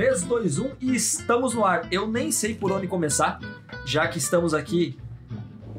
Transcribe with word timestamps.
3, 0.00 0.22
2, 0.22 0.58
1 0.58 0.70
e 0.80 0.94
estamos 0.94 1.52
no 1.52 1.62
ar. 1.62 1.86
Eu 1.92 2.08
nem 2.08 2.32
sei 2.32 2.54
por 2.54 2.72
onde 2.72 2.86
começar, 2.86 3.38
já 3.84 4.08
que 4.08 4.16
estamos 4.16 4.54
aqui 4.54 4.98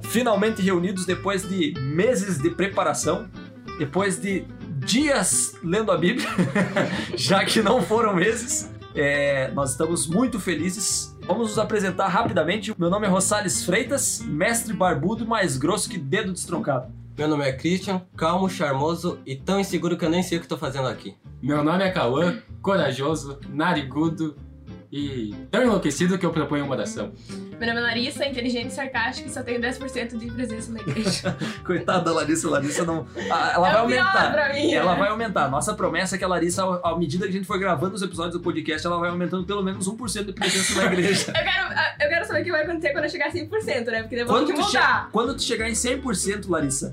finalmente 0.03 0.61
reunidos 0.61 1.07
depois 1.07 1.41
de 1.41 1.73
meses 1.79 2.37
de 2.37 2.51
preparação, 2.51 3.27
depois 3.79 4.21
de 4.21 4.45
dias 4.77 5.55
lendo 5.63 5.91
a 5.91 5.97
Bíblia, 5.97 6.29
já 7.17 7.43
que 7.43 7.63
não 7.63 7.81
foram 7.81 8.13
meses. 8.13 8.69
É, 8.93 9.49
nós 9.53 9.71
estamos 9.71 10.05
muito 10.05 10.39
felizes. 10.39 11.17
Vamos 11.25 11.49
nos 11.49 11.57
apresentar 11.57 12.07
rapidamente. 12.07 12.75
Meu 12.77 12.91
nome 12.91 13.07
é 13.07 13.09
Rosales 13.09 13.65
Freitas, 13.65 14.21
mestre 14.23 14.71
barbudo 14.71 15.25
mais 15.25 15.57
grosso 15.57 15.89
que 15.89 15.97
dedo 15.97 16.31
destroncado. 16.31 16.93
Meu 17.17 17.27
nome 17.27 17.47
é 17.47 17.51
Christian, 17.51 18.01
calmo, 18.15 18.49
charmoso 18.49 19.19
e 19.25 19.35
tão 19.35 19.59
inseguro 19.59 19.97
que 19.97 20.05
eu 20.05 20.09
nem 20.09 20.23
sei 20.23 20.37
o 20.37 20.41
que 20.41 20.47
tô 20.47 20.57
fazendo 20.57 20.87
aqui. 20.87 21.15
Meu 21.41 21.63
nome 21.63 21.83
é 21.83 21.91
Cauã, 21.91 22.41
corajoso, 22.61 23.39
narigudo 23.49 24.35
e 24.91 25.33
tão 25.49 25.63
enlouquecido 25.63 26.17
que 26.17 26.25
eu 26.25 26.31
proponho 26.31 26.65
uma 26.65 26.75
oração. 26.75 27.11
Meu 27.57 27.67
nome 27.67 27.79
é 27.79 27.83
Larissa, 27.83 28.25
inteligente 28.25 28.71
e 28.71 28.73
sarcástica 28.73 29.29
e 29.29 29.31
só 29.31 29.43
tenho 29.43 29.61
10% 29.61 30.17
de 30.17 30.25
presença 30.31 30.71
na 30.71 30.79
igreja. 30.81 31.37
Coitada 31.63 32.01
da 32.05 32.11
Larissa, 32.11 32.49
Larissa 32.49 32.83
não. 32.83 33.05
Ah, 33.31 33.51
Ela 33.53 33.69
É 33.69 33.71
vai 33.71 33.81
aumentar. 33.81 34.31
pra 34.33 34.53
mim, 34.53 34.73
Ela 34.73 34.95
vai 34.95 35.09
aumentar. 35.09 35.47
Nossa 35.49 35.73
promessa 35.75 36.15
é 36.15 36.17
que 36.17 36.23
a 36.25 36.27
Larissa, 36.27 36.63
ao- 36.63 36.85
à 36.85 36.97
medida 36.97 37.25
que 37.25 37.29
a 37.29 37.33
gente 37.33 37.45
for 37.45 37.59
gravando 37.59 37.95
os 37.95 38.01
episódios 38.01 38.33
do 38.33 38.39
podcast, 38.41 38.85
ela 38.85 38.97
vai 38.99 39.09
aumentando 39.11 39.45
pelo 39.45 39.61
menos 39.63 39.87
1% 39.87 40.25
de 40.25 40.33
presença 40.33 40.75
na 40.81 40.91
igreja. 40.91 41.27
Eu 41.37 41.43
quero, 41.43 41.67
ah, 41.73 41.95
eu 42.01 42.09
quero 42.09 42.25
saber 42.25 42.41
o 42.41 42.43
que 42.43 42.51
vai 42.51 42.63
acontecer 42.63 42.89
quando 42.91 43.03
eu 43.05 43.09
chegar 43.11 43.27
a 43.27 43.31
100%, 43.31 43.85
né? 43.85 44.01
Porque 44.01 44.15
daí 44.15 44.19
eu 44.23 44.27
vou 44.27 44.35
Quando 44.37 44.47
que 44.47 44.63
che- 44.63 44.77
mudar. 44.79 45.09
quando 45.11 45.35
tu 45.35 45.41
chegar 45.43 45.69
em 45.69 45.73
100%, 45.73 46.49
Larissa, 46.49 46.91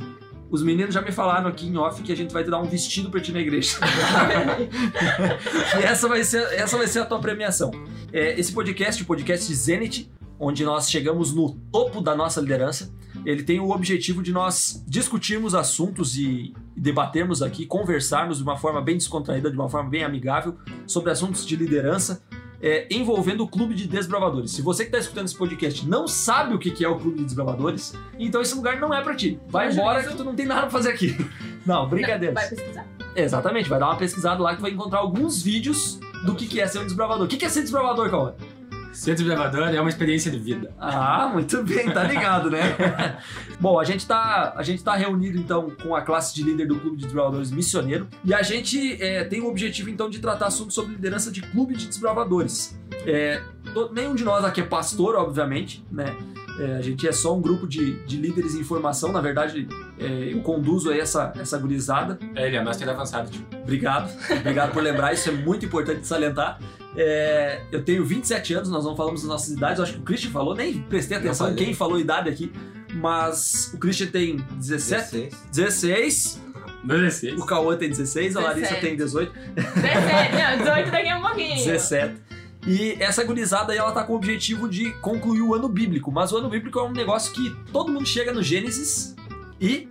os 0.51 0.63
meninos 0.63 0.95
já 0.95 1.03
me 1.03 1.13
falaram 1.13 1.49
aqui 1.49 1.67
em 1.67 1.77
off 1.77 2.03
que 2.03 2.13
a 2.13 2.17
gente 2.17 2.33
vai 2.33 2.43
te 2.43 2.51
dar 2.51 2.59
um 2.59 2.65
vestido 2.65 3.11
pra 3.11 3.21
ti 3.21 3.33
na 3.33 3.41
igreja. 3.41 3.79
e 5.79 5.83
essa 5.83 6.09
vai 6.09 6.25
ser, 6.25 6.43
essa 6.55 6.77
vai 6.77 6.87
ser 6.87 7.01
a 7.01 7.07
tua 7.07 7.21
premiação. 7.21 7.71
É, 8.13 8.39
esse 8.39 8.53
podcast, 8.53 9.03
o 9.03 9.07
podcast 9.07 9.55
Zenit, 9.55 10.11
onde 10.39 10.65
nós 10.65 10.91
chegamos 10.91 11.35
no 11.35 11.51
topo 11.71 12.01
da 12.01 12.15
nossa 12.15 12.41
liderança, 12.41 12.91
ele 13.25 13.43
tem 13.43 13.61
o 13.61 13.71
objetivo 13.71 14.23
de 14.23 14.33
nós 14.33 14.83
discutirmos 14.87 15.55
assuntos 15.55 16.17
e, 16.17 16.55
e 16.77 16.81
debatermos 16.81 17.43
aqui, 17.43 17.67
conversarmos 17.67 18.39
de 18.39 18.43
uma 18.43 18.57
forma 18.57 18.81
bem 18.81 18.97
descontraída, 18.97 19.51
de 19.51 19.57
uma 19.57 19.69
forma 19.69 19.91
bem 19.91 20.05
amigável, 20.05 20.57
sobre 20.87 21.11
assuntos 21.11 21.45
de 21.45 21.57
liderança, 21.57 22.23
é, 22.61 22.87
envolvendo 22.91 23.45
o 23.45 23.49
Clube 23.49 23.75
de 23.75 23.87
Desbravadores. 23.87 24.51
Se 24.51 24.63
você 24.63 24.85
que 24.85 24.89
está 24.89 24.99
escutando 24.99 25.27
esse 25.27 25.37
podcast 25.37 25.89
não 25.89 26.09
sabe 26.09 26.55
o 26.55 26.59
que 26.59 26.85
é 26.85 26.89
o 26.89 26.99
Clube 26.99 27.19
de 27.19 27.25
Desbravadores, 27.25 27.95
então 28.19 28.41
esse 28.41 28.55
lugar 28.55 28.81
não 28.81 28.93
é 28.93 29.03
pra 29.03 29.15
ti. 29.15 29.41
Vai 29.49 29.71
embora 29.73 30.03
que 30.03 30.15
tu 30.17 30.25
não 30.25 30.35
tem 30.35 30.47
nada 30.47 30.63
pra 30.63 30.71
fazer 30.71 30.91
aqui. 30.91 31.17
Não, 31.67 31.87
brincadeira. 31.87 32.33
Vai 32.33 32.49
pesquisar. 32.49 32.87
Exatamente, 33.15 33.69
vai 33.69 33.79
dar 33.79 33.89
uma 33.89 33.97
pesquisada 33.97 34.43
lá 34.43 34.57
que 34.57 34.63
vai 34.63 34.71
encontrar 34.71 35.01
alguns 35.01 35.43
vídeos 35.43 36.01
do 36.25 36.35
que 36.35 36.47
que 36.47 36.61
é 36.61 36.67
ser 36.67 36.79
um 36.79 36.85
desbravador. 36.85 37.27
O 37.27 37.29
que 37.29 37.37
que 37.37 37.45
é 37.45 37.49
ser 37.51 37.61
desbravador, 37.61 38.09
Cauã? 38.09 38.35
Ser 38.93 39.15
desbravador 39.15 39.69
é 39.69 39.81
uma 39.81 39.89
experiência 39.91 40.31
de 40.31 40.39
vida. 40.39 40.73
Ah, 40.79 41.31
muito 41.33 41.63
bem, 41.63 41.91
tá 41.91 42.03
ligado, 42.03 42.51
né? 42.51 43.19
Bom, 43.61 43.79
a 43.79 43.85
gente 43.85 44.07
tá, 44.07 44.55
a 44.57 44.63
gente 44.63 44.83
tá 44.83 44.95
reunido 44.97 45.39
então 45.39 45.71
com 45.83 45.95
a 45.95 46.03
classe 46.03 46.35
de 46.35 46.43
líder 46.43 46.67
do 46.67 46.77
Clube 46.81 46.97
de 46.97 47.05
Desbravadores 47.05 47.51
Missioneiro 47.51 48.09
e 48.25 48.35
a 48.35 48.43
gente 48.43 49.01
é, 49.03 49.23
tem 49.25 49.41
o 49.41 49.47
objetivo 49.47 49.89
então 49.91 50.11
de 50.11 50.19
tratar 50.19 50.47
assuntos 50.47 50.75
sobre 50.75 50.93
liderança 50.95 51.31
de 51.31 51.43
clube 51.43 51.77
de 51.77 51.87
desbravadores. 51.87 52.79
É, 53.07 53.41
to- 53.73 53.91
nenhum 53.93 54.15
de 54.15 54.25
nós 54.25 54.45
aqui 54.45 54.61
é 54.61 54.65
pastor, 54.65 55.15
obviamente, 55.17 55.85
né? 55.91 56.17
É, 56.59 56.77
a 56.77 56.83
gente 56.83 57.07
é 57.07 57.13
só 57.13 57.37
um 57.37 57.41
grupo 57.41 57.69
de, 57.69 58.05
de 58.05 58.17
líderes 58.17 58.57
em 58.57 58.65
formação, 58.65 59.13
na 59.13 59.21
verdade, 59.21 59.69
é, 59.97 60.33
eu 60.33 60.41
conduzo 60.41 60.91
aí 60.91 60.99
essa, 60.99 61.33
essa 61.39 61.57
gurizada. 61.57 62.19
É, 62.35 62.49
ele 62.49 62.57
é 62.57 62.65
master 62.65 62.89
avançado, 62.89 63.31
tipo. 63.31 63.57
Obrigado, 63.63 64.11
obrigado 64.41 64.73
por 64.73 64.83
lembrar, 64.83 65.13
isso 65.13 65.29
é 65.29 65.33
muito 65.33 65.65
importante 65.67 66.01
de 66.01 66.07
salientar. 66.09 66.59
É, 66.97 67.63
eu 67.71 67.85
tenho 67.85 68.05
27 68.05 68.55
anos, 68.55 68.69
nós 68.69 68.85
não 68.85 68.97
falamos 68.97 69.21
das 69.21 69.29
nossas 69.29 69.51
idades, 69.51 69.79
eu 69.79 69.85
acho 69.85 69.93
que 69.95 70.01
o 70.01 70.03
Christian 70.03 70.31
falou, 70.31 70.55
nem 70.55 70.81
prestei 70.83 71.17
atenção 71.17 71.51
em 71.53 71.55
quem 71.55 71.75
falou 71.75 71.99
idade 71.99 72.29
aqui, 72.29 72.51
mas 72.95 73.71
o 73.75 73.79
Christian 73.79 74.09
tem 74.09 74.37
17, 74.37 75.29
16. 75.29 75.35
16, 75.53 76.43
16. 76.85 77.41
o 77.41 77.47
Cauã 77.47 77.77
tem 77.77 77.91
16, 77.91 78.37
a 78.37 78.41
Larissa 78.41 78.75
17. 78.75 78.87
tem 78.87 78.97
18, 78.97 79.33
17, 79.55 80.35
não, 80.35 80.59
18 80.59 80.91
daqui 80.91 81.09
a 81.09 81.19
um 81.19 81.23
pouquinho. 81.27 81.65
17. 81.65 82.29
E 82.67 82.97
essa 83.01 83.25
gurizada 83.25 83.73
aí, 83.73 83.79
ela 83.79 83.93
tá 83.93 84.03
com 84.03 84.13
o 84.13 84.17
objetivo 84.17 84.69
de 84.69 84.91
concluir 85.01 85.41
o 85.41 85.55
ano 85.55 85.69
bíblico, 85.69 86.11
mas 86.11 86.33
o 86.33 86.39
ano 86.39 86.49
bíblico 86.49 86.79
é 86.79 86.83
um 86.83 86.93
negócio 86.93 87.33
que 87.33 87.55
todo 87.73 87.93
mundo 87.93 88.07
chega 88.07 88.33
no 88.33 88.43
Gênesis 88.43 89.15
e 89.61 89.89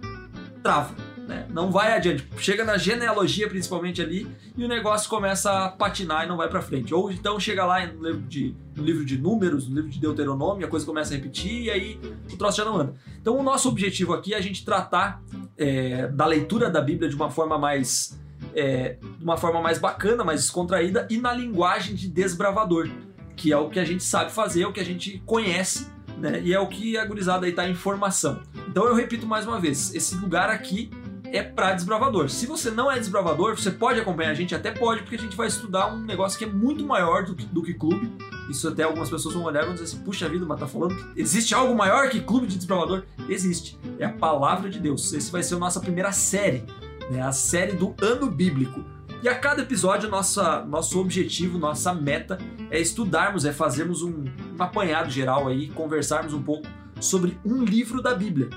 trava. 0.62 0.94
Né? 1.28 1.46
Não 1.50 1.72
vai 1.72 1.94
adiante. 1.94 2.28
Chega 2.38 2.64
na 2.64 2.78
genealogia, 2.78 3.48
principalmente 3.50 4.02
ali, 4.02 4.28
e 4.56 4.64
o 4.64 4.68
negócio 4.68 5.10
começa 5.10 5.66
a 5.66 5.70
patinar 5.70 6.26
e 6.26 6.28
não 6.28 6.38
vai 6.38 6.48
pra 6.48 6.62
frente. 6.62 6.94
Ou 6.94 7.12
então 7.12 7.40
chega 7.40 7.66
lá 7.66 7.86
no 7.86 8.08
livro 8.08 8.22
de, 8.22 8.56
no 8.76 8.84
livro 8.84 9.06
de 9.06 9.18
Números, 9.18 9.68
no 9.68 9.76
livro 9.76 9.90
de 9.90 10.00
Deuteronômio, 10.00 10.66
a 10.66 10.70
coisa 10.70 10.86
começa 10.86 11.14
a 11.14 11.18
repetir 11.18 11.64
e 11.64 11.70
aí 11.70 12.00
o 12.32 12.38
troço 12.38 12.58
já 12.58 12.66
não 12.66 12.78
anda. 12.78 12.96
Então 13.22 13.38
o 13.38 13.44
nosso 13.44 13.68
objetivo 13.68 14.14
aqui 14.14 14.34
é 14.34 14.38
a 14.38 14.42
gente 14.42 14.64
tratar 14.64 15.22
é, 15.58 16.08
da 16.08 16.26
leitura 16.26 16.70
da 16.70 16.82
Bíblia 16.82 17.10
de 17.10 17.16
uma 17.16 17.30
forma 17.30 17.58
mais. 17.58 18.18
é, 18.56 18.98
de 19.18 19.24
uma 19.24 19.38
forma 19.38 19.62
mais 19.62 19.78
bacana, 19.80 20.24
mais 20.24 20.42
descontraída 20.42 21.08
e 21.10 21.18
na 21.18 21.34
linguagem 21.34 21.94
de 21.94 22.08
desbravador, 22.08 22.90
que 23.36 23.52
é 23.52 23.58
o 23.58 23.70
que 23.70 23.80
a 23.80 23.86
gente 23.86 24.04
sabe 24.04 24.32
fazer, 24.32 24.64
é 24.64 24.68
o 24.68 24.72
que 24.72 24.80
a 24.80 24.86
gente 24.86 25.22
conhece, 25.26 25.88
né? 26.18 26.42
E 26.42 26.54
é 26.54 26.60
o 26.60 26.68
que 26.68 26.98
a 26.98 27.06
gurizada 27.06 27.46
aí 27.46 27.52
tá 27.52 27.68
em 27.68 27.76
formação. 27.76 28.42
Então 28.68 28.86
eu 28.86 28.96
repito 28.96 29.28
mais 29.28 29.46
uma 29.46 29.60
vez, 29.60 29.94
esse 29.94 30.16
lugar 30.16 30.50
aqui 30.50 30.90
é 31.32 31.44
para 31.44 31.74
desbravador. 31.74 32.30
Se 32.30 32.46
você 32.46 32.72
não 32.72 32.92
é 32.92 32.98
desbravador, 32.98 33.56
você 33.56 33.72
pode 33.72 34.00
acompanhar 34.00 34.32
a 34.32 34.34
gente, 34.34 34.56
até 34.56 34.72
pode, 34.72 35.02
porque 35.02 35.16
a 35.16 35.20
gente 35.20 35.36
vai 35.36 35.48
estudar 35.48 35.94
um 35.94 36.00
negócio 36.00 36.38
que 36.38 36.46
é 36.46 36.48
muito 36.48 36.86
maior 36.86 37.26
do 37.26 37.36
que, 37.36 37.46
do 37.46 37.62
que 37.62 37.74
clube. 37.74 38.12
Isso 38.50 38.68
até 38.68 38.84
algumas 38.84 39.10
pessoas 39.10 39.36
vão 39.36 39.44
olhar 39.44 39.64
e 39.64 39.66
vão 39.66 39.74
dizer 39.74 39.86
assim, 39.86 40.00
puxa 40.00 40.30
vida, 40.30 40.46
mas 40.46 40.60
tá 40.60 40.68
falando 40.68 40.96
que 40.96 41.22
existe 41.22 41.54
algo 41.54 41.76
maior 41.76 42.10
que 42.10 42.22
clube 42.22 42.48
de 42.48 42.58
desbravador? 42.58 43.04
Existe. 43.28 43.78
É 44.00 44.06
a 44.06 44.14
palavra 44.14 44.70
de 44.70 44.80
Deus. 44.80 45.12
Esse 45.14 45.32
vai 45.32 45.44
ser 45.44 45.56
a 45.56 45.60
nossa 45.60 45.80
primeira 45.80 46.12
série, 46.12 46.64
né? 47.12 47.22
A 47.22 47.32
série 47.32 47.74
do 47.74 47.94
ano 48.02 48.30
bíblico. 48.30 48.84
E 49.22 49.28
a 49.28 49.36
cada 49.36 49.64
episódio, 49.64 50.10
nossa, 50.10 50.64
nosso 50.64 51.00
objetivo, 51.00 51.58
nossa 51.58 51.94
meta 51.94 52.38
é 52.70 52.80
estudarmos, 52.80 53.46
é 53.46 53.52
fazermos 53.52 54.02
um, 54.04 54.26
um 54.58 54.64
apanhado 54.64 55.10
geral 55.10 55.48
aí, 55.48 55.70
conversarmos 55.70 56.34
um 56.34 56.42
pouco 56.42 56.68
sobre 57.00 57.38
um 57.44 57.64
livro 57.64 58.02
da 58.02 58.14
Bíblia. 58.14 58.50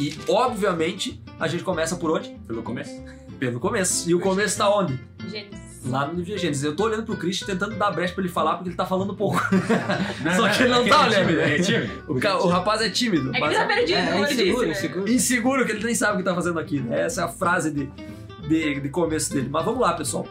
E, 0.00 0.18
obviamente, 0.28 1.22
a 1.38 1.46
gente 1.46 1.62
começa 1.62 1.96
por 1.96 2.10
onde? 2.10 2.30
Pelo 2.46 2.62
começo. 2.62 2.92
Pelo 3.38 3.60
começo. 3.60 4.08
E 4.08 4.14
o 4.14 4.20
começo 4.20 4.56
tá 4.58 4.74
onde? 4.74 4.98
Gênesis. 5.28 5.60
Lá 5.86 6.06
no 6.06 6.10
livro 6.14 6.34
de 6.34 6.38
Gênesis. 6.38 6.62
Eu 6.62 6.76
tô 6.76 6.84
olhando 6.84 7.04
pro 7.04 7.16
Christian 7.16 7.46
tentando 7.46 7.74
dar 7.76 7.90
brecha 7.90 8.12
pra 8.14 8.22
ele 8.22 8.32
falar, 8.32 8.54
porque 8.56 8.68
ele 8.68 8.76
tá 8.76 8.84
falando 8.84 9.14
pouco. 9.14 9.40
Não, 10.22 10.32
Só 10.36 10.48
que 10.50 10.62
ele 10.62 10.72
não 10.72 10.86
tá 10.86 11.04
é 11.04 11.08
olhando. 11.08 11.26
tímido, 11.28 11.40
É 11.40 11.58
tímido. 11.58 11.92
O, 12.08 12.20
ca- 12.20 12.38
o 12.38 12.48
rapaz 12.48 12.80
é 12.82 12.90
tímido. 12.90 13.30
É 13.34 13.38
que 13.40 13.44
ele 13.46 13.54
tá 13.54 13.66
perdido, 13.66 13.98
É, 13.98 14.06
como 14.12 14.24
eu 14.24 14.28
disse, 14.28 14.42
inseguro, 14.42 14.66
né? 14.66 14.72
inseguro. 14.72 15.10
inseguro, 15.12 15.66
que 15.66 15.72
ele 15.72 15.84
nem 15.84 15.94
sabe 15.94 16.14
o 16.14 16.16
que 16.18 16.22
tá 16.24 16.34
fazendo 16.34 16.58
aqui. 16.58 16.80
Né? 16.80 17.00
Essa 17.02 17.22
é 17.22 17.24
a 17.24 17.28
frase 17.28 17.70
de, 17.70 17.88
de, 18.48 18.80
de 18.80 18.88
começo 18.90 19.32
dele. 19.32 19.48
Mas 19.50 19.64
vamos 19.64 19.80
lá, 19.80 19.92
pessoal. 19.94 20.26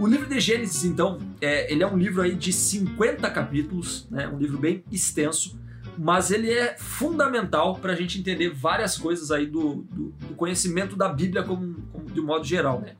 O 0.00 0.06
livro 0.06 0.26
de 0.28 0.38
Gênesis, 0.40 0.84
então, 0.84 1.18
é, 1.40 1.72
ele 1.72 1.82
é 1.82 1.86
um 1.86 1.96
livro 1.96 2.22
aí 2.22 2.34
de 2.34 2.52
50 2.52 3.28
capítulos, 3.30 4.06
né? 4.10 4.28
um 4.28 4.38
livro 4.38 4.58
bem 4.58 4.82
extenso, 4.92 5.58
mas 5.98 6.30
ele 6.30 6.50
é 6.50 6.76
fundamental 6.78 7.76
para 7.76 7.92
a 7.92 7.96
gente 7.96 8.18
entender 8.18 8.50
várias 8.50 8.96
coisas 8.96 9.30
aí 9.30 9.46
do, 9.46 9.82
do- 9.90 10.10
do 10.28 10.34
conhecimento 10.36 10.96
da 10.96 11.08
Bíblia 11.08 11.42
como, 11.42 11.74
como 11.92 12.06
de 12.06 12.20
modo 12.20 12.44
geral. 12.44 12.80
Né? 12.80 12.94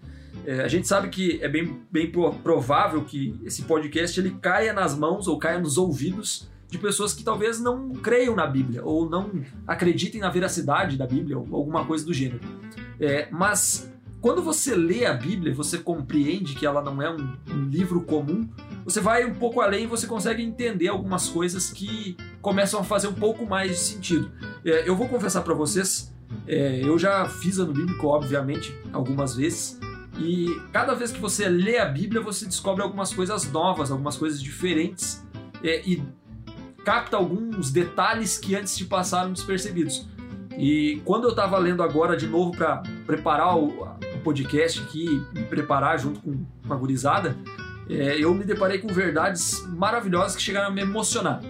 É, 0.45 0.61
a 0.63 0.69
gente 0.69 0.89
sabe 0.89 1.09
que 1.09 1.39
é 1.43 1.49
bem, 1.49 1.81
bem 1.91 2.11
pro- 2.11 2.33
provável 2.35 3.05
que 3.05 3.39
esse 3.45 3.63
podcast 3.63 4.19
ele 4.19 4.37
caia 4.41 4.73
nas 4.73 4.97
mãos 4.97 5.29
ou 5.29 5.39
caia 5.39 5.59
nos 5.59 5.77
ouvidos 5.79 6.49
de 6.69 6.77
pessoas 6.79 7.15
que 7.15 7.25
talvez 7.25 7.61
não 7.61 7.91
creiam 7.91 8.35
na 8.37 8.47
Bíblia 8.47 8.85
ou 8.85 9.09
não 9.09 9.31
acreditem 9.67 10.21
na 10.21 10.29
veracidade 10.29 10.97
da 10.99 11.07
Bíblia 11.07 11.39
ou 11.39 11.47
alguma 11.57 11.85
coisa 11.87 12.05
do 12.05 12.13
gênero. 12.13 12.41
É, 13.01 13.29
mas 13.31 13.91
quando 14.21 14.43
você 14.43 14.75
lê 14.75 15.07
a 15.07 15.13
Bíblia, 15.13 15.55
você 15.55 15.79
compreende 15.79 16.55
que 16.55 16.67
ela 16.67 16.83
não 16.83 17.01
é 17.01 17.11
um, 17.11 17.37
um 17.51 17.65
livro 17.65 18.03
comum, 18.03 18.49
você 18.85 19.01
vai 19.01 19.25
um 19.25 19.35
pouco 19.35 19.61
além 19.61 19.85
e 19.85 19.87
você 19.87 20.07
consegue 20.07 20.43
entender 20.43 20.89
algumas 20.89 21.29
coisas 21.29 21.71
que 21.71 22.17
começam 22.41 22.81
a 22.81 22.85
fazer 22.85 23.09
um 23.09 23.15
pouco 23.15 23.47
mais 23.47 23.71
de 23.71 23.77
sentido. 23.77 24.31
É, 24.65 24.89
eu 24.89 24.97
vou 24.97 25.09
confessar 25.09 25.43
para 25.43 25.55
vocês, 25.55 26.13
é, 26.47 26.81
eu 26.83 26.99
já 26.99 27.29
fiz 27.29 27.59
ano 27.59 27.73
bíblico, 27.73 28.07
obviamente, 28.09 28.75
algumas 28.93 29.37
vezes, 29.37 29.79
e 30.19 30.61
cada 30.73 30.95
vez 30.95 31.13
que 31.13 31.21
você 31.21 31.49
lê 31.49 31.79
a 31.79 31.85
Bíblia, 31.85 32.21
você 32.21 32.45
descobre 32.45 32.83
algumas 32.83 33.15
coisas 33.15 33.51
novas, 33.53 33.91
algumas 33.93 34.17
coisas 34.17 34.43
diferentes, 34.43 35.25
é, 35.63 35.81
e 35.89 36.03
capta 36.85 37.17
alguns 37.17 37.71
detalhes 37.71 38.37
que 38.37 38.57
antes 38.57 38.77
te 38.77 38.85
passaram 38.85 39.33
despercebidos. 39.33 40.09
E 40.57 41.01
quando 41.05 41.25
eu 41.25 41.31
estava 41.31 41.57
lendo 41.59 41.85
agora 41.85 42.17
de 42.17 42.27
novo 42.27 42.51
para 42.51 42.83
preparar 43.07 43.57
o, 43.57 43.69
o 43.69 44.08
podcast 44.29 44.81
aqui, 44.81 45.25
me 45.33 45.43
preparar 45.45 45.99
junto 45.99 46.21
com, 46.21 46.45
com 46.67 46.75
a 46.75 46.77
gurizada, 46.77 47.35
é, 47.89 48.23
eu 48.23 48.35
me 48.35 48.45
deparei 48.45 48.79
com 48.79 48.89
verdades 48.89 49.67
maravilhosas 49.69 50.37
que 50.37 50.43
chegaram 50.43 50.69
a 50.69 50.71
me 50.71 50.83
emocionar. 50.83 51.41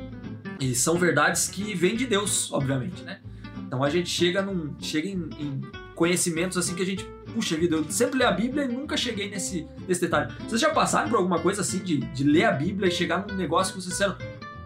E 0.61 0.75
são 0.77 0.97
verdades 0.97 1.49
que 1.49 1.75
vêm 1.75 1.97
de 1.97 2.07
Deus, 2.07 2.53
obviamente, 2.53 3.03
né? 3.03 3.21
Então 3.67 3.83
a 3.83 3.91
gente 3.91 4.09
chega, 4.09 4.43
num, 4.43 4.77
chega 4.79 5.09
em, 5.09 5.29
em 5.41 5.61
conhecimentos 5.97 6.57
assim 6.57 6.77
que 6.77 6.83
a 6.83 6.87
gente, 6.87 7.05
puxa 7.35 7.57
vida, 7.57 7.75
eu 7.75 7.85
sempre 7.91 8.19
leio 8.19 8.31
a 8.31 8.33
Bíblia 8.33 8.65
e 8.65 8.69
nunca 8.69 8.97
cheguei 8.97 9.29
nesse, 9.29 9.67
nesse 9.89 10.01
detalhe. 10.01 10.33
Vocês 10.47 10.61
já 10.61 10.71
passaram 10.71 11.09
por 11.09 11.17
alguma 11.17 11.41
coisa 11.41 11.63
assim 11.63 11.81
de, 11.81 11.97
de 11.99 12.23
ler 12.23 12.45
a 12.45 12.53
Bíblia 12.53 12.89
e 12.89 12.93
chegar 12.93 13.27
num 13.27 13.35
negócio 13.35 13.75
que 13.75 13.81
vocês 13.81 13.91
disseram, 13.91 14.17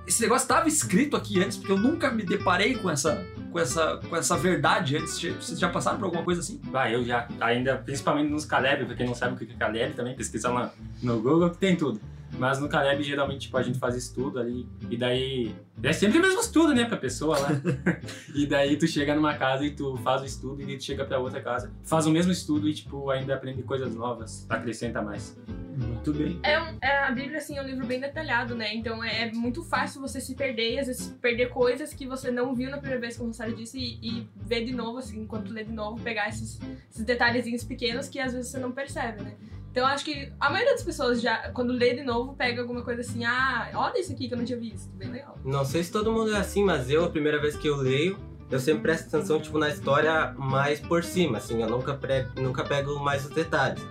esse 0.06 0.20
negócio 0.20 0.44
estava 0.44 0.68
escrito 0.68 1.16
aqui 1.16 1.42
antes, 1.42 1.56
porque 1.56 1.72
eu 1.72 1.78
nunca 1.78 2.10
me 2.10 2.22
deparei 2.22 2.74
com 2.74 2.90
essa, 2.90 3.26
com 3.52 3.58
essa, 3.60 4.00
com 4.08 4.16
essa 4.16 4.36
verdade 4.36 4.96
antes. 4.96 5.20
Vocês 5.20 5.58
já 5.58 5.68
passaram 5.68 5.98
por 5.98 6.06
alguma 6.06 6.24
coisa 6.24 6.40
assim? 6.40 6.60
Ah, 6.72 6.90
eu 6.90 7.04
já. 7.04 7.28
Ainda, 7.40 7.76
principalmente 7.76 8.30
nos 8.30 8.44
Caleb, 8.44 8.86
pra 8.86 8.96
quem 8.96 9.06
não 9.06 9.14
sabe 9.14 9.34
o 9.34 9.36
que 9.36 9.52
é 9.52 9.56
Caleb, 9.56 9.94
também 9.94 10.16
pesquisa 10.16 10.50
lá 10.50 10.72
no 11.02 11.20
Google 11.20 11.50
que 11.50 11.58
tem 11.58 11.76
tudo. 11.76 12.00
Mas 12.38 12.58
no 12.58 12.68
Caleb, 12.68 13.02
geralmente, 13.02 13.42
tipo, 13.42 13.56
a 13.56 13.62
gente 13.62 13.78
faz 13.78 13.94
estudo 13.94 14.38
ali. 14.38 14.66
E 14.90 14.96
daí. 14.96 15.54
É 15.82 15.92
sempre 15.92 16.18
o 16.18 16.22
mesmo 16.22 16.40
estudo, 16.40 16.74
né, 16.74 16.84
pra 16.84 16.96
pessoa 16.96 17.38
lá. 17.38 17.48
e 18.34 18.46
daí 18.46 18.76
tu 18.76 18.86
chega 18.86 19.14
numa 19.14 19.34
casa 19.36 19.64
e 19.64 19.70
tu 19.70 19.96
faz 19.98 20.22
o 20.22 20.24
estudo 20.24 20.62
e 20.62 20.66
daí 20.66 20.76
tu 20.78 20.84
chega 20.84 21.04
pra 21.04 21.18
outra 21.18 21.40
casa. 21.40 21.72
Faz 21.82 22.06
o 22.06 22.10
mesmo 22.10 22.32
estudo 22.32 22.68
e, 22.68 22.74
tipo, 22.74 23.10
ainda 23.10 23.34
aprende 23.34 23.62
coisas 23.62 23.94
novas. 23.94 24.46
Acrescenta 24.48 25.02
mais. 25.02 25.36
Muito 25.76 26.12
bem. 26.12 26.38
É, 26.42 26.60
um- 26.60 26.76
é, 26.82 26.98
a 26.98 27.10
Bíblia, 27.10 27.38
assim, 27.38 27.56
é 27.56 27.62
um 27.62 27.66
livro 27.66 27.86
bem 27.86 27.98
detalhado, 27.98 28.54
né? 28.54 28.74
Então 28.74 29.02
é, 29.02 29.22
é 29.22 29.32
muito 29.32 29.62
fácil 29.64 30.00
você 30.00 30.20
se 30.20 30.34
perder, 30.34 30.74
e 30.74 30.78
às 30.78 30.86
vezes 30.86 31.08
perder 31.20 31.48
coisas 31.48 31.94
que 31.94 32.06
você 32.06 32.30
não 32.30 32.54
viu 32.54 32.70
na 32.70 32.76
primeira 32.76 33.00
vez, 33.00 33.16
como 33.16 33.28
o 33.28 33.32
Rosário 33.32 33.56
disse, 33.56 33.78
e, 33.78 33.98
e 34.20 34.28
ver 34.36 34.64
de 34.64 34.72
novo, 34.72 34.98
assim, 34.98 35.20
enquanto 35.22 35.50
lê 35.52 35.64
de 35.64 35.72
novo, 35.72 35.98
pegar 36.02 36.28
esses, 36.28 36.60
esses 36.90 37.04
detalhezinhos 37.04 37.64
pequenos 37.64 38.08
que 38.08 38.18
às 38.20 38.32
vezes 38.34 38.50
você 38.50 38.58
não 38.58 38.70
percebe, 38.72 39.22
né? 39.22 39.34
Então 39.72 39.86
acho 39.86 40.04
que 40.04 40.30
a 40.38 40.50
maioria 40.50 40.74
das 40.74 40.84
pessoas 40.84 41.22
já, 41.22 41.50
quando 41.50 41.72
lê 41.72 41.94
de 41.94 42.04
novo, 42.04 42.34
pega 42.34 42.60
alguma 42.60 42.82
coisa 42.82 43.00
assim, 43.00 43.24
ah, 43.24 43.70
olha 43.74 43.98
isso 43.98 44.12
aqui 44.12 44.28
que 44.28 44.34
eu 44.34 44.38
não 44.38 44.44
tinha 44.44 44.58
visto, 44.58 44.90
bem 44.90 45.10
legal. 45.10 45.38
Não 45.42 45.64
sei 45.64 45.82
se 45.82 45.90
todo 45.90 46.12
mundo 46.12 46.34
é 46.34 46.36
assim, 46.36 46.62
mas 46.62 46.90
eu, 46.90 47.06
a 47.06 47.08
primeira 47.08 47.40
vez 47.40 47.56
que 47.56 47.66
eu 47.66 47.76
leio, 47.76 48.18
eu 48.50 48.60
sempre 48.60 48.82
presto 48.82 49.08
atenção, 49.08 49.40
tipo, 49.40 49.58
na 49.58 49.70
história 49.70 50.34
mais 50.36 50.78
por 50.78 51.02
cima, 51.02 51.38
assim, 51.38 51.62
eu 51.62 51.70
nunca, 51.70 51.94
pre... 51.94 52.26
nunca 52.36 52.62
pego 52.62 52.98
mais 52.98 53.24
os 53.24 53.30
detalhes. 53.30 53.82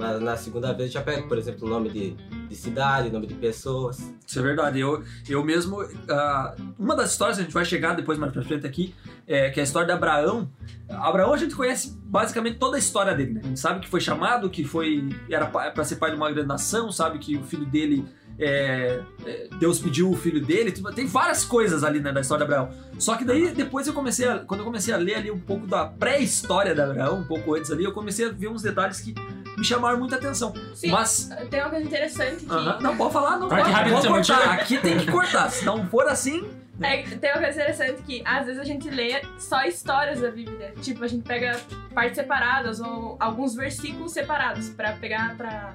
Mas 0.00 0.20
na 0.20 0.34
segunda 0.36 0.72
vez 0.72 0.90
já 0.90 1.02
pego, 1.02 1.28
por 1.28 1.36
exemplo, 1.36 1.66
o 1.66 1.70
nome 1.70 1.90
de, 1.90 2.12
de 2.48 2.56
cidade, 2.56 3.10
nome 3.10 3.26
de 3.26 3.34
pessoas. 3.34 3.98
Isso 4.26 4.38
é 4.38 4.42
verdade. 4.42 4.80
Eu, 4.80 5.04
eu 5.28 5.44
mesmo. 5.44 5.76
ah, 6.08 6.54
uma 6.78 6.96
das 6.96 7.12
histórias 7.12 7.36
que 7.36 7.42
a 7.42 7.44
gente 7.44 7.52
vai 7.54 7.64
chegar 7.66 7.94
depois 7.94 8.18
mais 8.18 8.32
pra 8.32 8.42
frente 8.42 8.66
aqui, 8.66 8.94
é, 9.26 9.50
que 9.50 9.60
é 9.60 9.62
a 9.62 9.64
história 9.64 9.86
de 9.86 9.92
Abraão. 9.92 10.50
Abraão 10.88 11.34
a 11.34 11.36
gente 11.36 11.54
conhece 11.54 11.96
basicamente 12.04 12.58
toda 12.58 12.76
a 12.76 12.78
história 12.78 13.14
dele, 13.14 13.32
né? 13.34 13.40
A 13.44 13.46
gente 13.48 13.60
sabe 13.60 13.80
que 13.80 13.88
foi 13.88 14.00
chamado, 14.00 14.48
que 14.48 14.64
foi. 14.64 15.06
Era 15.28 15.46
pa- 15.46 15.70
pra 15.70 15.84
ser 15.84 15.96
pai 15.96 16.10
de 16.10 16.16
uma 16.16 16.30
grande 16.32 16.48
nação, 16.48 16.90
sabe 16.90 17.18
que 17.18 17.36
o 17.36 17.44
filho 17.44 17.66
dele. 17.66 18.04
é, 18.38 19.02
é, 19.26 19.48
Deus 19.58 19.78
pediu 19.78 20.10
o 20.10 20.16
filho 20.16 20.40
dele, 20.42 20.72
tem 20.94 21.06
várias 21.06 21.44
coisas 21.44 21.84
ali 21.84 22.00
né, 22.00 22.10
da 22.10 22.22
história 22.22 22.46
de 22.46 22.50
Abraão. 22.54 22.72
Só 22.98 23.14
que 23.14 23.22
daí 23.24 23.52
depois 23.52 23.86
eu 23.86 23.92
comecei 23.92 24.26
a, 24.26 24.38
quando 24.38 24.60
eu 24.60 24.64
comecei 24.64 24.94
a 24.94 24.96
ler 24.96 25.16
ali 25.16 25.30
um 25.30 25.38
pouco 25.38 25.66
da 25.66 25.84
pré-história 25.84 26.74
de 26.74 26.80
Abraão, 26.80 27.18
um 27.20 27.24
pouco 27.24 27.54
antes 27.54 27.70
ali, 27.70 27.84
eu 27.84 27.92
comecei 27.92 28.26
a 28.26 28.32
ver 28.32 28.48
uns 28.48 28.62
detalhes 28.62 28.98
que 29.00 29.14
me 29.60 29.64
chamaram 29.64 29.98
muita 29.98 30.16
atenção. 30.16 30.54
Sim, 30.74 30.90
Mas 30.90 31.30
tem 31.50 31.60
uma 31.60 31.68
coisa 31.68 31.84
interessante 31.84 32.44
que. 32.46 32.50
Aham, 32.50 32.78
Não, 32.80 32.96
pode 32.96 33.12
falar, 33.12 33.38
não 33.38 33.48
pode, 33.48 34.08
cortar. 34.08 34.54
Aqui 34.54 34.78
tem 34.78 34.98
que 34.98 35.10
cortar. 35.12 35.50
Se 35.50 35.64
não 35.66 35.86
for 35.86 36.08
assim, 36.08 36.48
É, 36.80 37.02
tem 37.02 37.30
uma 37.30 37.42
coisa 37.42 37.60
interessante 37.60 38.02
que 38.02 38.22
às 38.24 38.46
vezes 38.46 38.58
a 38.58 38.64
gente 38.64 38.88
lê 38.88 39.20
só 39.38 39.62
histórias 39.64 40.20
da 40.22 40.30
Bíblia. 40.30 40.72
Tipo, 40.80 41.04
a 41.04 41.06
gente 41.06 41.22
pega 41.28 41.60
partes 41.94 42.16
separadas 42.16 42.80
ou 42.80 43.16
alguns 43.20 43.54
versículos 43.54 44.12
separados 44.12 44.70
pra 44.70 44.94
pegar 44.94 45.36
pra. 45.36 45.74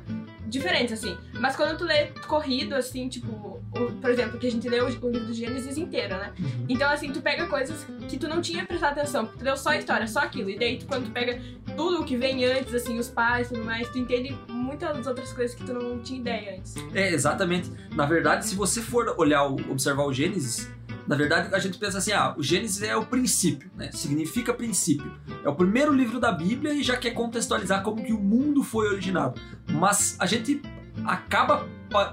Diferentes, 0.57 0.93
assim. 0.93 1.17
Mas 1.33 1.55
quando 1.55 1.77
tu 1.77 1.83
lê 1.83 2.07
corrido, 2.27 2.73
assim, 2.75 3.07
tipo, 3.09 3.27
o- 3.31 3.91
por 4.01 4.09
exemplo, 4.09 4.39
que 4.39 4.47
a 4.47 4.51
gente 4.51 4.67
leu 4.69 4.85
o 4.85 4.89
livro 4.89 5.09
do 5.27 5.33
Gênesis 5.33 5.77
inteiro, 5.77 6.15
né? 6.15 6.31
Então, 6.69 6.89
assim, 6.89 7.11
tu 7.11 7.21
pega 7.21 7.45
coisas 7.47 7.85
que 8.07 8.17
tu 8.17 8.27
não 8.27 8.41
tinha 8.41 8.65
prestado 8.65 8.97
atenção, 8.99 9.25
porque 9.25 9.39
tu 9.39 9.45
leu 9.45 9.57
só 9.57 9.69
a 9.69 9.77
história, 9.77 10.07
só 10.07 10.19
aquilo. 10.19 10.49
E 10.49 10.57
daí, 10.57 10.77
tu, 10.77 10.85
quando 10.85 11.05
tu 11.05 11.11
pega 11.11 11.39
tudo 11.75 12.01
o 12.01 12.05
que 12.05 12.15
vem 12.17 12.45
antes, 12.45 12.73
assim, 12.73 12.97
os 12.97 13.09
pais 13.09 13.47
e 13.47 13.53
tudo 13.53 13.65
mais, 13.65 13.87
tu 13.89 13.97
entende 13.99 14.35
muitas 14.49 15.05
outras 15.05 15.31
coisas 15.33 15.55
que 15.55 15.63
tu 15.63 15.73
não 15.73 15.99
tinha 15.99 16.19
ideia 16.19 16.57
antes. 16.57 16.75
é 16.93 17.11
exatamente. 17.13 17.69
Na 17.93 18.05
verdade, 18.05 18.45
se 18.45 18.55
você 18.55 18.81
for 18.81 19.13
olhar, 19.17 19.43
o- 19.45 19.55
observar 19.71 20.03
o 20.05 20.13
Gênesis, 20.13 20.69
na 21.07 21.15
verdade 21.15 21.53
a 21.53 21.59
gente 21.59 21.77
pensa 21.77 21.97
assim: 21.97 22.11
ah, 22.11 22.33
o 22.37 22.43
Gênesis 22.43 22.81
é 22.81 22.95
o 22.95 23.05
princípio, 23.05 23.69
né? 23.75 23.91
Significa 23.91 24.53
princípio. 24.53 25.11
É 25.43 25.49
o 25.49 25.55
primeiro 25.55 25.93
livro 25.93 26.19
da 26.19 26.31
Bíblia 26.31 26.73
e 26.73 26.83
já 26.83 26.97
quer 26.97 27.11
contextualizar 27.11 27.83
como 27.83 28.03
que 28.03 28.13
o 28.13 28.19
mundo 28.19 28.63
foi 28.63 28.87
originado. 28.87 29.39
Mas 29.69 30.15
a 30.19 30.25
gente 30.25 30.61
acaba 31.05 31.67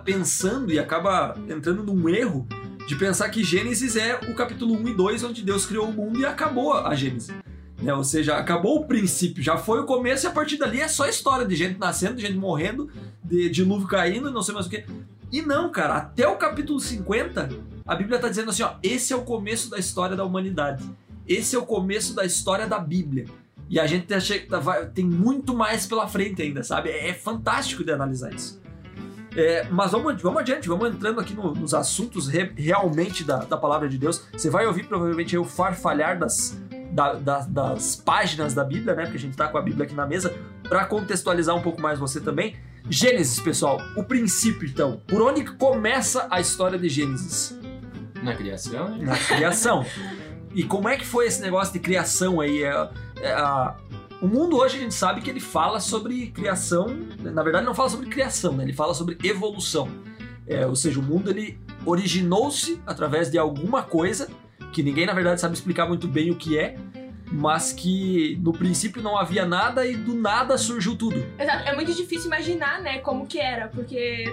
pensando 0.05 0.73
e 0.73 0.79
acaba 0.79 1.37
entrando 1.49 1.83
num 1.83 2.09
erro 2.09 2.47
de 2.87 2.97
pensar 2.97 3.29
que 3.31 3.43
Gênesis 3.43 3.97
é 3.97 4.17
o 4.29 4.35
capítulo 4.35 4.75
1 4.75 4.89
e 4.89 4.95
2, 4.95 5.25
onde 5.25 5.43
Deus 5.43 5.65
criou 5.65 5.89
o 5.89 5.93
mundo 5.93 6.19
e 6.21 6.27
acabou 6.27 6.75
a 6.75 6.95
Gênesis. 6.95 7.35
Né? 7.81 7.93
Ou 7.95 8.05
seja, 8.05 8.37
acabou 8.37 8.81
o 8.81 8.87
princípio, 8.87 9.43
já 9.43 9.57
foi 9.57 9.81
o 9.81 9.85
começo 9.85 10.27
e 10.27 10.29
a 10.29 10.31
partir 10.31 10.57
dali 10.57 10.81
é 10.81 10.89
só 10.89 11.09
história 11.09 11.47
de 11.47 11.57
gente 11.57 11.79
nascendo, 11.79 12.17
de 12.17 12.23
gente 12.23 12.37
morrendo, 12.37 12.89
de 13.25 13.49
dilúvio 13.49 13.89
caindo, 13.89 14.31
não 14.31 14.43
sei 14.43 14.55
mais 14.55 14.67
o 14.67 14.71
que. 14.71 14.85
E 15.33 15.41
não, 15.43 15.71
cara, 15.73 15.97
até 15.97 16.29
o 16.29 16.37
capítulo 16.37 16.79
50, 16.79 17.49
a 17.87 17.95
Bíblia 17.97 18.19
tá 18.19 18.29
dizendo 18.29 18.51
assim, 18.51 18.63
ó, 18.63 18.75
esse 18.83 19.13
é 19.13 19.17
o 19.17 19.23
começo 19.23 19.71
da 19.71 19.79
história 19.79 20.15
da 20.15 20.25
humanidade. 20.25 20.85
Esse 21.27 21.57
é 21.57 21.59
o 21.59 21.65
começo 21.65 22.15
da 22.15 22.25
história 22.25 22.67
da 22.67 22.79
Bíblia. 22.79 23.25
E 23.71 23.81
a 23.81 23.87
gente 23.87 24.07
tá 24.07 24.61
tá- 24.61 24.85
tem 24.87 25.05
muito 25.07 25.55
mais 25.57 25.87
pela 25.87 26.07
frente 26.07 26.43
ainda, 26.43 26.63
sabe? 26.63 26.91
É, 26.91 27.09
é 27.09 27.15
fantástico 27.15 27.83
de 27.83 27.91
analisar 27.91 28.35
isso. 28.35 28.61
É, 29.35 29.67
mas 29.71 29.93
vamos, 29.93 30.21
vamos 30.21 30.41
adiante, 30.43 30.69
vamos 30.69 30.91
entrando 30.91 31.19
aqui 31.19 31.33
no- 31.33 31.55
nos 31.55 31.73
assuntos 31.73 32.29
re- 32.29 32.53
realmente 32.55 33.25
da, 33.25 33.39
da 33.39 33.57
palavra 33.57 33.89
de 33.89 33.97
Deus. 33.97 34.27
Você 34.37 34.51
vai 34.51 34.67
ouvir 34.67 34.87
provavelmente 34.87 35.39
o 35.39 35.45
farfalhar 35.45 36.19
das, 36.19 36.61
da- 36.93 37.15
da- 37.15 37.47
das 37.47 37.97
páginas 37.97 38.53
da 38.53 38.63
Bíblia, 38.63 38.95
né? 38.95 39.05
Porque 39.05 39.17
a 39.17 39.21
gente 39.21 39.35
tá 39.35 39.49
com 39.49 39.57
a 39.57 39.63
Bíblia 39.63 39.87
aqui 39.87 39.95
na 39.95 40.07
mesa, 40.07 40.35
para 40.69 40.85
contextualizar 40.85 41.57
um 41.57 41.63
pouco 41.63 41.81
mais 41.81 41.99
você 41.99 42.21
também. 42.21 42.57
Gênesis, 42.93 43.41
pessoal, 43.41 43.81
o 43.97 44.05
princípio 44.05 44.69
então. 44.69 45.01
Por 45.07 45.23
onde 45.23 45.45
começa 45.45 46.27
a 46.31 46.41
história 46.41 46.79
de 46.79 46.89
Gênesis? 46.89 47.59
Na 48.23 48.35
criação, 48.35 48.97
né? 48.99 49.05
Na 49.07 49.17
criação. 49.17 49.85
E 50.55 50.63
como 50.63 50.89
é 50.89 50.97
que 50.99 51.07
foi 51.07 51.27
esse 51.27 51.41
negócio 51.41 51.73
de 51.73 51.79
criação 51.79 52.41
aí? 52.41 52.63
É, 52.63 52.91
é, 53.23 53.33
a- 53.33 53.75
o 54.21 54.29
mundo 54.29 54.57
hoje 54.59 54.77
a 54.77 54.81
gente 54.81 54.95
sabe 54.95 55.21
que 55.23 55.31
ele 55.31 55.41
fala 55.41 55.81
sobre 55.81 56.27
criação, 56.29 56.87
na 57.19 57.43
verdade 57.43 57.65
não 57.67 57.75
fala 57.75 57.89
sobre 57.89 58.07
criação, 58.09 58.53
né? 58.53 58.63
ele 58.63 58.73
fala 58.75 58.93
sobre 58.95 59.17
evolução. 59.25 59.89
É, 60.47 60.67
ou 60.67 60.77
seja, 60.77 61.01
o 61.01 61.03
mundo 61.03 61.31
ele 61.31 61.59
originou-se 61.87 62.81
através 62.87 63.31
de 63.31 63.39
alguma 63.39 63.83
coisa 63.83 64.29
que 64.71 64.83
ninguém 64.83 65.07
na 65.07 65.15
verdade 65.15 65.41
sabe 65.41 65.55
explicar 65.55 65.87
muito 65.89 66.07
bem 66.07 66.31
o 66.31 66.37
que 66.37 66.59
é, 66.59 66.77
mas 67.33 67.73
que 67.73 68.39
no 68.43 68.53
princípio 68.53 69.03
não 69.03 69.17
havia 69.17 69.47
nada 69.47 69.87
e 69.87 69.97
do 69.97 70.15
nada 70.15 70.59
surgiu 70.59 70.97
tudo. 70.97 71.25
Exato, 71.39 71.69
é 71.69 71.75
muito 71.75 71.93
difícil 71.93 72.27
imaginar, 72.27 72.81
né, 72.81 72.99
como 72.99 73.27
que 73.27 73.39
era, 73.39 73.69
porque 73.69 74.25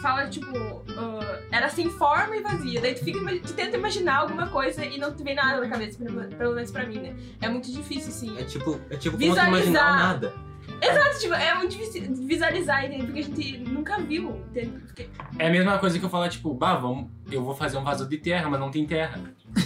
fala, 0.00 0.28
tipo, 0.28 0.46
ah, 0.96 1.40
era 1.50 1.68
sem 1.68 1.90
forma 1.90 2.36
e 2.36 2.42
vazia. 2.42 2.80
Daí 2.80 2.94
tu, 2.94 3.04
fica, 3.04 3.18
tu 3.40 3.52
tenta 3.52 3.76
imaginar 3.76 4.18
alguma 4.18 4.48
coisa 4.48 4.84
e 4.84 4.98
não 4.98 5.14
te 5.14 5.22
vem 5.22 5.34
nada 5.34 5.60
na 5.60 5.68
cabeça, 5.68 5.98
pelo, 6.36 6.54
menos 6.54 6.70
pra 6.70 6.86
mim, 6.86 6.98
né? 6.98 7.16
É 7.40 7.48
muito 7.48 7.70
difícil, 7.72 8.08
assim. 8.08 8.38
É 8.38 8.44
tipo, 8.44 8.80
é 8.90 8.96
tipo 8.96 9.16
como 9.16 9.28
tu 9.28 9.30
Visualizar. 9.30 9.48
imaginar 9.48 9.96
nada. 9.96 10.45
Exato, 10.80 11.18
tipo, 11.20 11.34
é 11.34 11.54
muito 11.54 11.70
difícil 11.72 12.14
visualizar, 12.26 12.84
entende? 12.84 13.04
Porque 13.06 13.20
a 13.20 13.22
gente 13.22 13.58
nunca 13.58 13.98
viu, 13.98 14.36
entende? 14.50 14.72
Porque- 14.86 15.08
É 15.38 15.46
a 15.48 15.50
mesma 15.50 15.78
coisa 15.78 15.98
que 15.98 16.04
eu 16.04 16.08
falar, 16.10 16.28
tipo, 16.28 16.52
bah, 16.54 16.74
vamos, 16.76 17.10
eu 17.30 17.42
vou 17.42 17.54
fazer 17.54 17.76
um 17.78 17.84
vaso 17.84 18.06
de 18.08 18.18
terra, 18.18 18.48
mas 18.50 18.60
não 18.60 18.70
tem 18.70 18.86
terra. 18.86 19.18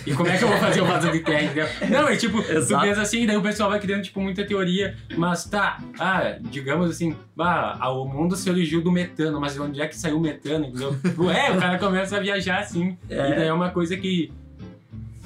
E 0.07 0.15
como 0.15 0.29
é 0.29 0.39
que 0.39 0.45
eu 0.45 0.49
vou 0.49 0.59
fazer 0.59 0.83
um 0.83 0.87
vaso 0.87 1.11
de 1.11 1.19
terra, 1.21 1.43
entendeu? 1.43 1.67
Não, 1.91 2.09
é 2.09 2.17
tipo, 2.17 2.39
Exato. 2.41 2.83
tu 2.85 2.89
pensa 2.89 3.03
assim, 3.03 3.27
daí 3.27 3.37
o 3.37 3.43
pessoal 3.43 3.71
vai 3.71 3.81
criando, 3.81 4.03
tipo, 4.03 4.21
muita 4.21 4.45
teoria, 4.47 4.97
mas 5.17 5.45
tá, 5.45 5.79
ah, 5.99 6.37
digamos 6.41 6.89
assim, 6.91 7.17
bah, 7.35 7.77
ah, 7.81 7.91
o 7.93 8.07
mundo 8.07 8.37
se 8.37 8.49
originou 8.49 8.83
do 8.85 8.93
metano, 8.93 9.41
mas 9.41 9.55
de 9.55 9.61
onde 9.61 9.81
é 9.81 9.89
que 9.89 9.97
saiu 9.97 10.17
o 10.19 10.21
metano, 10.21 10.67
entendeu? 10.67 10.97
É, 11.35 11.51
o 11.51 11.59
cara 11.59 11.77
começa 11.79 12.17
a 12.17 12.21
viajar 12.21 12.61
assim, 12.61 12.97
e 13.09 13.15
daí 13.15 13.49
é 13.49 13.53
uma 13.53 13.71
coisa 13.71 13.97
que, 13.97 14.33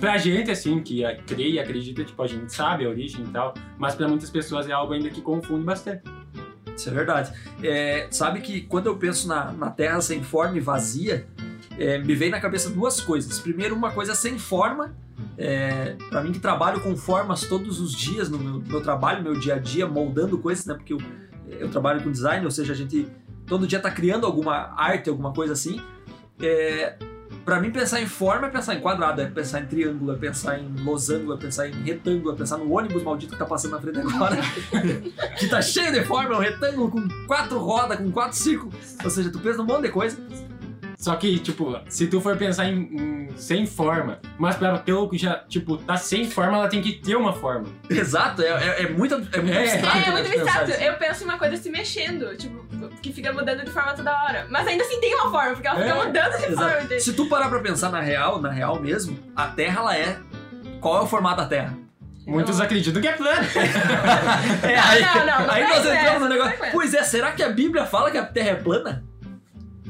pra 0.01 0.19
gente, 0.19 0.51
assim, 0.51 0.81
que 0.83 1.05
a- 1.05 1.17
crê 1.17 1.51
e 1.51 1.59
acredita, 1.59 2.05
tipo, 2.05 2.23
a 2.23 2.27
gente 2.27 2.53
sabe 2.53 2.85
a 2.85 2.89
origem 2.89 3.25
e 3.25 3.29
tal, 3.29 3.55
mas 3.79 3.95
pra 3.95 4.09
muitas 4.09 4.31
pessoas 4.31 4.69
é 4.69 4.73
algo 4.73 4.93
ainda 4.93 5.09
que 5.11 5.21
confunde 5.21 5.65
bastante. 5.65 6.03
Isso 6.77 6.89
é 6.89 6.93
verdade. 6.93 7.33
É, 7.63 8.09
sabe 8.11 8.41
que 8.41 8.63
quando 8.63 8.87
eu 8.87 8.97
penso 8.97 9.29
na, 9.29 9.53
na 9.53 9.71
Terra 9.71 10.01
sem 10.01 10.23
forma 10.23 10.57
e 10.57 10.61
vazia, 10.61 11.27
é, 11.79 11.99
me 11.99 12.15
vem 12.15 12.31
na 12.31 12.41
cabeça 12.41 12.69
duas 12.71 13.01
coisas. 13.01 13.39
Primeiro, 13.39 13.75
uma 13.77 13.93
coisa 13.93 14.15
sem 14.15 14.39
forma. 14.39 14.95
É, 15.39 15.97
para 16.11 16.21
mim 16.23 16.33
que 16.33 16.41
trabalho 16.41 16.81
com 16.81 16.97
formas 16.97 17.43
todos 17.47 17.81
os 17.81 17.93
dias 17.93 18.29
no 18.29 18.39
meu, 18.39 18.61
meu 18.61 18.81
trabalho, 18.81 19.23
meu 19.23 19.35
dia 19.35 19.55
a 19.55 19.59
dia, 19.59 19.87
moldando 19.87 20.37
coisas, 20.39 20.67
né? 20.67 20.75
Porque 20.75 20.93
eu, 20.93 20.99
eu 21.49 21.69
trabalho 21.71 22.03
com 22.03 22.11
design, 22.11 22.45
ou 22.45 22.51
seja, 22.51 22.73
a 22.73 22.77
gente 22.77 23.07
todo 23.47 23.67
dia 23.67 23.79
tá 23.79 23.91
criando 23.91 24.27
alguma 24.27 24.75
arte, 24.77 25.09
alguma 25.09 25.33
coisa 25.33 25.53
assim. 25.53 25.81
É, 26.41 26.97
para 27.45 27.61
mim 27.61 27.71
pensar 27.71 28.01
em 28.01 28.07
forma 28.07 28.47
é 28.47 28.51
pensar 28.51 28.75
em 28.75 28.81
quadrado, 28.81 29.21
é 29.21 29.27
pensar 29.27 29.61
em 29.61 29.67
triângulo, 29.67 30.13
é 30.13 30.17
pensar 30.17 30.59
em 30.59 30.75
losango, 30.83 31.35
é 31.35 31.37
pensar 31.37 31.69
em 31.69 31.73
retângulo, 31.83 32.35
é 32.35 32.37
pensar 32.37 32.57
no 32.57 32.73
ônibus 32.73 33.03
maldito 33.03 33.33
que 33.33 33.39
tá 33.39 33.45
passando 33.45 33.73
na 33.73 33.81
frente 33.81 33.99
agora, 33.99 34.37
que 35.39 35.49
tá 35.49 35.61
cheio 35.61 35.93
de 35.93 36.05
forma, 36.05 36.35
é 36.35 36.37
um 36.37 36.41
retângulo 36.41 36.91
com 36.91 37.07
quatro 37.27 37.59
rodas, 37.59 37.99
com 37.99 38.11
quatro 38.11 38.37
círculos. 38.37 38.97
Ou 39.03 39.11
seja, 39.11 39.31
tu 39.31 39.39
pensa 39.39 39.59
num 39.59 39.65
monte 39.65 39.83
de 39.83 39.91
coisa. 39.91 40.17
Só 41.05 41.15
que, 41.17 41.39
tipo, 41.39 41.79
se 41.87 42.07
tu 42.07 42.19
for 42.19 42.35
pensar 42.35 42.65
em, 42.65 42.79
em 42.79 43.29
sem 43.37 43.67
forma, 43.67 44.21
mas 44.39 44.57
pra 44.57 44.79
ter 44.79 44.95
o 44.95 45.07
que 45.07 45.19
já, 45.19 45.35
tipo, 45.47 45.77
tá 45.77 45.99
sem 45.99 46.25
forma, 46.25 46.57
ela 46.57 46.67
tem 46.67 46.81
que 46.81 46.93
ter 46.93 47.15
uma 47.15 47.35
forma. 47.35 47.67
Exato, 47.91 48.41
é, 48.41 48.47
é, 48.47 48.83
é 48.85 48.89
muito, 48.89 49.15
é 49.15 49.19
muito 49.19 49.53
É. 49.53 49.71
abstrato. 49.71 49.99
É, 49.99 50.09
é 50.09 50.11
muito 50.11 50.27
abstrato. 50.33 50.71
isso. 50.71 50.81
Eu 50.81 50.95
penso 50.95 51.23
em 51.23 51.25
uma 51.27 51.37
coisa 51.39 51.59
se 51.59 51.69
mexendo, 51.69 52.35
tipo, 52.39 52.65
que 53.03 53.13
fica 53.13 53.31
mudando 53.35 53.63
de 53.67 53.71
forma 53.71 53.93
toda 53.93 54.11
hora. 54.25 54.47
Mas 54.49 54.67
ainda 54.67 54.83
assim 54.83 54.99
tem 54.99 55.15
uma 55.15 55.31
forma, 55.31 55.53
porque 55.53 55.69
ela 55.69 55.79
fica 55.79 55.91
É, 55.91 56.07
mudando 56.07 56.33
de 56.39 56.47
forma. 56.47 56.53
Exato. 56.71 56.85
entende? 56.87 57.01
Se 57.03 57.13
tu 57.13 57.27
parar 57.27 57.51
pra 57.51 57.59
pensar 57.61 57.91
na 57.91 58.01
real, 58.01 58.41
na 58.41 58.51
real 58.51 58.81
mesmo, 58.81 59.19
a 59.37 59.49
Terra, 59.49 59.81
ela 59.81 59.95
é... 59.99 60.17
Qual 60.81 60.97
é 60.97 61.03
o 61.03 61.07
formato 61.07 61.37
da 61.43 61.47
Terra? 61.47 61.77
Muitos 62.27 62.59
acreditam 62.63 63.03
que 63.03 63.09
é 63.09 63.13
plano. 63.13 63.45
É, 64.67 64.79
aí, 64.79 65.03
não, 65.03 65.27
não, 65.27 65.47
não 65.47 65.51
aí 65.55 65.63
é 65.63 65.69
nós 65.69 65.85
entramos 65.85 66.21
no 66.23 66.29
negócio. 66.31 66.57
não 66.57 66.65
é 66.65 66.69
isso. 66.69 66.73
Pois 66.73 66.95
é, 66.95 67.03
será 67.03 67.33
que 67.33 67.43
a 67.43 67.51
Bíblia 67.51 67.85
fala 67.85 68.11
que 68.11 68.17
a 68.17 68.25
Terra 68.25 68.51
é 68.51 68.55
plana? 68.55 69.05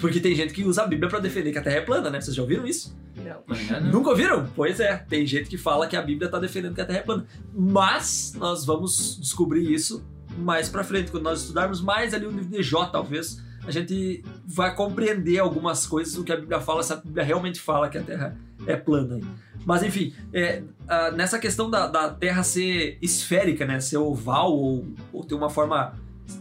Porque 0.00 0.20
tem 0.20 0.34
gente 0.34 0.52
que 0.52 0.64
usa 0.64 0.82
a 0.82 0.86
Bíblia 0.86 1.08
pra 1.08 1.20
defender 1.20 1.52
que 1.52 1.58
a 1.58 1.62
Terra 1.62 1.76
é 1.76 1.80
plana, 1.80 2.10
né? 2.10 2.20
Vocês 2.20 2.34
já 2.34 2.42
ouviram 2.42 2.66
isso? 2.66 2.96
Não. 3.16 3.90
Nunca 3.92 4.10
ouviram? 4.10 4.48
Pois 4.54 4.80
é, 4.80 4.96
tem 4.96 5.24
gente 5.26 5.48
que 5.48 5.56
fala 5.56 5.86
que 5.86 5.96
a 5.96 6.02
Bíblia 6.02 6.28
tá 6.28 6.38
defendendo 6.38 6.74
que 6.74 6.80
a 6.80 6.84
Terra 6.84 6.98
é 6.98 7.02
plana. 7.02 7.26
Mas 7.54 8.34
nós 8.36 8.64
vamos 8.64 9.18
descobrir 9.20 9.72
isso 9.72 10.04
mais 10.36 10.68
pra 10.68 10.82
frente, 10.82 11.10
quando 11.10 11.24
nós 11.24 11.42
estudarmos 11.42 11.80
mais 11.80 12.12
ali 12.12 12.26
o 12.26 12.30
livro 12.30 12.50
de 12.50 12.62
Jó, 12.62 12.86
talvez, 12.86 13.40
a 13.66 13.70
gente 13.70 14.22
vai 14.44 14.74
compreender 14.74 15.38
algumas 15.38 15.86
coisas 15.86 16.14
do 16.14 16.24
que 16.24 16.32
a 16.32 16.36
Bíblia 16.36 16.60
fala, 16.60 16.82
se 16.82 16.92
a 16.92 16.96
Bíblia 16.96 17.24
realmente 17.24 17.60
fala 17.60 17.88
que 17.88 17.96
a 17.96 18.02
Terra 18.02 18.36
é 18.66 18.76
plana. 18.76 19.20
Mas 19.64 19.82
enfim, 19.82 20.12
é, 20.32 20.62
ah, 20.88 21.10
nessa 21.10 21.38
questão 21.38 21.70
da, 21.70 21.86
da 21.86 22.10
Terra 22.10 22.42
ser 22.42 22.98
esférica, 23.00 23.64
né, 23.64 23.80
ser 23.80 23.96
oval 23.96 24.52
ou, 24.52 24.86
ou 25.12 25.24
ter 25.24 25.34
uma 25.34 25.48
forma 25.48 25.94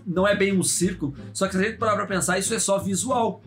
não 0.05 0.27
é 0.27 0.35
bem 0.35 0.57
um 0.57 0.63
círculo, 0.63 1.13
só 1.33 1.47
que 1.47 1.53
se 1.55 1.61
a 1.61 1.63
gente 1.65 1.77
parar 1.77 1.95
pra 1.95 2.05
pensar, 2.05 2.37
isso 2.39 2.53
é 2.53 2.59
só 2.59 2.77
visual. 2.77 3.41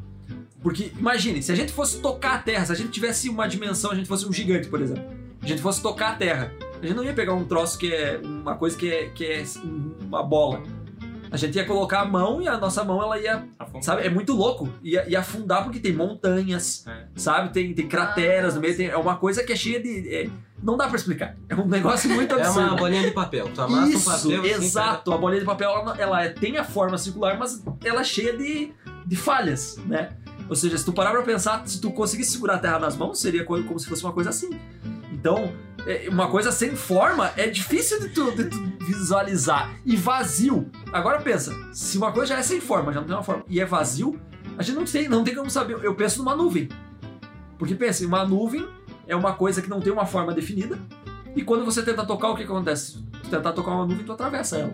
Porque 0.62 0.90
imagine, 0.98 1.42
se 1.42 1.52
a 1.52 1.54
gente 1.54 1.72
fosse 1.72 1.98
tocar 2.00 2.34
a 2.34 2.38
Terra, 2.38 2.64
se 2.66 2.72
a 2.72 2.74
gente 2.74 2.90
tivesse 2.90 3.28
uma 3.28 3.46
dimensão, 3.46 3.90
a 3.92 3.94
gente 3.94 4.08
fosse 4.08 4.26
um 4.26 4.32
gigante, 4.32 4.68
por 4.68 4.80
exemplo, 4.80 5.04
a 5.40 5.46
gente 5.46 5.62
fosse 5.62 5.80
tocar 5.80 6.12
a 6.12 6.14
Terra, 6.16 6.52
a 6.82 6.86
gente 6.86 6.96
não 6.96 7.04
ia 7.04 7.14
pegar 7.14 7.34
um 7.34 7.44
troço 7.44 7.78
que 7.78 7.92
é 7.92 8.20
uma 8.24 8.56
coisa 8.56 8.76
que 8.76 8.90
é, 8.90 9.08
que 9.10 9.24
é 9.24 9.44
uma 10.02 10.22
bola. 10.22 10.62
A 11.30 11.36
gente 11.36 11.56
ia 11.56 11.64
colocar 11.64 12.00
a 12.00 12.04
mão 12.04 12.40
e 12.40 12.48
a 12.48 12.56
nossa 12.56 12.82
mão 12.84 13.02
ela 13.02 13.18
ia, 13.18 13.44
sabe, 13.82 14.02
é 14.02 14.08
muito 14.08 14.32
louco. 14.32 14.68
Ia, 14.82 15.08
ia 15.08 15.20
afundar 15.20 15.64
porque 15.64 15.78
tem 15.80 15.92
montanhas, 15.92 16.86
É. 16.86 17.06
sabe, 17.16 17.52
tem, 17.52 17.74
tem 17.74 17.86
crateras 17.88 18.54
no 18.54 18.60
meio, 18.60 18.76
tem- 18.76 18.86
é 18.88 18.96
uma 18.96 19.16
coisa 19.16 19.42
que 19.44 19.52
é 19.52 19.56
cheia 19.56 19.80
de. 19.82 20.08
é- 20.14 20.30
não 20.62 20.76
dá 20.76 20.86
pra 20.88 20.96
explicar. 20.96 21.36
É 21.48 21.54
um 21.54 21.66
negócio 21.66 22.08
muito 22.10 22.34
É 22.36 22.42
absurdo. 22.42 22.68
uma 22.68 22.76
bolinha 22.76 23.02
de 23.02 23.10
papel. 23.12 23.50
Tu 23.54 23.60
amassa 23.60 23.88
Isso, 23.92 24.08
um 24.28 24.36
papel 24.36 24.44
exato. 24.46 25.12
A 25.12 25.18
bolinha 25.18 25.40
de 25.40 25.46
papel 25.46 25.70
ela, 25.70 25.96
ela 25.98 26.24
é- 26.24 26.28
tem 26.30 26.56
a 26.58 26.64
forma 26.64 26.96
circular, 26.98 27.38
mas 27.38 27.62
ela 27.84 28.00
é 28.00 28.04
cheia 28.04 28.36
de, 28.36 28.72
de 29.06 29.16
falhas, 29.16 29.78
né? 29.86 30.10
Ou 30.48 30.54
seja, 30.56 30.78
se 30.78 30.84
tu 30.84 30.92
parar 30.92 31.10
pra 31.10 31.22
pensar, 31.22 31.66
se 31.66 31.80
tu 31.80 31.90
conseguisse 31.90 32.30
segurar 32.32 32.54
a 32.54 32.58
terra 32.58 32.78
nas 32.78 32.96
mãos, 32.96 33.18
seria 33.18 33.44
co- 33.44 33.62
como 33.64 33.78
se 33.78 33.86
fosse 33.86 34.02
uma 34.04 34.12
coisa 34.12 34.30
assim. 34.30 34.50
Então, 35.12 35.52
é, 35.86 36.06
uma 36.08 36.28
coisa 36.28 36.52
sem 36.52 36.76
forma 36.76 37.32
é 37.36 37.48
difícil 37.48 38.00
de 38.00 38.08
tu, 38.10 38.30
de 38.32 38.44
tu 38.44 38.56
visualizar. 38.84 39.74
E 39.84 39.96
vazio. 39.96 40.70
Agora 40.92 41.20
pensa, 41.20 41.52
se 41.72 41.98
uma 41.98 42.12
coisa 42.12 42.34
já 42.34 42.38
é 42.38 42.42
sem 42.42 42.60
forma, 42.60 42.92
já 42.92 43.00
não 43.00 43.06
tem 43.06 43.16
uma 43.16 43.22
forma, 43.24 43.44
e 43.48 43.60
é 43.60 43.64
vazio, 43.64 44.20
a 44.56 44.62
gente 44.62 44.76
não 44.76 44.84
tem, 44.84 45.08
não 45.08 45.24
tem 45.24 45.34
como 45.34 45.50
saber. 45.50 45.78
Eu 45.82 45.94
penso 45.94 46.18
numa 46.18 46.34
nuvem. 46.36 46.68
Porque 47.58 47.74
pensa, 47.74 48.06
uma 48.06 48.24
nuvem 48.24 48.66
é 49.06 49.14
uma 49.16 49.32
coisa 49.34 49.60
que 49.62 49.68
não 49.70 49.80
tem 49.80 49.92
uma 49.92 50.06
forma 50.06 50.32
definida. 50.32 50.78
E 51.34 51.42
quando 51.42 51.64
você 51.64 51.82
tenta 51.82 52.04
tocar, 52.04 52.30
o 52.30 52.34
que, 52.36 52.44
que 52.44 52.50
acontece? 52.50 52.98
Tu 53.22 53.28
tentar 53.30 53.52
tocar 53.52 53.72
uma 53.72 53.86
nuvem, 53.86 54.04
tu 54.04 54.12
atravessa 54.12 54.56
ela. 54.58 54.72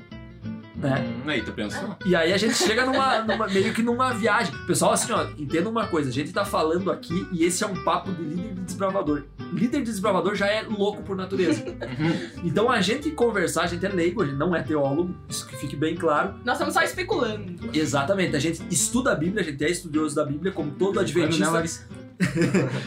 Né? 0.75 1.05
Hum, 1.25 1.29
aí 1.29 1.43
tu 1.43 1.53
pensou? 1.53 1.97
E 2.05 2.17
aí 2.17 2.33
a 2.33 2.37
gente 2.37 2.55
chega 2.55 2.85
numa, 2.87 3.21
numa- 3.25 3.47
meio 3.47 3.73
que 3.73 3.83
numa 3.83 4.13
viagem. 4.15 4.53
Pessoal, 4.67 4.93
assim, 4.93 5.13
ó, 5.13 5.27
entenda 5.39 5.69
uma 5.69 5.87
coisa, 5.87 6.09
a 6.09 6.13
gente 6.13 6.33
tá 6.33 6.45
falando 6.45 6.91
aqui 6.91 7.27
e 7.31 7.45
esse 7.45 7.63
é 7.63 7.67
um 7.67 7.85
papo 7.85 8.11
de 8.13 8.23
líder 8.23 8.55
de 8.55 8.61
desbravador. 8.63 9.25
Líder 9.53 9.79
de 9.79 9.85
desbravador 9.85 10.35
já 10.35 10.47
é 10.47 10.63
louco 10.63 11.03
por 11.03 11.15
natureza. 11.17 11.63
Então 12.43 12.71
a 12.71 12.81
gente 12.81 13.11
conversar, 13.11 13.63
a 13.63 13.67
gente 13.67 13.85
é 13.87 13.89
leigo, 13.89 14.23
a 14.23 14.27
gente 14.27 14.37
não 14.37 14.55
é 14.57 14.63
teólogo, 14.63 15.15
isso 15.29 15.47
que 15.47 15.57
fique 15.57 15.77
bem 15.77 15.95
claro. 15.95 16.35
Nós 16.45 16.55
estamos 16.55 16.75
só 16.75 16.83
especulando. 16.83 17.71
Exatamente, 17.73 18.35
a 18.35 18.41
gente 18.41 18.63
estuda 18.71 19.13
a 19.13 19.15
Bíblia, 19.15 19.43
a 19.43 19.45
gente 19.45 19.63
é 19.65 19.71
estudioso 19.71 20.17
da 20.17 20.25
Bíblia, 20.25 20.51
como 20.53 20.71
todo 20.73 20.99
adventista. 20.99 21.45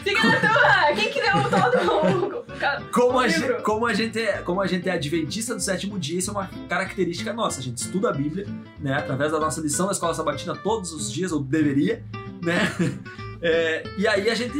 Fica 0.02 0.24
na 0.24 0.40
tua! 0.40 0.94
Quem 0.94 1.12
criou 1.12 1.42
todo 1.50 2.42
o. 2.42 2.46
Como 2.90 3.18
a, 3.18 3.28
gente, 3.28 3.62
como, 3.62 3.86
a 3.86 3.92
gente 3.92 4.18
é, 4.18 4.38
como 4.38 4.60
a 4.60 4.66
gente 4.66 4.88
é 4.88 4.92
adventista 4.92 5.54
do 5.54 5.60
sétimo 5.60 5.98
dia, 5.98 6.18
isso 6.18 6.30
é 6.30 6.32
uma 6.32 6.50
característica 6.68 7.32
nossa. 7.32 7.60
A 7.60 7.62
gente 7.62 7.78
estuda 7.78 8.08
a 8.08 8.12
Bíblia, 8.12 8.46
né? 8.80 8.94
Através 8.94 9.32
da 9.32 9.38
nossa 9.38 9.60
lição 9.60 9.86
da 9.86 9.92
escola 9.92 10.14
sabatina 10.14 10.56
todos 10.56 10.92
os 10.92 11.12
dias, 11.12 11.32
ou 11.32 11.40
deveria, 11.40 12.02
né? 12.42 12.72
É, 13.48 13.84
e 13.96 14.08
aí 14.08 14.28
a 14.28 14.34
gente, 14.34 14.58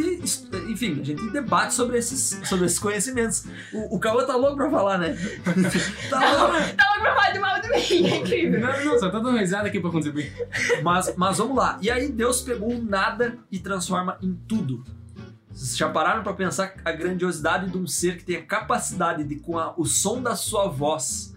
enfim, 0.69 1.01
a 1.01 1.05
gente 1.05 1.31
debate 1.31 1.75
sobre 1.75 1.99
esses, 1.99 2.41
sobre 2.49 2.67
esses 2.67 2.79
conhecimentos. 2.79 3.45
O, 3.73 3.97
o 3.97 3.99
Cauã 3.99 4.25
tá 4.25 4.37
louco 4.37 4.57
pra 4.57 4.71
falar, 4.71 4.99
né? 4.99 5.17
tá 6.09 6.21
louco. 6.21 6.77
Tá 6.77 6.85
logo 6.91 7.01
pra 7.01 7.15
falar 7.15 7.31
de 7.33 7.39
mal 7.41 7.61
de 7.61 7.69
mim, 7.69 8.07
é 8.07 8.17
incrível. 8.19 8.61
Não, 8.61 8.85
não, 8.85 8.99
só 9.01 9.11
tô 9.11 9.19
dando 9.19 9.37
risada 9.39 9.67
aqui 9.67 9.81
pra 9.81 9.91
contribuir. 9.91 10.33
Mas, 10.85 11.13
mas 11.17 11.39
vamos 11.39 11.57
lá. 11.57 11.79
E 11.83 11.91
aí 11.91 12.09
Deus 12.13 12.43
pegou 12.43 12.71
o 12.73 12.81
nada 12.85 13.37
e 13.51 13.59
transforma 13.59 14.19
em 14.23 14.33
tudo. 14.47 14.85
Vocês 15.51 15.77
já 15.77 15.89
pararam 15.89 16.23
pra 16.23 16.33
pensar 16.35 16.75
a 16.85 16.93
grandiosidade 16.93 17.71
de 17.71 17.79
um 17.79 17.87
ser 17.89 18.19
que 18.19 18.25
tem 18.25 18.37
a 18.37 18.43
capacidade 18.43 19.25
de, 19.25 19.37
com 19.37 19.59
a- 19.59 19.75
o 19.77 19.85
som 19.87 20.23
da 20.23 20.37
sua 20.37 20.69
voz, 20.69 21.35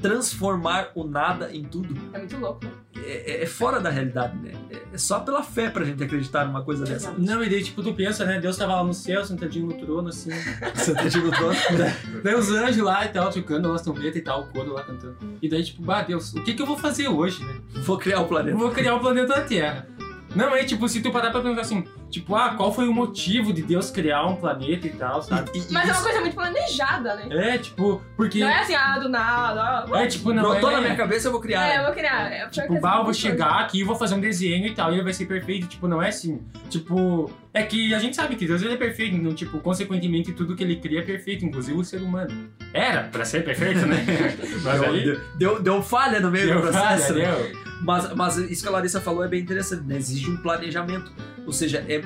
transformar 0.00 0.90
o 0.94 1.04
nada 1.04 1.54
em 1.54 1.62
tudo? 1.62 1.94
É 2.12 2.18
muito 2.18 2.36
louco, 2.38 2.64
né? 2.64 2.72
É, 3.04 3.32
é- 3.32 3.42
é 3.42 3.46
fora 3.46 3.80
da 3.80 3.90
realidade, 3.90 4.36
né? 4.38 4.52
É, 4.70 4.76
é 4.94 4.98
só 4.98 5.20
pela 5.20 5.42
fé 5.42 5.68
pra 5.70 5.84
gente 5.84 6.02
acreditar 6.02 6.44
numa 6.46 6.62
coisa 6.62 6.84
dessa. 6.84 7.12
Não, 7.18 7.42
e 7.42 7.48
daí, 7.50 7.62
tipo, 7.62 7.82
tu 7.82 7.92
pensa, 7.94 8.24
né? 8.24 8.40
Deus 8.40 8.56
tava 8.56 8.76
lá 8.76 8.84
no 8.84 8.94
céu, 8.94 9.24
sentadinho 9.24 9.66
no 9.66 9.74
trono, 9.74 10.08
assim. 10.08 10.30
Tá 10.30 11.08
tipo, 11.08 11.30
todo- 11.30 12.22
Daí 12.22 12.34
os 12.34 12.50
anjos 12.50 12.82
lá 12.84 13.04
e 13.04 13.08
tal, 13.08 13.30
tocando 13.30 13.72
as 13.72 13.82
trombetas 13.82 14.16
e 14.16 14.20
tal, 14.20 14.42
o 14.42 14.46
coro 14.46 14.72
lá 14.74 14.82
cantando. 14.84 15.16
E 15.40 15.48
daí, 15.48 15.62
tipo, 15.64 15.82
bah, 15.82 16.02
Deus, 16.02 16.32
o 16.34 16.42
que 16.44 16.54
que 16.54 16.62
eu 16.62 16.66
vou 16.66 16.78
fazer 16.78 17.08
hoje, 17.08 17.44
né? 17.44 17.54
Vou 17.84 17.98
criar 17.98 18.20
o 18.20 18.26
planeta. 18.26 18.56
vou 18.56 18.70
criar 18.70 18.94
o 18.94 19.00
planeta 19.00 19.40
Terra. 19.42 19.86
Não, 20.34 20.54
é 20.54 20.64
tipo, 20.64 20.88
se 20.88 21.00
tu 21.02 21.10
parar 21.12 21.30
pra 21.30 21.40
pensar 21.42 21.60
assim, 21.60 21.84
tipo, 22.12 22.36
ah, 22.36 22.54
qual 22.54 22.72
foi 22.72 22.86
o 22.86 22.92
motivo 22.92 23.52
de 23.52 23.62
Deus 23.62 23.90
criar 23.90 24.24
um 24.26 24.36
planeta 24.36 24.86
e 24.86 24.90
tal, 24.90 25.20
sabe? 25.22 25.50
E- 25.54 25.58
e 25.58 25.72
Mas 25.72 25.82
é 25.84 25.86
uma 25.86 25.92
isso 25.94 26.02
coisa 26.04 26.20
muito 26.20 26.34
planejada, 26.34 27.16
né? 27.16 27.54
É, 27.54 27.58
tipo, 27.58 28.00
porque. 28.16 28.38
Não 28.40 28.48
é 28.48 28.60
assim, 28.60 28.74
ah, 28.74 28.98
do 28.98 29.08
nada. 29.08 29.86
ah, 29.92 30.02
É, 30.02 30.06
tipo, 30.06 30.32
não 30.32 30.42
brotou 30.42 30.70
é. 30.70 30.74
na 30.74 30.80
minha 30.82 30.94
cabeça, 30.96 31.26
eu 31.28 31.32
vou 31.32 31.40
criar. 31.40 31.66
É, 31.66 31.78
eu 31.80 31.84
vou 31.86 31.92
criar. 31.92 32.30
É, 32.32 32.46
Tipo, 32.48 32.78
bah, 32.78 32.98
eu 32.98 33.04
vou 33.04 33.14
chegar 33.14 33.60
aqui 33.60 33.80
e 33.80 33.84
vou 33.84 33.96
fazer 33.96 34.14
um 34.14 34.20
desenho 34.20 34.66
e 34.66 34.74
tal, 34.74 34.90
e 34.92 34.96
ele 34.96 35.02
vai 35.04 35.12
ser 35.14 35.26
perfeito. 35.26 35.66
Tipo, 35.66 35.88
não 35.88 36.00
é 36.02 36.08
assim. 36.10 36.40
Tipo, 36.68 37.30
é 37.54 37.62
que 37.62 37.94
a 37.94 37.98
gente 37.98 38.14
sabe 38.14 38.36
que 38.36 38.46
Deus 38.46 38.60
ele 38.62 38.74
é 38.74 38.76
perfeito, 38.76 39.16
então, 39.16 39.34
tipo, 39.34 39.58
consequentemente, 39.60 40.32
tudo 40.32 40.54
que 40.54 40.62
ele 40.62 40.76
cria 40.76 41.00
é 41.00 41.02
perfeito, 41.02 41.44
inclusive 41.44 41.78
o 41.78 41.84
ser 41.84 42.02
humano. 42.02 42.50
Era 42.74 43.04
pra 43.04 43.24
ser 43.24 43.42
perfeito, 43.44 43.86
né? 43.86 44.04
Mas 44.62 44.80
Deu, 44.80 44.90
aí. 44.90 45.20
deu, 45.38 45.62
deu, 45.62 45.82
falha 45.82 46.20
no 46.20 46.30
meio 46.30 46.46
do 46.46 46.52
Deu 46.52 46.60
processo. 46.62 47.14
falha, 47.14 47.34
deu. 47.36 47.62
Mas, 47.82 48.14
mas 48.14 48.36
isso 48.36 48.62
que 48.62 48.68
a 48.68 48.72
Larissa 48.72 49.00
falou 49.00 49.24
é 49.24 49.28
bem 49.28 49.40
interessante, 49.40 49.82
né? 49.84 49.96
Exige 49.96 50.30
um 50.30 50.36
planejamento. 50.36 51.10
Ou 51.44 51.52
seja, 51.52 51.84
é, 51.88 52.00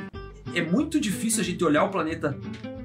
é 0.59 0.63
muito 0.63 0.99
difícil 0.99 1.43
a 1.43 1.45
gente 1.45 1.63
olhar 1.65 1.85
o 1.85 1.91
planeta, 1.91 2.39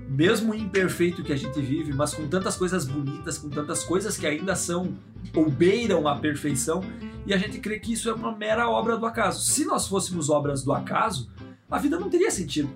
mesmo 0.08 0.54
imperfeito 0.54 1.24
que 1.24 1.32
a 1.32 1.36
gente 1.36 1.60
vive, 1.62 1.94
mas 1.94 2.14
com 2.14 2.28
tantas 2.28 2.58
coisas 2.58 2.86
bonitas, 2.86 3.38
com 3.38 3.50
tantas 3.50 3.84
coisas 3.84 4.18
que 4.18 4.28
ainda 4.28 4.56
são 4.56 4.98
ou 5.34 5.50
beiram 5.50 6.08
a 6.08 6.18
perfeição, 6.18 6.82
e 7.26 7.34
a 7.34 7.38
gente 7.38 7.60
crê 7.60 7.80
que 7.80 7.94
isso 7.94 8.10
é 8.10 8.14
uma 8.14 8.36
mera 8.36 8.70
obra 8.70 8.98
do 8.98 9.06
acaso. 9.06 9.46
Se 9.46 9.64
nós 9.64 9.88
fôssemos 9.88 10.30
obras 10.30 10.64
do 10.64 10.74
acaso, 10.74 11.30
a 11.70 11.78
vida 11.78 12.00
não 12.00 12.10
teria 12.10 12.32
sentido. 12.32 12.70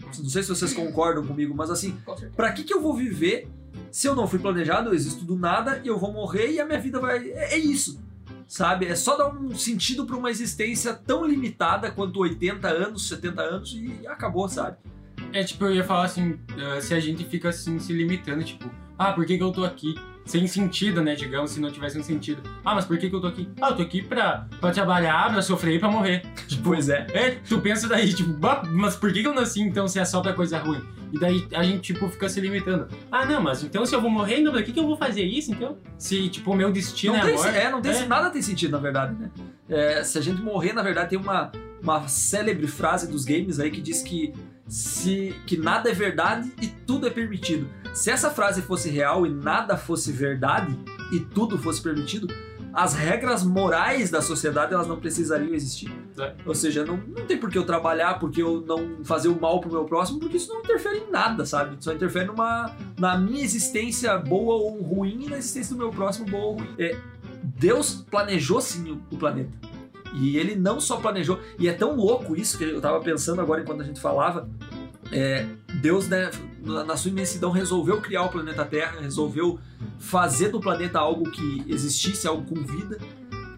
Não 0.00 0.30
sei 0.30 0.42
se 0.42 0.48
vocês 0.48 0.72
concordam 0.72 1.26
comigo, 1.26 1.54
mas 1.54 1.70
assim. 1.70 1.96
Pra 2.34 2.52
que, 2.52 2.64
que 2.64 2.72
eu 2.72 2.80
vou 2.80 2.94
viver 2.94 3.48
se 3.90 4.06
eu 4.06 4.14
não 4.14 4.26
fui 4.26 4.38
planejado, 4.38 4.90
eu 4.90 4.94
existo 4.94 5.24
do 5.24 5.36
nada 5.36 5.80
e 5.84 5.88
eu 5.88 5.98
vou 5.98 6.12
morrer 6.12 6.52
e 6.52 6.60
a 6.60 6.64
minha 6.64 6.80
vida 6.80 7.00
vai. 7.00 7.30
É, 7.30 7.54
é 7.54 7.58
isso. 7.58 8.00
Sabe? 8.48 8.86
É 8.86 8.96
só 8.96 9.14
dar 9.14 9.28
um 9.28 9.54
sentido 9.54 10.06
pra 10.06 10.16
uma 10.16 10.30
existência 10.30 10.94
tão 10.94 11.26
limitada 11.26 11.90
quanto 11.90 12.18
80 12.18 12.66
anos, 12.66 13.06
70 13.06 13.42
anos 13.42 13.74
e 13.74 14.06
acabou, 14.06 14.48
sabe? 14.48 14.78
É 15.34 15.44
tipo, 15.44 15.66
eu 15.66 15.74
ia 15.74 15.84
falar 15.84 16.06
assim, 16.06 16.40
eh, 16.56 16.80
se 16.80 16.94
a 16.94 17.00
gente 17.00 17.24
fica 17.24 17.50
assim 17.50 17.78
se 17.78 17.92
limitando, 17.92 18.42
tipo, 18.42 18.70
ah, 18.98 19.12
por 19.12 19.26
que, 19.26 19.36
que 19.36 19.42
eu 19.42 19.52
tô 19.52 19.64
aqui? 19.64 19.94
Sem 20.28 20.46
sentido, 20.46 21.00
né? 21.02 21.14
Digamos, 21.14 21.52
se 21.52 21.58
não 21.60 21.70
tivesse 21.70 21.98
um 21.98 22.02
sentido. 22.02 22.42
Ah, 22.62 22.74
mas 22.74 22.84
por 22.84 22.98
que, 22.98 23.08
que 23.08 23.16
eu 23.16 23.20
tô 23.20 23.28
aqui? 23.28 23.48
Ah, 23.62 23.70
eu 23.70 23.76
tô 23.76 23.82
aqui 23.82 24.02
pra, 24.02 24.46
pra 24.60 24.70
trabalhar, 24.70 25.32
pra 25.32 25.40
sofrer 25.40 25.76
e 25.76 25.78
pra 25.78 25.88
morrer. 25.90 26.22
Pois 26.62 26.88
é. 26.90 27.06
É, 27.14 27.30
tu 27.48 27.60
pensa 27.60 27.88
daí, 27.88 28.12
tipo, 28.12 28.30
"Bah, 28.34 28.62
mas 28.70 28.94
por 28.94 29.10
que, 29.12 29.22
que 29.22 29.26
eu 29.28 29.32
nasci 29.34 29.62
então 29.62 29.88
se 29.88 29.98
é 29.98 30.04
só 30.04 30.20
pra 30.20 30.34
coisa 30.34 30.58
ruim? 30.58 30.82
E 31.12 31.18
daí 31.18 31.46
a 31.54 31.62
gente, 31.62 31.94
tipo, 31.94 32.06
fica 32.10 32.28
se 32.28 32.40
limitando. 32.42 32.88
Ah, 33.10 33.24
não, 33.24 33.40
mas 33.40 33.62
então 33.64 33.86
se 33.86 33.94
eu 33.94 34.02
vou 34.02 34.10
morrer, 34.10 34.40
então 34.40 34.52
pra 34.52 34.62
que, 34.62 34.70
que 34.72 34.78
eu 34.78 34.86
vou 34.86 34.96
fazer 34.98 35.22
isso 35.22 35.50
então? 35.52 35.78
Se, 35.96 36.28
tipo, 36.28 36.50
o 36.50 36.54
meu 36.54 36.70
destino 36.70 37.14
Não 37.14 37.20
é 37.20 37.24
tem, 37.24 37.56
é, 37.56 37.70
não 37.70 37.80
tem, 37.80 37.92
É. 37.92 38.04
nada 38.06 38.28
tem 38.28 38.42
sentido, 38.42 38.72
na 38.72 38.78
verdade, 38.78 39.14
né? 39.18 39.30
É, 39.68 40.04
se 40.04 40.18
a 40.18 40.20
gente 40.20 40.42
morrer, 40.42 40.74
na 40.74 40.82
verdade, 40.82 41.08
tem 41.10 41.18
uma, 41.18 41.50
uma 41.82 42.06
célebre 42.06 42.66
frase 42.66 43.10
dos 43.10 43.24
games 43.24 43.58
aí 43.58 43.70
que 43.70 43.80
diz 43.80 44.02
que 44.02 44.34
se 44.66 45.34
que 45.46 45.56
nada 45.56 45.88
é 45.90 45.94
verdade 45.94 46.52
e 46.60 46.66
tudo 46.66 47.06
é 47.06 47.10
permitido. 47.10 47.66
Se 47.92 48.10
essa 48.10 48.30
frase 48.30 48.62
fosse 48.62 48.88
real 48.88 49.26
e 49.26 49.30
nada 49.30 49.76
fosse 49.76 50.12
verdade 50.12 50.78
e 51.12 51.20
tudo 51.20 51.58
fosse 51.58 51.82
permitido, 51.82 52.28
as 52.72 52.94
regras 52.94 53.42
morais 53.42 54.10
da 54.10 54.22
sociedade 54.22 54.72
elas 54.72 54.86
não 54.86 55.00
precisariam 55.00 55.52
existir. 55.54 55.90
É. 56.18 56.34
Ou 56.44 56.54
seja, 56.54 56.84
não, 56.84 56.96
não 56.96 57.26
tem 57.26 57.36
por 57.36 57.50
que 57.50 57.58
eu 57.58 57.64
trabalhar, 57.64 58.18
porque 58.18 58.42
eu 58.42 58.60
não 58.60 59.04
fazer 59.04 59.28
o 59.28 59.40
mal 59.40 59.60
pro 59.60 59.70
meu 59.70 59.84
próximo, 59.84 60.20
porque 60.20 60.36
isso 60.36 60.52
não 60.52 60.60
interfere 60.60 60.98
em 60.98 61.10
nada, 61.10 61.44
sabe? 61.44 61.76
Só 61.80 61.92
interfere 61.92 62.26
numa, 62.26 62.76
na 62.98 63.16
minha 63.18 63.42
existência 63.42 64.16
boa 64.18 64.54
ou 64.54 64.80
ruim 64.82 65.24
e 65.24 65.28
na 65.28 65.38
existência 65.38 65.74
do 65.74 65.78
meu 65.78 65.90
próximo 65.90 66.26
boa 66.26 66.44
ou 66.44 66.54
ruim. 66.54 66.68
É, 66.78 66.96
Deus 67.42 68.06
planejou 68.10 68.60
sim 68.60 69.00
o, 69.10 69.16
planeta. 69.16 69.50
E 70.14 70.36
ele 70.36 70.54
não 70.54 70.80
só 70.80 70.98
planejou, 70.98 71.40
e 71.58 71.68
é 71.68 71.72
tão 71.72 71.96
louco 71.96 72.36
isso 72.36 72.56
que 72.56 72.64
eu 72.64 72.80
tava 72.80 73.00
pensando 73.00 73.40
agora 73.40 73.60
enquanto 73.60 73.82
a 73.82 73.84
gente 73.84 74.00
falava. 74.00 74.48
é, 75.12 75.46
Deus, 75.80 76.08
né, 76.08 76.30
na 76.68 76.96
sua 76.96 77.10
imensidão, 77.10 77.50
resolveu 77.50 78.00
criar 78.00 78.22
o 78.22 78.28
planeta 78.28 78.64
Terra, 78.64 79.00
resolveu 79.00 79.58
fazer 79.98 80.48
do 80.48 80.60
planeta 80.60 80.98
algo 80.98 81.30
que 81.30 81.64
existisse, 81.66 82.26
algo 82.26 82.44
com 82.44 82.62
vida. 82.62 82.98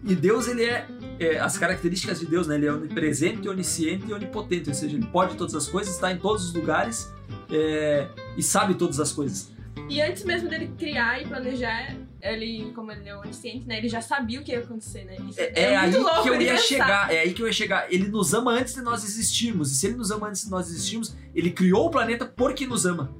E 0.03 0.15
Deus, 0.15 0.47
ele 0.47 0.63
é, 0.63 0.87
é, 1.19 1.39
as 1.39 1.57
características 1.57 2.19
de 2.19 2.25
Deus, 2.25 2.47
né? 2.47 2.55
Ele 2.55 2.65
é 2.65 2.73
onipresente, 2.73 3.47
onisciente 3.47 4.07
e 4.07 4.13
onipotente, 4.13 4.69
ou 4.69 4.75
seja, 4.75 4.95
ele 4.95 5.05
pode 5.05 5.35
todas 5.35 5.53
as 5.53 5.67
coisas, 5.67 5.93
está 5.93 6.11
em 6.11 6.17
todos 6.17 6.45
os 6.45 6.53
lugares 6.53 7.11
é, 7.51 8.07
e 8.35 8.41
sabe 8.41 8.73
todas 8.73 8.99
as 8.99 9.11
coisas. 9.11 9.51
E 9.89 10.01
antes 10.01 10.23
mesmo 10.23 10.49
dele 10.49 10.71
criar 10.77 11.21
e 11.21 11.25
planejar, 11.27 11.95
ele, 12.21 12.71
como 12.73 12.91
ele 12.91 13.07
é 13.09 13.15
onisciente, 13.15 13.67
né? 13.67 13.77
Ele 13.77 13.89
já 13.89 14.01
sabia 14.01 14.39
o 14.39 14.43
que 14.43 14.51
ia 14.51 14.59
acontecer, 14.59 15.03
né? 15.05 15.15
Isso 15.29 15.39
É, 15.39 15.51
é 15.55 15.75
aí 15.75 15.91
muito 15.91 16.03
louco 16.03 16.23
que 16.23 16.29
eu 16.29 16.35
ele 16.35 16.43
ia 16.45 16.51
pensar. 16.53 16.63
chegar, 16.65 17.13
é 17.13 17.19
aí 17.19 17.33
que 17.33 17.41
eu 17.41 17.47
ia 17.47 17.53
chegar. 17.53 17.91
Ele 17.93 18.07
nos 18.07 18.33
ama 18.33 18.51
antes 18.51 18.73
de 18.73 18.81
nós 18.81 19.03
existirmos, 19.03 19.71
e 19.71 19.75
se 19.75 19.87
ele 19.87 19.95
nos 19.95 20.11
ama 20.11 20.27
antes 20.27 20.43
de 20.45 20.49
nós 20.51 20.69
existirmos, 20.69 21.15
ele 21.35 21.51
criou 21.51 21.87
o 21.87 21.89
planeta 21.89 22.25
porque 22.25 22.65
nos 22.65 22.85
ama. 22.85 23.11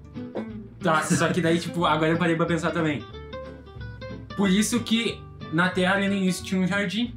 Tá, 0.79 1.01
só 1.03 1.27
que 1.29 1.41
daí, 1.41 1.59
tipo, 1.59 1.85
agora 1.85 2.11
eu 2.11 2.17
parei 2.17 2.35
pra 2.35 2.45
pensar 2.45 2.71
também. 2.71 3.03
Por 4.35 4.49
isso 4.49 4.79
que 4.81 5.21
na 5.51 5.69
Terra 5.69 5.95
ali 5.95 6.07
no 6.07 6.15
início 6.15 6.43
tinha 6.43 6.59
um 6.59 6.65
jardim. 6.67 7.15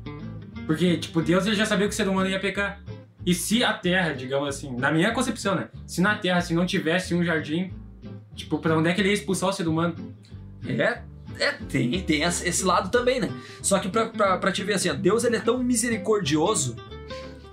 Porque, 0.66 0.96
tipo, 0.96 1.20
Deus 1.22 1.46
ele 1.46 1.54
já 1.56 1.66
sabia 1.66 1.86
que 1.86 1.92
o 1.92 1.96
ser 1.96 2.08
humano 2.08 2.28
ia 2.28 2.40
pecar. 2.40 2.80
E 3.24 3.34
se 3.34 3.62
a 3.64 3.72
Terra, 3.72 4.12
digamos 4.12 4.48
assim, 4.48 4.74
na 4.76 4.90
minha 4.92 5.12
concepção, 5.12 5.54
né? 5.54 5.68
Se 5.86 6.00
na 6.00 6.14
Terra, 6.16 6.40
se 6.40 6.52
não 6.54 6.66
tivesse 6.66 7.14
um 7.14 7.24
jardim, 7.24 7.72
tipo, 8.34 8.58
pra 8.58 8.76
onde 8.76 8.88
é 8.88 8.94
que 8.94 9.00
ele 9.00 9.08
ia 9.08 9.14
expulsar 9.14 9.50
o 9.50 9.52
ser 9.52 9.68
humano? 9.68 9.94
É, 10.66 11.02
é 11.38 11.52
tem, 11.68 12.00
tem 12.02 12.22
esse 12.22 12.64
lado 12.64 12.90
também, 12.90 13.20
né? 13.20 13.30
Só 13.62 13.78
que 13.78 13.88
pra, 13.88 14.06
pra, 14.06 14.38
pra 14.38 14.52
te 14.52 14.62
ver 14.62 14.74
assim, 14.74 14.90
ó, 14.90 14.94
Deus 14.94 15.24
ele 15.24 15.36
é 15.36 15.40
tão 15.40 15.58
misericordioso 15.62 16.76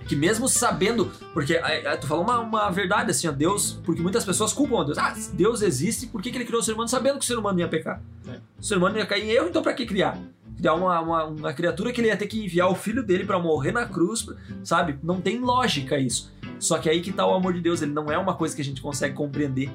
que 0.06 0.16
mesmo 0.16 0.48
sabendo, 0.48 1.10
porque 1.32 1.54
é, 1.54 1.86
é, 1.86 1.96
tu 1.96 2.06
falou 2.06 2.24
uma, 2.24 2.38
uma 2.40 2.70
verdade 2.70 3.10
assim, 3.10 3.28
ó, 3.28 3.32
Deus, 3.32 3.80
porque 3.84 4.02
muitas 4.02 4.24
pessoas 4.24 4.52
culpam 4.52 4.80
a 4.80 4.84
Deus. 4.84 4.98
Ah, 4.98 5.14
Deus 5.32 5.62
existe, 5.62 6.06
por 6.06 6.20
que, 6.20 6.30
que 6.30 6.36
ele 6.36 6.44
criou 6.44 6.60
o 6.60 6.64
ser 6.64 6.72
humano 6.72 6.88
sabendo 6.88 7.18
que 7.18 7.24
o 7.24 7.26
ser 7.26 7.38
humano 7.38 7.58
ia 7.60 7.68
pecar? 7.68 8.02
É. 8.28 8.38
O 8.58 8.62
ser 8.62 8.76
humano 8.76 8.98
ia 8.98 9.06
cair 9.06 9.24
em 9.24 9.30
erro, 9.30 9.48
então 9.48 9.62
pra 9.62 9.72
que 9.72 9.86
criar? 9.86 10.18
Criar 10.56 10.74
uma, 10.74 11.00
uma, 11.00 11.24
uma 11.24 11.52
criatura 11.54 11.92
que 11.92 12.00
ele 12.00 12.08
ia 12.08 12.16
ter 12.16 12.26
que 12.26 12.44
enviar 12.44 12.68
o 12.68 12.74
filho 12.74 13.02
dele 13.02 13.24
pra 13.24 13.38
morrer 13.38 13.72
na 13.72 13.86
cruz, 13.86 14.26
sabe? 14.62 14.98
Não 15.02 15.20
tem 15.20 15.38
lógica 15.38 15.98
isso. 15.98 16.30
Só 16.62 16.78
que 16.78 16.88
aí 16.88 17.00
que 17.00 17.12
tá 17.12 17.26
o 17.26 17.34
amor 17.34 17.52
de 17.52 17.60
Deus, 17.60 17.82
ele 17.82 17.92
não 17.92 18.10
é 18.10 18.16
uma 18.16 18.34
coisa 18.34 18.54
que 18.54 18.62
a 18.62 18.64
gente 18.64 18.80
consegue 18.80 19.16
compreender. 19.16 19.68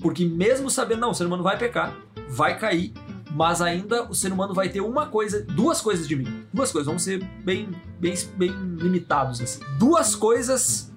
Porque 0.00 0.24
mesmo 0.24 0.68
sabendo, 0.68 1.00
não, 1.00 1.10
o 1.10 1.14
ser 1.14 1.26
humano 1.26 1.44
vai 1.44 1.56
pecar, 1.56 1.96
vai 2.28 2.58
cair, 2.58 2.92
mas 3.30 3.62
ainda 3.62 4.02
o 4.10 4.14
ser 4.14 4.32
humano 4.32 4.52
vai 4.52 4.68
ter 4.68 4.80
uma 4.80 5.06
coisa, 5.06 5.44
duas 5.44 5.80
coisas 5.80 6.08
de 6.08 6.16
mim. 6.16 6.44
Duas 6.52 6.72
coisas, 6.72 6.86
vamos 6.86 7.04
ser 7.04 7.22
bem, 7.44 7.70
bem, 8.00 8.14
bem 8.36 8.50
limitados 8.50 9.40
assim. 9.40 9.60
Duas 9.78 10.16
coisas 10.16 10.92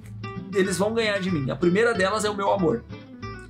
eles 0.56 0.76
vão 0.76 0.92
ganhar 0.96 1.20
de 1.20 1.30
mim. 1.30 1.52
A 1.52 1.56
primeira 1.56 1.94
delas 1.94 2.26
é 2.26 2.30
o 2.32 2.36
meu 2.36 2.52
amor. 2.52 2.84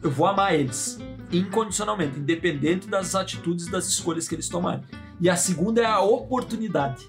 Eu 0.03 0.11
vou 0.11 0.27
amar 0.27 0.55
eles 0.55 0.99
incondicionalmente, 1.31 2.19
independente 2.19 2.87
das 2.87 3.15
atitudes, 3.15 3.67
das 3.67 3.87
escolhas 3.87 4.27
que 4.27 4.35
eles 4.35 4.49
tomarem. 4.49 4.83
E 5.21 5.29
a 5.29 5.37
segunda 5.37 5.81
é 5.81 5.85
a 5.85 6.01
oportunidade. 6.01 7.07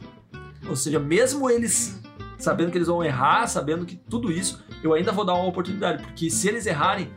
Ou 0.69 0.77
seja, 0.77 1.01
mesmo 1.01 1.51
eles 1.51 2.01
sabendo 2.39 2.71
que 2.71 2.79
eles 2.79 2.89
vão 2.89 3.05
errar, 3.05 3.47
sabendo 3.47 3.85
que 3.85 3.97
tudo 3.97 4.31
isso, 4.31 4.63
eu 4.83 4.95
ainda 4.95 5.13
vou 5.13 5.25
dar 5.25 5.35
uma 5.35 5.47
oportunidade, 5.47 6.03
porque 6.03 6.31
se 6.31 6.49
eles 6.49 6.67
errarem, 6.67 7.11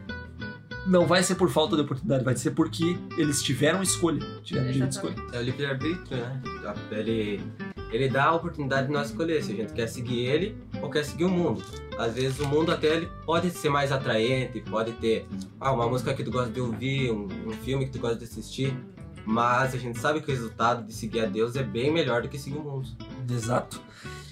não 0.86 1.06
vai 1.06 1.22
ser 1.22 1.36
por 1.36 1.50
falta 1.50 1.76
de 1.76 1.84
oportunidade, 1.84 2.24
vai 2.24 2.36
ser 2.36 2.52
porque 2.52 2.98
eles 3.18 3.44
tiveram 3.44 3.84
escolha, 3.84 4.20
tiveram 4.44 4.72
direito 4.72 4.90
de 4.90 4.96
escolha. 4.96 5.16
É 5.32 5.40
o 5.40 5.42
livre-arbítrio, 5.44 6.18
né? 6.18 6.42
Ele, 6.92 7.42
ele 7.92 8.10
dá 8.10 8.26
a 8.26 8.34
oportunidade 8.34 8.88
de 8.88 8.94
nós 8.94 9.10
escolher 9.10 9.44
se 9.44 9.52
a 9.52 9.56
gente 9.56 9.74
quer 9.74 9.88
seguir 9.88 10.26
ele 10.26 10.58
ou 10.82 10.90
quer 10.90 11.06
seguir 11.06 11.26
o 11.26 11.30
mundo. 11.30 11.64
Às 11.98 12.16
vezes 12.16 12.40
o 12.40 12.48
mundo 12.48 12.72
até 12.72 12.88
ele 12.88 13.10
pode 13.26 13.52
ser 13.52 13.70
mais 13.70 13.92
atraente, 13.92 14.60
pode 14.62 14.94
ter 14.94 15.28
ah, 15.60 15.72
uma 15.72 15.88
música 15.88 16.14
que 16.14 16.24
tu 16.24 16.32
gosta 16.32 16.52
de 16.52 16.60
ouvir, 16.60 17.12
um, 17.12 17.28
um 17.48 17.52
filme 17.64 17.86
que 17.86 17.92
tu 17.92 18.00
gosta 18.00 18.18
de 18.18 18.24
assistir, 18.24 18.76
mas 19.24 19.76
a 19.76 19.78
gente 19.78 20.00
sabe 20.00 20.20
que 20.20 20.32
o 20.32 20.36
resultado 20.36 20.84
de 20.84 20.94
seguir 20.94 21.20
a 21.20 21.26
Deus 21.28 21.56
é 21.56 21.62
bem 21.62 21.92
melhor 21.92 22.24
do 22.24 22.30
que 22.30 22.40
seguir 22.40 22.58
o 22.58 22.64
mundo. 22.64 22.90
Exato. 23.30 23.80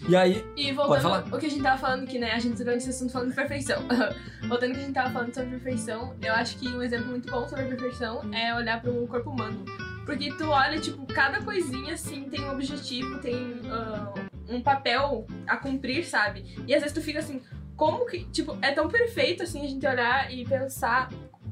E 0.08 0.16
aí, 0.16 0.46
E 0.56 0.72
voltando 0.72 1.36
o 1.36 1.40
que 1.40 1.46
a 1.46 1.50
gente 1.50 1.62
tava 1.62 1.78
falando 1.78 2.04
aqui, 2.04 2.18
né? 2.18 2.32
A 2.32 2.40
gente 2.40 2.58
durante 2.58 2.78
esse 2.78 2.90
assunto 2.90 3.12
falando 3.12 3.30
de 3.30 3.36
perfeição. 3.36 3.82
voltando 4.48 4.70
ao 4.70 4.76
que 4.76 4.82
a 4.82 4.86
gente 4.86 4.94
tava 4.94 5.12
falando 5.12 5.34
sobre 5.34 5.50
perfeição, 5.52 6.16
eu 6.22 6.34
acho 6.34 6.58
que 6.58 6.68
um 6.70 6.82
exemplo 6.82 7.08
muito 7.08 7.30
bom 7.30 7.48
sobre 7.48 7.66
perfeição 7.66 8.22
é 8.34 8.56
olhar 8.56 8.82
pro 8.82 9.08
corpo 9.08 9.30
humano. 9.30 9.66
Porque 10.06 10.32
tu 10.34 10.50
olha, 10.50 10.80
tipo, 10.80 11.06
cada 11.06 11.42
coisinha 11.42 11.94
assim 11.94 12.24
tem 12.24 12.42
um 12.42 12.52
objetivo, 12.52 13.20
tem 13.20 13.60
ah, 13.70 14.14
um 14.48 14.62
papel 14.62 15.28
a 15.46 15.58
cumprir, 15.58 16.06
sabe? 16.06 16.56
E 16.66 16.74
às 16.74 16.82
vezes 16.82 16.98
tu 16.98 17.02
fica 17.02 17.20
assim, 17.20 17.42
como 17.76 18.06
que, 18.06 18.26
tipo, 18.26 18.58
é 18.62 18.72
tão 18.72 18.88
perfeito 18.88 19.44
assim 19.44 19.64
a 19.64 19.70
gente 19.70 19.86
olhar 19.86 20.34
e 20.34 20.46
pensar 20.46 21.10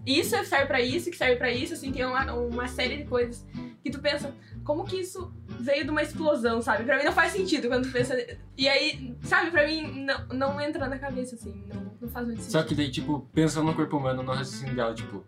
isso 0.07 0.29
serve 0.45 0.67
pra 0.67 0.79
isso, 0.79 1.12
que 1.12 1.17
serve 1.17 1.36
pra 1.36 1.51
isso, 1.51 1.73
assim, 1.73 1.91
tem 1.91 2.05
uma, 2.05 2.33
uma 2.33 2.67
série 2.69 2.97
de 2.97 3.03
coisas 3.03 3.45
que 3.83 3.91
tu 3.91 3.99
pensa, 3.99 4.33
como 4.63 4.86
que 4.86 5.01
isso 5.01 5.33
veio 5.60 5.84
de 5.84 5.89
uma 5.89 6.02
explosão, 6.02 6.62
sabe? 6.62 6.84
Pra 6.84 6.98
mim 6.98 7.04
não 7.04 7.12
faz 7.12 7.32
sentido 7.34 7.67
quando 7.67 7.86
tu 7.86 7.91
pensa. 7.91 8.15
E 8.58 8.67
aí, 8.67 9.15
sabe, 9.22 9.52
pra 9.52 9.65
mim 9.65 10.06
não, 10.06 10.28
não 10.38 10.62
entra 10.62 10.88
na 10.88 10.98
cabeça, 10.98 11.36
assim, 11.36 11.54
não, 11.74 11.91
não 12.02 12.10
faz 12.10 12.26
muito 12.28 12.41
Só 12.41 12.60
sentido. 12.60 12.67
que 12.67 12.76
daí, 12.76 12.89
tipo, 12.91 13.28
pensando 13.34 13.65
no 13.65 13.74
corpo 13.74 13.98
humano, 13.98 14.24
no 14.24 14.32
raciocínio 14.32 14.76
dela, 14.76 14.93
tipo, 14.93 15.24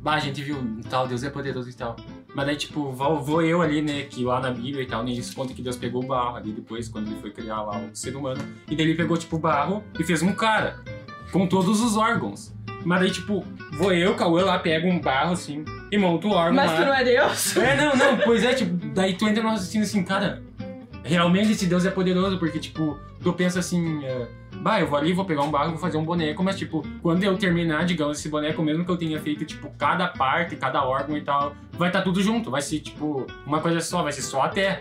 bah, 0.00 0.14
a 0.14 0.18
gente 0.18 0.42
viu 0.42 0.56
tal, 0.88 1.06
Deus 1.06 1.22
é 1.22 1.30
poderoso 1.30 1.68
e 1.70 1.74
tal. 1.74 1.96
Mas 2.34 2.46
daí, 2.46 2.56
tipo, 2.56 2.90
vou, 2.92 3.20
vou 3.22 3.42
eu 3.42 3.60
ali, 3.60 3.82
né, 3.82 4.04
que 4.04 4.24
lá 4.24 4.40
na 4.40 4.50
Bíblia 4.50 4.82
e 4.82 4.86
tal, 4.86 5.02
nem 5.04 5.14
eles 5.14 5.32
conta 5.34 5.52
que 5.52 5.62
Deus 5.62 5.76
pegou 5.76 6.02
o 6.02 6.06
barro 6.06 6.36
ali 6.36 6.52
depois, 6.52 6.88
quando 6.88 7.08
ele 7.08 7.20
foi 7.20 7.30
criar 7.30 7.62
lá 7.62 7.78
o 7.78 7.94
ser 7.94 8.16
humano. 8.16 8.42
E 8.70 8.74
daí 8.74 8.86
ele 8.86 8.94
pegou, 8.96 9.16
tipo, 9.16 9.36
o 9.36 9.38
barro 9.38 9.84
e 9.98 10.02
fez 10.02 10.22
um 10.22 10.32
cara, 10.32 10.80
com 11.30 11.46
todos 11.46 11.80
os 11.80 11.96
órgãos. 11.96 12.52
Mas 12.84 13.00
daí, 13.00 13.10
tipo, 13.10 13.44
vou 13.72 13.92
eu, 13.92 14.14
Cauã, 14.14 14.44
lá, 14.44 14.58
pego 14.58 14.88
um 14.88 15.00
barro, 15.00 15.32
assim, 15.32 15.64
e 15.90 15.98
monto 15.98 16.28
o 16.28 16.32
órgão 16.32 16.54
Mas 16.54 16.70
lá. 16.70 16.76
tu 16.76 16.84
não 16.86 16.94
é 16.94 17.04
Deus? 17.04 17.56
É, 17.56 17.76
não, 17.76 17.96
não, 17.96 18.16
pois 18.18 18.42
é, 18.42 18.54
tipo, 18.54 18.74
daí 18.88 19.14
tu 19.14 19.28
entra 19.28 19.42
no 19.42 19.50
raciocínio 19.50 19.86
assim, 19.86 20.02
cara, 20.02 20.42
realmente 21.04 21.52
esse 21.52 21.66
Deus 21.66 21.84
é 21.84 21.90
poderoso, 21.90 22.38
porque, 22.38 22.58
tipo, 22.58 22.98
tu 23.22 23.32
pensa 23.32 23.60
assim, 23.60 24.04
é, 24.04 24.26
bah, 24.56 24.80
eu 24.80 24.86
vou 24.86 24.98
ali, 24.98 25.12
vou 25.12 25.24
pegar 25.24 25.42
um 25.42 25.50
barro, 25.50 25.70
vou 25.70 25.78
fazer 25.78 25.96
um 25.96 26.04
boneco, 26.04 26.42
mas, 26.42 26.56
tipo, 26.56 26.82
quando 27.02 27.22
eu 27.24 27.36
terminar, 27.36 27.84
digamos, 27.84 28.18
esse 28.18 28.28
boneco, 28.28 28.62
mesmo 28.62 28.84
que 28.84 28.90
eu 28.90 28.96
tenha 28.96 29.20
feito, 29.20 29.44
tipo, 29.44 29.70
cada 29.78 30.08
parte, 30.08 30.56
cada 30.56 30.84
órgão 30.84 31.16
e 31.16 31.22
tal, 31.22 31.54
vai 31.72 31.88
estar 31.88 32.02
tudo 32.02 32.20
junto, 32.22 32.50
vai 32.50 32.62
ser, 32.62 32.80
tipo, 32.80 33.26
uma 33.46 33.60
coisa 33.60 33.80
só, 33.80 34.02
vai 34.02 34.12
ser 34.12 34.22
só 34.22 34.42
a 34.42 34.48
terra. 34.48 34.80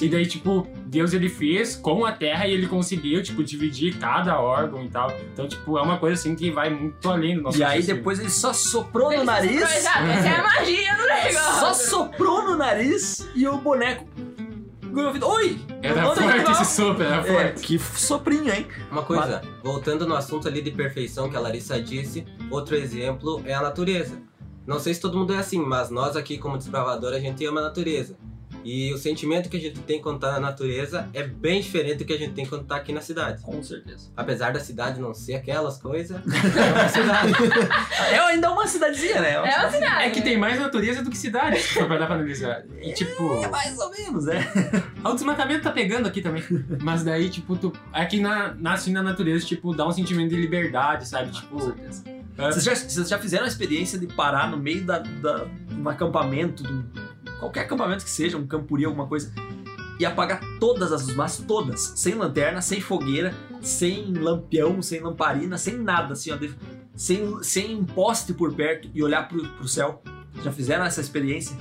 E 0.00 0.08
daí, 0.08 0.24
tipo, 0.26 0.68
Deus 0.86 1.12
ele 1.12 1.28
fez 1.28 1.74
com 1.74 2.04
a 2.04 2.12
terra 2.12 2.46
e 2.46 2.52
ele 2.52 2.68
conseguiu, 2.68 3.22
tipo, 3.22 3.42
dividir 3.42 3.98
cada 3.98 4.40
órgão 4.40 4.84
e 4.84 4.88
tal. 4.88 5.10
Então, 5.32 5.48
tipo, 5.48 5.76
é 5.76 5.82
uma 5.82 5.98
coisa 5.98 6.14
assim 6.14 6.36
que 6.36 6.50
vai 6.50 6.70
muito 6.70 7.10
além 7.10 7.34
do 7.36 7.42
nosso 7.42 7.58
e 7.58 7.64
aí 7.64 7.82
depois 7.82 8.20
ele 8.20 8.30
só 8.30 8.52
soprou 8.52 9.08
no 9.08 9.14
Ele 9.16 9.24
nariz. 9.24 9.52
soprou, 9.60 9.76
exato, 9.76 10.04
Essa 10.06 10.28
é 10.28 10.36
a 10.36 10.42
magia 10.44 10.94
do 10.96 11.02
negócio. 11.06 11.60
Só 11.60 11.74
soprou 11.74 12.44
no 12.44 12.56
nariz 12.56 13.28
e 13.34 13.48
o 13.48 13.56
boneco. 13.58 14.06
Oi! 14.92 15.58
Era 15.82 16.04
forte 16.14 16.50
esse 16.50 16.64
sopro, 16.74 17.02
era 17.04 17.16
É, 17.16 17.22
forte. 17.52 17.62
que 17.66 17.78
soprinho, 17.78 18.52
hein? 18.52 18.66
Uma 18.90 19.02
coisa, 19.02 19.40
voltando 19.62 20.06
no 20.06 20.14
assunto 20.16 20.48
ali 20.48 20.60
de 20.60 20.70
perfeição 20.72 21.30
que 21.30 21.36
a 21.36 21.40
Larissa 21.40 21.80
disse, 21.80 22.24
outro 22.50 22.74
exemplo 22.76 23.40
é 23.44 23.54
a 23.54 23.60
natureza. 23.62 24.20
Não 24.66 24.78
sei 24.80 24.92
se 24.94 25.00
todo 25.00 25.16
mundo 25.16 25.32
é 25.32 25.38
assim, 25.38 25.58
mas 25.60 25.90
nós 25.90 26.16
aqui 26.16 26.38
como 26.38 26.58
desbravador 26.58 27.12
a 27.12 27.20
gente 27.20 27.44
ama 27.46 27.60
a 27.60 27.64
natureza. 27.64 28.16
E 28.64 28.92
o 28.92 28.98
sentimento 28.98 29.48
que 29.48 29.56
a 29.56 29.60
gente 29.60 29.80
tem 29.80 30.00
quando 30.00 30.18
tá 30.20 30.32
na 30.32 30.40
natureza 30.40 31.08
é 31.14 31.22
bem 31.22 31.60
diferente 31.60 31.98
do 31.98 32.04
que 32.04 32.12
a 32.12 32.18
gente 32.18 32.34
tem 32.34 32.44
quando 32.44 32.64
tá 32.64 32.76
aqui 32.76 32.92
na 32.92 33.00
cidade. 33.00 33.42
Com 33.42 33.62
certeza. 33.62 34.10
Apesar 34.16 34.52
da 34.52 34.60
cidade 34.60 35.00
não 35.00 35.14
ser 35.14 35.34
aquelas 35.34 35.78
coisas, 35.80 36.16
é 36.20 36.72
uma 36.72 36.88
cidade. 36.88 37.32
É 38.12 38.18
ainda 38.18 38.50
uma 38.50 38.66
cidadezinha, 38.66 39.20
né? 39.20 39.32
É 39.32 39.40
uma 39.40 39.70
cidade. 39.70 40.04
É 40.04 40.10
que 40.10 40.20
tem 40.20 40.36
mais 40.36 40.58
natureza 40.60 41.02
do 41.02 41.10
que 41.10 41.16
cidade, 41.16 41.58
se 41.58 41.68
for 41.74 41.88
dar 41.88 42.06
pra 42.06 42.14
analisar. 42.16 42.62
E 42.82 42.92
tipo, 42.92 43.42
É 43.42 43.48
mais 43.48 43.78
ou 43.78 43.90
menos, 43.90 44.28
é. 44.28 44.40
o 45.04 45.12
desmatamento 45.14 45.62
tá 45.62 45.70
pegando 45.70 46.06
aqui 46.06 46.20
também. 46.20 46.42
Mas 46.82 47.02
daí, 47.02 47.30
tipo, 47.30 47.56
tu. 47.56 47.72
Aqui 47.92 48.20
na, 48.20 48.54
na, 48.54 48.74
assim, 48.74 48.92
na 48.92 49.02
natureza, 49.02 49.44
tipo, 49.46 49.74
dá 49.74 49.86
um 49.86 49.92
sentimento 49.92 50.30
de 50.30 50.36
liberdade, 50.36 51.08
sabe? 51.08 51.30
Com 51.30 51.40
Tipo. 51.40 51.60
certeza. 51.62 52.04
é, 52.36 52.46
Vocês 52.52 52.64
já, 52.64 52.74
vocês 52.74 53.08
já 53.08 53.18
fizeram 53.18 53.44
a 53.44 53.48
experiência 53.48 53.98
de 53.98 54.06
parar 54.06 54.50
no 54.50 54.56
meio 54.56 54.84
da, 54.84 54.98
da, 54.98 55.44
de 55.68 55.74
um 55.74 55.88
acampamento, 55.88 56.62
de 56.62 56.72
um- 56.72 56.84
qualquer 57.40 57.62
acampamento 57.62 58.04
que 58.04 58.10
seja, 58.10 58.36
um 58.36 58.46
campuri, 58.46 58.84
alguma 58.84 59.06
coisa, 59.06 59.32
e 59.98 60.06
apagar 60.06 60.40
todas 60.60 60.92
as 60.92 61.08
luzes, 61.08 61.44
todas, 61.46 61.92
sem 61.96 62.14
lanterna, 62.14 62.62
sem 62.62 62.80
fogueira, 62.80 63.34
sem 63.60 64.12
lampião, 64.14 64.80
sem 64.80 65.00
lamparina, 65.00 65.58
sem 65.58 65.76
nada, 65.76 66.12
assim, 66.12 66.30
ó, 66.30 66.38
sem, 66.94 67.42
sem 67.42 67.76
um 67.76 67.84
poste 67.84 68.32
por 68.32 68.54
perto 68.54 68.88
e 68.94 69.02
olhar 69.02 69.28
pro, 69.28 69.46
pro 69.56 69.68
céu. 69.68 70.02
Já 70.42 70.52
fizeram 70.52 70.84
essa 70.84 71.00
experiência? 71.00 71.56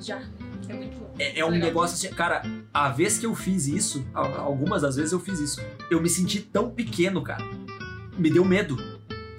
Já. 0.00 0.22
É 0.68 0.72
muito 0.74 0.98
bom. 0.98 1.14
É, 1.18 1.40
é 1.40 1.44
um 1.44 1.50
Legal. 1.50 1.68
negócio 1.68 1.94
assim, 1.94 2.14
cara, 2.14 2.42
a 2.72 2.88
vez 2.90 3.18
que 3.18 3.26
eu 3.26 3.34
fiz 3.34 3.66
isso, 3.66 4.06
algumas 4.14 4.82
das 4.82 4.96
vezes 4.96 5.12
eu 5.12 5.20
fiz 5.20 5.40
isso, 5.40 5.60
eu 5.90 6.00
me 6.00 6.08
senti 6.08 6.40
tão 6.40 6.70
pequeno, 6.70 7.22
cara. 7.22 7.44
Me 8.16 8.30
deu 8.30 8.44
medo. 8.44 8.76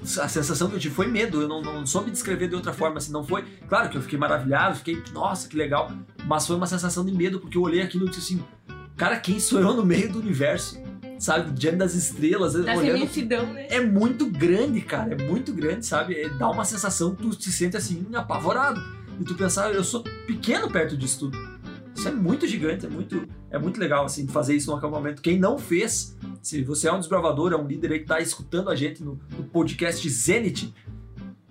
A 0.02 0.28
sensação 0.28 0.70
que 0.70 0.76
eu 0.76 0.80
tive 0.80 0.96
foi 0.96 1.08
medo. 1.08 1.42
Eu 1.42 1.48
não, 1.48 1.62
não 1.62 1.86
soube 1.86 2.10
descrever 2.12 2.48
de 2.48 2.56
outra 2.56 2.74
forma. 2.74 2.98
Assim, 2.98 3.12
não 3.12 3.24
foi. 3.24 3.44
Claro 3.68 3.90
que 3.90 3.98
eu 3.98 4.02
fiquei 4.02 4.18
maravilhado, 4.18 4.78
fiquei, 4.78 5.02
nossa, 5.14 5.48
que 5.48 5.58
legal. 5.58 5.92
Mas 6.26 6.48
foi 6.48 6.56
uma 6.56 6.68
sensação 6.68 7.06
de 7.06 7.12
medo, 7.12 7.40
porque 7.40 7.58
eu 7.58 7.62
olhei 7.62 7.82
aquilo 7.82 8.06
e 8.06 8.10
disse 8.10 8.34
assim: 8.34 8.44
Cara, 8.96 9.18
quem 9.18 9.40
sou 9.40 9.60
eu 9.60 9.74
no 9.74 9.86
meio 9.86 10.12
do 10.12 10.20
universo? 10.20 10.78
Sabe? 11.18 11.52
Diante 11.52 11.78
das 11.78 11.96
estrelas, 11.96 12.54
Dessa 12.54 12.80
olhando 12.80 12.98
imensidão, 12.98 13.46
né? 13.54 13.68
é 13.70 13.82
muito 13.82 14.26
grande, 14.26 14.80
cara. 14.82 15.14
É 15.14 15.24
muito 15.24 15.54
grande, 15.54 15.86
sabe? 15.86 16.16
É- 16.16 16.30
dá 16.30 16.50
uma 16.50 16.64
sensação, 16.64 17.14
tu 17.14 17.34
se 17.34 17.52
sente 17.52 17.76
assim, 17.76 18.06
apavorado. 18.14 18.82
E 19.20 19.24
tu 19.26 19.36
pensar, 19.36 19.74
eu 19.74 19.84
sou 19.84 20.02
pequeno 20.26 20.70
perto 20.72 20.96
disso 20.96 21.20
tudo. 21.20 21.59
Isso 22.00 22.08
é 22.08 22.12
muito 22.14 22.48
gigante, 22.48 22.86
é 22.86 22.90
muito, 22.90 23.28
é 23.52 23.60
muito 23.60 23.78
legal, 23.78 24.06
assim, 24.06 24.26
fazer 24.26 24.56
isso 24.56 24.72
no 24.72 24.78
acampamento. 24.78 25.22
Quem 25.22 25.38
não 25.38 25.58
fez, 25.58 26.16
se 26.42 26.64
você 26.64 26.88
é 26.88 26.94
um 26.94 27.00
desbravador, 27.00 27.52
é 27.52 27.58
um 27.58 27.68
líder 27.68 27.92
aí 27.92 28.00
que 28.00 28.06
tá 28.06 28.22
escutando 28.22 28.70
a 28.70 28.76
gente 28.76 29.04
no, 29.04 29.20
no 29.38 29.44
podcast 29.44 30.10
Zenith, 30.10 30.74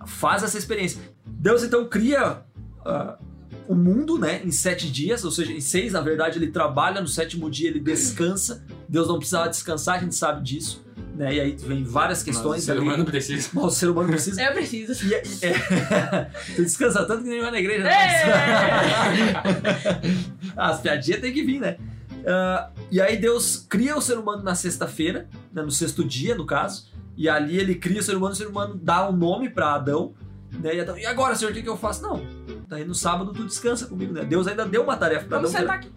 faz 0.07 0.41
essa 0.41 0.57
experiência. 0.57 0.99
Deus, 1.23 1.63
então, 1.63 1.87
cria 1.87 2.41
ah, 2.83 3.19
o 3.67 3.75
mundo, 3.75 4.17
né, 4.17 4.41
em 4.43 4.51
sete 4.51 4.91
dias, 4.91 5.23
ou 5.23 5.29
seja, 5.29 5.53
em 5.53 5.61
seis, 5.61 5.93
na 5.93 6.01
verdade, 6.01 6.39
ele 6.39 6.47
trabalha, 6.47 6.99
no 6.99 7.07
sétimo 7.07 7.47
dia 7.47 7.69
ele 7.69 7.79
descansa. 7.79 8.65
Deus 8.87 9.07
não 9.07 9.17
precisava 9.19 9.49
descansar, 9.49 9.97
a 9.97 9.99
gente 9.99 10.15
sabe 10.15 10.41
disso. 10.43 10.83
Né? 11.15 11.35
E 11.35 11.39
aí 11.39 11.55
vem 11.57 11.83
várias 11.83 12.19
Mas 12.19 12.23
questões 12.23 12.63
o 12.63 12.65
ser 12.65 12.71
ali. 12.71 12.81
humano 12.81 13.05
precisa. 13.05 13.49
Mas 13.53 13.63
o 13.65 13.69
ser 13.69 13.89
humano 13.89 14.09
precisa. 14.09 14.41
Eu 14.41 14.53
preciso. 14.53 15.05
E, 15.05 15.13
é- 15.13 15.21
é- 15.41 16.31
tu 16.55 16.63
descansa 16.63 17.05
tanto 17.05 17.23
que 17.23 17.29
nem 17.29 17.41
vai 17.41 17.51
na 17.51 17.59
igreja. 17.59 17.83
né? 17.83 17.91
As 20.59 20.81
piadinhas 20.81 21.21
tem 21.21 21.33
que 21.33 21.43
vir, 21.43 21.59
né? 21.59 21.77
Ah, 22.25 22.69
e 22.91 22.99
aí 22.99 23.17
Deus 23.17 23.65
cria 23.69 23.95
o 23.97 24.01
ser 24.01 24.17
humano 24.17 24.43
na 24.43 24.55
sexta-feira, 24.55 25.29
né, 25.53 25.61
no 25.61 25.71
sexto 25.71 26.03
dia, 26.03 26.35
no 26.35 26.45
caso. 26.45 26.89
E 27.15 27.27
ali 27.27 27.57
ele 27.57 27.75
cria 27.75 27.99
o 27.99 28.03
ser 28.03 28.15
humano, 28.15 28.33
o 28.33 28.35
ser 28.35 28.47
humano 28.47 28.79
dá 28.81 29.09
um 29.09 29.13
nome 29.13 29.49
para 29.49 29.73
Adão. 29.73 30.13
Né, 30.51 30.75
e, 30.75 30.81
Adão, 30.81 30.97
e 30.97 31.05
agora, 31.05 31.35
Senhor, 31.35 31.51
o 31.51 31.53
que, 31.53 31.61
que 31.61 31.69
eu 31.69 31.77
faço? 31.77 32.01
Não. 32.01 32.21
Daí 32.67 32.85
no 32.85 32.95
sábado 32.95 33.33
tu 33.33 33.45
descansa 33.45 33.87
comigo, 33.87 34.13
né? 34.13 34.23
Deus 34.23 34.47
ainda 34.47 34.65
deu 34.65 34.83
uma 34.83 34.95
tarefa 34.95 35.25
para 35.25 35.37
Adão. 35.39 35.51
Era- 35.55 35.73
aqui. 35.73 35.91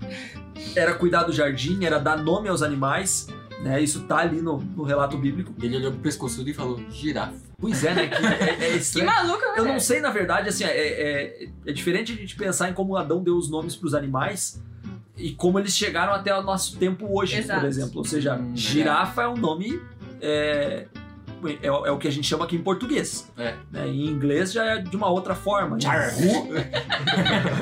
Era 0.75 0.95
cuidar 0.95 1.25
do 1.25 1.33
jardim, 1.33 1.85
era 1.85 1.99
dar 1.99 2.19
nome 2.19 2.49
aos 2.49 2.63
animais. 2.63 3.27
Né? 3.63 3.81
Isso 3.81 4.01
tá 4.03 4.19
ali 4.19 4.41
no, 4.43 4.59
no 4.59 4.83
relato 4.83 5.17
bíblico. 5.17 5.55
Ele 5.63 5.77
olhou 5.77 5.93
pro 5.93 6.01
pescoçudo 6.01 6.49
e 6.51 6.55
falou, 6.55 6.81
girafa. 6.91 7.52
Pois 7.63 7.83
é, 7.85 7.95
né? 7.95 8.07
Que 8.09 8.27
é, 8.27 8.75
é 8.75 8.79
Que 8.93 9.03
maluco, 9.03 9.39
né? 9.41 9.55
Eu 9.57 9.65
não 9.65 9.79
sei, 9.81 10.01
na 10.01 10.11
verdade, 10.11 10.49
assim, 10.51 10.65
é, 10.65 10.69
é, 10.69 11.49
é 11.65 11.73
diferente 11.73 12.13
a 12.13 12.17
gente 12.17 12.37
pensar 12.37 12.69
em 12.69 12.75
como 12.75 12.97
Adão 12.97 13.23
deu 13.23 13.37
os 13.37 13.49
nomes 13.49 13.75
para 13.77 13.87
os 13.87 13.95
animais 13.95 14.61
e 15.17 15.31
como 15.33 15.59
eles 15.61 15.75
chegaram 15.77 16.13
até 16.13 16.37
o 16.37 16.43
nosso 16.43 16.77
tempo 16.77 17.07
hoje, 17.17 17.39
Exato. 17.39 17.61
por 17.61 17.69
exemplo. 17.69 17.99
Ou 17.99 18.05
seja, 18.05 18.35
Hum, 18.35 18.51
girafa 18.55 19.23
é 19.23 19.29
um 19.29 19.37
nome. 19.37 19.81
É, 20.21 20.87
é, 21.63 21.67
é 21.67 21.91
o 21.91 21.99
que 21.99 22.07
a 22.09 22.11
gente 22.11 22.27
chama 22.27 22.45
aqui 22.45 22.57
em 22.57 22.63
português. 22.63 23.31
É. 23.39 23.55
né? 23.71 23.87
Em 23.89 24.07
inglês 24.07 24.53
já 24.53 24.65
é 24.65 24.79
de 24.79 24.97
uma 24.97 25.09
outra 25.09 25.35
forma. 25.35 25.77
né? 25.77 25.81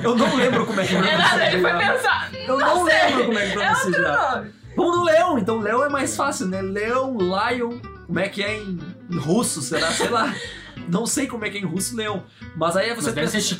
Eu 0.03 0.15
não 0.17 0.35
lembro 0.37 0.65
como 0.67 0.81
é 0.81 0.87
que 0.87 0.95
É 0.95 1.01
nada, 1.17 1.47
ele 1.47 1.61
foi 1.61 1.71
pronuncia. 1.71 1.93
pensar. 1.95 2.31
Eu 2.47 2.59
não 2.59 2.85
lembro 2.85 3.25
como 3.27 3.39
é 3.39 3.47
que 3.47 3.51
É 3.51 3.55
pronuncia 3.55 3.85
outro 3.87 3.93
girafa. 4.03 4.37
nome. 4.37 4.51
Vamos 4.77 4.97
no 4.99 5.05
leão, 5.05 5.39
então 5.39 5.59
leão 5.59 5.85
é 5.85 5.89
mais 5.89 6.17
fácil, 6.17 6.47
né? 6.47 6.63
Leão, 6.63 7.17
lion, 7.19 7.79
como 8.11 8.19
é 8.19 8.29
que 8.29 8.43
é 8.43 8.57
em, 8.59 8.77
em 9.09 9.17
russo, 9.17 9.63
será? 9.63 9.89
Sei 9.93 10.09
lá. 10.09 10.35
Não 10.89 11.07
sei 11.07 11.29
como 11.29 11.45
é 11.45 11.51
que 11.51 11.59
é 11.59 11.61
em 11.61 11.65
russo 11.65 11.95
leão. 11.95 12.25
Mas 12.57 12.77
aí 12.77 12.89
você 12.93 13.13
Mas 13.13 13.15
deve 13.15 13.31
pensa. 13.31 13.57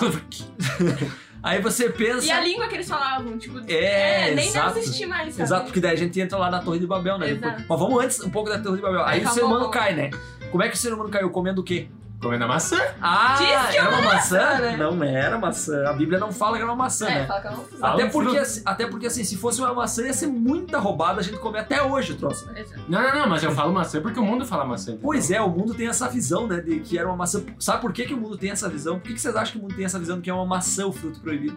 Aí 1.43 1.59
você 1.63 1.89
pensa. 1.89 2.27
E 2.27 2.31
a 2.31 2.41
língua 2.41 2.67
que 2.69 2.75
eles 2.75 2.89
falavam, 2.89 3.39
tipo, 3.39 3.61
É, 3.67 4.35
nem 4.35 4.49
exato. 4.49 4.75
deve 4.75 4.81
existir 4.81 5.07
mais, 5.07 5.33
sabe? 5.33 5.43
Exato, 5.45 5.65
porque 5.67 5.81
daí 5.81 5.93
a 5.93 5.97
gente 5.97 6.21
entra 6.21 6.37
lá 6.37 6.51
na 6.51 6.59
Torre 6.59 6.79
de 6.81 6.87
Babel, 6.87 7.17
né? 7.17 7.31
Exato. 7.31 7.47
Depois- 7.61 7.67
Mas 7.69 7.79
vamos 7.79 8.05
antes 8.05 8.21
um 8.21 8.29
pouco 8.31 8.51
da 8.51 8.59
Torre 8.59 8.77
de 8.77 8.83
Babel. 8.83 9.05
Aí 9.07 9.23
É, 9.23 9.27
o 9.27 9.31
ser 9.31 9.45
humano 9.45 9.71
cai, 9.71 9.95
né? 9.95 10.11
Como 10.51 10.63
é 10.63 10.69
que 10.69 10.75
o 10.75 10.79
ser 10.79 10.93
humano 10.93 11.09
caiu? 11.09 11.31
Comendo 11.31 11.61
o 11.63 11.65
quê? 11.65 11.89
Comendo 12.21 12.45
a 12.45 12.49
maçã. 12.49 12.77
Ah, 13.01 13.37
Diz 13.39 13.47
que 13.71 13.77
é 13.77 13.81
era 13.81 13.89
uma 13.89 14.03
maçã? 14.03 14.59
né? 14.59 14.77
Não 14.77 15.03
era 15.03 15.39
maçã. 15.39 15.89
A 15.89 15.93
Bíblia 15.95 16.19
não 16.19 16.31
fala 16.31 16.57
que 16.57 16.63
era 16.63 16.71
uma 16.71 16.77
maçã, 16.77 17.09
É, 17.09 17.15
né? 17.21 17.27
fala 17.27 17.41
que 17.41 17.47
eu 17.47 17.51
não 17.53 17.65
fiz. 17.65 17.79
Fala 17.79 17.95
Até 17.95 18.05
um 18.05 18.11
porque, 18.11 18.29
fruto. 18.29 18.43
assim, 18.43 18.63
até 18.67 18.87
porque, 18.87 19.07
assim, 19.07 19.25
se 19.25 19.37
fosse 19.39 19.61
uma 19.61 19.73
maçã, 19.73 20.03
ia 20.07 20.13
ser 20.13 20.27
muita 20.27 20.79
roubada 20.79 21.21
a 21.21 21.23
gente 21.23 21.39
comer 21.39 21.61
até 21.61 21.83
hoje 21.83 22.13
o 22.13 22.17
troço, 22.17 22.47
né? 22.53 22.63
Não, 22.89 23.01
não, 23.03 23.15
não, 23.21 23.29
mas 23.29 23.43
eu 23.43 23.53
falo 23.53 23.73
maçã 23.73 24.03
porque 24.03 24.21
o 24.21 24.25
mundo 24.25 24.45
fala 24.45 24.67
maçã. 24.67 24.91
entendeu? 24.91 25.01
Pois 25.09 25.31
é, 25.31 25.41
o 25.41 25.49
mundo 25.49 25.73
tem 25.75 25.89
essa 25.89 26.09
visão, 26.09 26.47
né, 26.47 26.61
de 26.61 26.81
que 26.81 26.99
era 26.99 27.09
uma 27.09 27.17
maçã. 27.17 27.43
Sabe 27.59 27.81
por 27.81 27.91
que, 27.93 28.05
que 28.05 28.13
o 28.15 28.19
mundo 28.19 28.37
tem 28.37 28.51
essa 28.51 28.69
visão? 28.69 28.99
Por 28.99 29.09
que, 29.09 29.15
que 29.15 29.21
vocês 29.21 29.35
acham 29.35 29.53
que 29.53 29.59
o 29.59 29.63
mundo 29.63 29.75
tem 29.75 29.87
essa 29.87 29.99
visão 29.99 30.17
de 30.17 30.23
que 30.23 30.29
é 30.31 30.35
uma 30.35 30.45
maçã 30.47 30.87
o 30.87 30.93
fruto 30.93 31.21
proibido? 31.21 31.57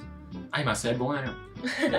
Ai, 0.51 0.63
maçã 0.63 0.89
é 0.89 0.93
bom, 0.93 1.11
né? 1.11 1.25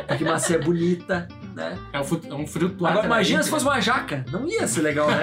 Porque 0.06 0.24
maçã 0.24 0.54
é 0.54 0.58
bonita, 0.58 1.28
né? 1.54 1.78
É 1.92 2.00
um 2.00 2.04
fruto, 2.04 2.26
é 2.28 2.34
um 2.34 2.46
fruto 2.46 2.86
Agora 2.86 3.06
imagina 3.06 3.42
se 3.42 3.48
atraente, 3.48 3.50
fosse 3.50 3.64
uma 3.64 3.80
jaca. 3.80 4.24
Não 4.30 4.46
ia 4.48 4.66
ser 4.66 4.82
legal, 4.82 5.08
né? 5.08 5.16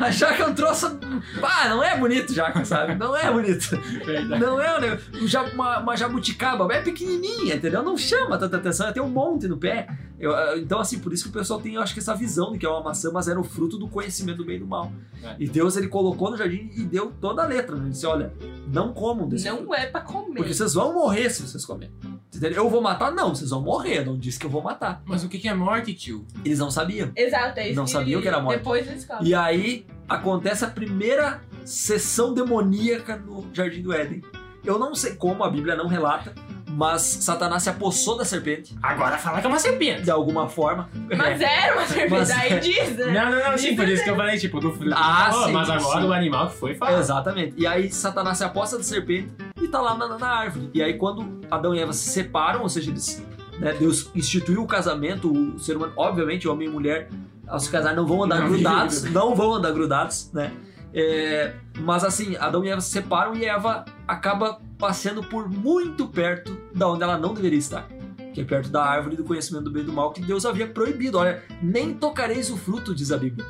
A 0.00 0.10
jaca 0.10 0.42
é 0.42 0.46
um 0.46 0.54
troço. 0.54 0.98
Pá, 1.40 1.68
não 1.68 1.82
é 1.82 1.96
bonito, 1.98 2.32
jaca, 2.32 2.64
sabe? 2.64 2.94
Não 2.94 3.16
é 3.16 3.30
bonito. 3.30 3.76
né? 3.76 3.82
Verdade. 4.04 4.40
Não 4.40 4.60
é 4.60 4.76
um 4.76 4.80
negócio. 4.80 5.28
ja- 5.28 5.42
Uma, 5.44 5.78
uma 5.80 5.96
jabuticaba 5.96 6.72
é 6.74 6.80
pequenininha, 6.80 7.54
entendeu? 7.56 7.82
Não 7.82 7.96
chama 7.96 8.38
tanta 8.38 8.56
atenção, 8.56 8.92
tem 8.92 9.02
um 9.02 9.08
monte 9.08 9.46
no 9.48 9.56
pé. 9.56 9.86
Eu, 10.18 10.34
ah, 10.34 10.56
então, 10.56 10.78
assim, 10.80 10.98
por 11.00 11.12
isso 11.12 11.24
que 11.24 11.30
o 11.30 11.32
pessoal 11.32 11.60
tem, 11.60 11.74
eu 11.74 11.82
acho 11.82 11.92
que 11.92 12.00
essa 12.00 12.14
visão 12.14 12.52
de 12.52 12.58
que 12.58 12.64
é 12.64 12.68
uma 12.68 12.82
maçã, 12.82 13.10
mas 13.12 13.28
era 13.28 13.38
o 13.38 13.44
fruto 13.44 13.76
do 13.76 13.88
conhecimento 13.88 14.38
do 14.38 14.44
bem 14.46 14.56
e 14.56 14.60
do 14.60 14.66
mal. 14.66 14.90
É. 15.22 15.34
E 15.38 15.48
Deus, 15.48 15.76
ele 15.76 15.88
colocou 15.88 16.30
no 16.30 16.36
jardim 16.36 16.70
e 16.74 16.82
deu 16.84 17.12
toda 17.20 17.42
a 17.42 17.46
letra. 17.46 17.74
Né? 17.76 17.82
Ele 17.82 17.90
disse: 17.90 18.06
olha, 18.06 18.32
não 18.72 18.92
comam 18.92 19.28
desse 19.28 19.48
fruto. 19.48 19.64
Não 19.64 19.74
é 19.74 19.86
pra 19.86 20.00
comer. 20.00 20.36
Porque 20.36 20.54
vocês 20.54 20.72
vão 20.74 20.94
morrer 20.94 21.28
se 21.30 21.42
vocês 21.42 21.64
comerem. 21.66 21.94
Entendeu? 22.34 22.64
Eu 22.64 22.70
vou 22.70 22.80
matar? 22.80 23.12
Não, 23.12 23.34
vocês 23.34 23.50
vão 23.50 23.60
morrer. 23.60 23.73
Eu 23.84 24.04
não 24.04 24.16
disse 24.18 24.38
que 24.38 24.46
eu 24.46 24.50
vou 24.50 24.62
matar. 24.62 25.02
Mas 25.04 25.24
o 25.24 25.28
que 25.28 25.48
é 25.48 25.54
morte, 25.54 25.94
tio? 25.94 26.24
Eles 26.44 26.58
não 26.58 26.70
sabiam. 26.70 27.10
Exato, 27.16 27.58
é 27.60 27.68
isso. 27.68 27.76
Não 27.76 27.86
sabiam 27.86 28.20
que 28.20 28.28
era 28.28 28.40
morte. 28.40 28.58
Depois 28.58 28.86
eles 28.86 29.04
falam. 29.04 29.24
E 29.24 29.34
aí 29.34 29.86
acontece 30.08 30.64
a 30.64 30.68
primeira 30.68 31.40
sessão 31.64 32.32
demoníaca 32.34 33.16
no 33.16 33.46
Jardim 33.52 33.82
do 33.82 33.92
Éden. 33.92 34.22
Eu 34.64 34.78
não 34.78 34.94
sei 34.94 35.14
como, 35.14 35.44
a 35.44 35.50
Bíblia 35.50 35.74
não 35.76 35.86
relata, 35.86 36.34
mas 36.70 37.02
Satanás 37.02 37.62
se 37.62 37.70
apossou 37.70 38.16
da 38.16 38.24
serpente, 38.24 38.74
Agora 38.82 39.16
fala 39.18 39.40
que 39.40 39.46
é 39.46 39.48
uma 39.48 39.58
serpente. 39.58 40.02
de 40.02 40.10
alguma 40.10 40.48
forma. 40.48 40.88
Mas 41.16 41.38
era 41.42 41.74
uma 41.74 41.86
serpente, 41.86 42.10
Mas- 42.10 42.30
aí 42.30 42.60
diz, 42.60 42.96
né? 42.96 43.12
Não, 43.12 43.30
não, 43.30 43.50
não, 43.50 43.58
sim, 43.58 43.76
por 43.76 43.86
isso 43.88 44.02
que 44.02 44.10
eu 44.10 44.16
falei, 44.16 44.38
tipo, 44.38 44.58
do 44.60 44.72
fruto. 44.72 44.94
Ah, 44.96 45.28
falou, 45.30 45.46
sim, 45.46 45.52
mas 45.52 45.70
agora 45.70 46.00
sim. 46.00 46.06
o 46.08 46.12
animal 46.12 46.48
que 46.48 46.56
foi 46.56 46.74
fala. 46.74 46.98
Exatamente. 46.98 47.54
E 47.58 47.66
aí 47.66 47.90
Satanás 47.92 48.38
se 48.38 48.44
aposta 48.44 48.76
da 48.78 48.82
serpente 48.82 49.28
e 49.62 49.68
tá 49.68 49.80
lá 49.80 49.94
na, 49.96 50.18
na 50.18 50.28
árvore. 50.28 50.70
E 50.74 50.82
aí 50.82 50.94
quando 50.94 51.40
Adão 51.50 51.74
e 51.74 51.78
Eva 51.78 51.92
se 51.92 52.08
separam, 52.10 52.62
ou 52.62 52.68
seja, 52.68 52.90
eles, 52.90 53.22
né, 53.58 53.74
Deus 53.78 54.10
instituiu 54.14 54.62
o 54.62 54.66
casamento, 54.66 55.30
o 55.30 55.58
ser 55.58 55.76
humano, 55.76 55.92
obviamente, 55.96 56.48
homem 56.48 56.68
e 56.68 56.70
mulher, 56.70 57.08
ao 57.46 57.60
se 57.60 57.70
casar 57.70 57.94
não 57.94 58.06
vão 58.06 58.24
andar 58.24 58.40
Não, 58.40 58.48
grudados, 58.48 59.02
não. 59.04 59.12
não 59.12 59.34
vão 59.34 59.54
andar 59.54 59.72
grudados, 59.72 60.30
né? 60.32 60.52
É, 60.92 61.54
mas 61.80 62.04
assim, 62.04 62.36
Adão 62.36 62.64
e 62.64 62.68
Eva 62.68 62.80
se 62.80 62.90
separam 62.90 63.34
e 63.34 63.44
Eva 63.44 63.84
acaba 64.06 64.60
passeando 64.78 65.24
por 65.24 65.48
muito 65.48 66.06
perto 66.06 66.56
da 66.72 66.88
onde 66.88 67.02
ela 67.02 67.18
não 67.18 67.34
deveria 67.34 67.58
estar. 67.58 67.88
Que 68.32 68.40
é 68.40 68.44
perto 68.44 68.68
da 68.68 68.84
árvore 68.84 69.16
do 69.16 69.24
conhecimento 69.24 69.64
do 69.64 69.70
bem 69.70 69.82
e 69.82 69.86
do 69.86 69.92
mal 69.92 70.12
que 70.12 70.20
Deus 70.20 70.46
havia 70.46 70.66
proibido. 70.66 71.18
Olha, 71.18 71.42
nem 71.62 71.94
tocareis 71.94 72.50
o 72.50 72.56
fruto, 72.56 72.94
diz 72.94 73.10
a 73.12 73.16
Bíblia. 73.16 73.44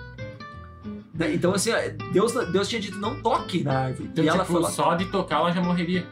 Né? 1.14 1.34
Então, 1.34 1.54
assim, 1.54 1.70
Deus, 2.12 2.32
Deus 2.50 2.68
tinha 2.68 2.80
dito, 2.80 2.98
não 2.98 3.22
toque 3.22 3.62
na 3.62 3.78
árvore. 3.78 4.08
Então, 4.12 4.24
e 4.24 4.28
ela 4.28 4.40
tipo, 4.40 4.52
foi 4.52 4.62
lá. 4.62 4.70
só 4.70 4.94
de 4.94 5.06
tocar 5.06 5.36
ela 5.36 5.52
já 5.52 5.62
morreria. 5.62 6.06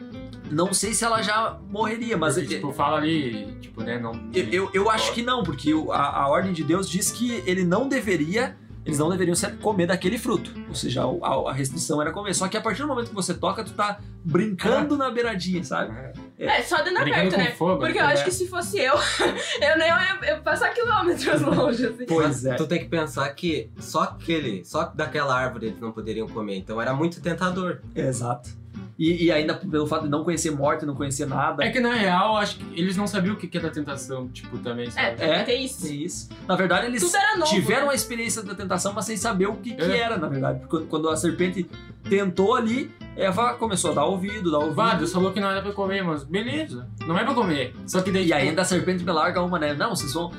Não 0.53 0.73
sei 0.75 0.93
se 0.93 1.05
ela 1.05 1.23
já 1.23 1.59
morreria, 1.69 2.17
mas 2.17 2.35
Porque, 2.35 2.55
eu, 2.55 2.59
tipo, 2.59 2.73
fala 2.73 2.99
ali, 2.99 3.57
tipo, 3.61 3.83
né, 3.83 3.99
não... 3.99 4.13
eu, 4.35 4.71
eu 4.75 4.91
acho 4.91 5.13
que 5.13 5.23
não, 5.23 5.43
porque 5.43 5.73
a, 5.91 6.23
a 6.23 6.29
ordem 6.29 6.53
de 6.53 6.63
Deus 6.63 6.89
diz 6.89 7.11
que 7.11 7.43
ele 7.47 7.65
não 7.65 7.89
deveria. 7.89 8.57
Eles 8.85 8.99
não 8.99 9.09
deveriam 9.09 9.37
comer 9.61 9.87
daquele 9.87 10.19
fruto. 10.19 10.53
Ou 10.69 10.75
seja, 10.75 11.05
a, 11.05 11.51
a 11.51 11.53
restrição 11.53 12.03
era 12.03 12.11
comer. 12.11 12.35
Só 12.35 12.49
que 12.49 12.57
a 12.57 12.61
partir 12.61 12.83
do 12.83 12.89
momento 12.89 13.11
que 13.11 13.15
você 13.15 13.33
toca, 13.33 13.63
tu 13.63 13.73
tá 13.75 14.01
brincando 14.25 14.97
na 14.97 15.09
beiradinha, 15.09 15.63
sabe? 15.63 15.95
É, 16.37 16.61
só 16.63 16.83
de 16.83 16.91
andar 16.91 17.05
Brincando 17.05 17.31
perto, 17.31 17.37
com 17.37 17.45
né? 17.45 17.51
fogo, 17.53 17.79
Porque 17.79 17.99
né? 18.01 18.05
eu 18.05 18.07
acho 18.09 18.25
que 18.25 18.33
se 18.33 18.49
fosse 18.49 18.81
eu, 18.81 18.95
eu 19.63 19.79
nem 19.79 19.87
ia 19.87 20.19
eu 20.33 20.43
passar 20.43 20.71
quilômetros 20.71 21.41
longe, 21.43 21.87
assim. 21.87 22.07
Pois 22.07 22.45
é. 22.45 22.57
Tu 22.57 22.67
tem 22.67 22.81
que 22.81 22.89
pensar 22.89 23.29
que 23.31 23.71
só 23.79 24.03
aquele, 24.03 24.65
só 24.65 24.87
daquela 24.87 25.39
árvore 25.39 25.67
eles 25.67 25.81
não 25.81 25.93
poderiam 25.93 26.27
comer, 26.27 26.57
então 26.57 26.83
era 26.83 26.93
muito 26.93 27.21
tentador. 27.21 27.81
Exato. 27.95 28.62
E, 28.99 29.25
e 29.25 29.33
ainda 29.33 29.55
pelo 29.55 29.87
fato 29.87 30.03
de 30.05 30.09
não 30.11 30.23
conhecer 30.23 30.51
morte, 30.51 30.85
não 30.85 30.95
conhecer 30.95 31.27
nada. 31.27 31.65
É 31.65 31.71
que 31.71 31.81
na 31.81 31.95
real, 31.95 32.37
acho 32.37 32.57
que 32.59 32.79
eles 32.79 32.97
não 32.97 33.07
sabiam 33.07 33.35
o 33.35 33.39
que 33.39 33.49
que 33.49 33.57
é 33.57 33.61
da 33.61 33.71
tentação, 33.71 34.29
tipo, 34.29 34.59
também, 34.59 34.87
É, 34.87 34.91
sabe? 34.91 35.23
É. 35.23 35.43
tem 35.45 35.65
isso. 35.65 35.87
É 35.87 35.91
isso. 35.91 36.29
Na 36.47 36.55
verdade, 36.57 36.87
eles 36.87 37.03
novo. 37.39 37.45
tiveram 37.51 37.87
né? 37.87 37.93
a 37.93 37.95
experiência 37.95 38.43
da 38.43 38.55
tentação, 38.55 38.93
mas 38.93 39.07
sem 39.07 39.17
saber 39.17 39.47
o 39.47 39.55
que, 39.57 39.75
que 39.75 39.83
É. 39.83 39.97
era, 39.99 40.17
na 40.19 40.29
verdade. 40.29 40.59
Porque 40.61 40.71
quando- 40.77 40.87
quando 40.89 41.09
a 41.09 41.17
serpente 41.17 41.69
tentou 42.09 42.55
ali, 42.55 42.91
Eva 43.17 43.55
começou 43.55 43.93
a 43.93 43.95
dar 43.95 44.05
ouvido, 44.05 44.51
dar 44.51 44.59
ouvido. 44.59 44.75
Vá, 44.75 44.95
Deus 44.95 45.13
falou 45.13 45.33
que 45.33 45.41
não 45.41 45.51
era 45.51 45.63
pra 45.63 45.73
comer, 45.73 46.03
mas 46.05 46.23
beleza, 46.25 46.87
não 47.07 47.19
é 47.19 47.25
pra 47.25 47.35
comer. 47.35 47.75
Só 47.87 48.01
que 48.03 48.11
daí, 48.11 48.23
E 48.23 48.27
tipo, 48.27 48.37
ainda 48.39 48.63
a 48.63 48.65
serpente 48.65 49.05
me 49.05 49.13
larga 49.13 49.43
uma, 49.43 49.59
né? 49.59 49.75
Não, 49.75 49.95
vocês 49.97 50.13
vão. 50.13 50.31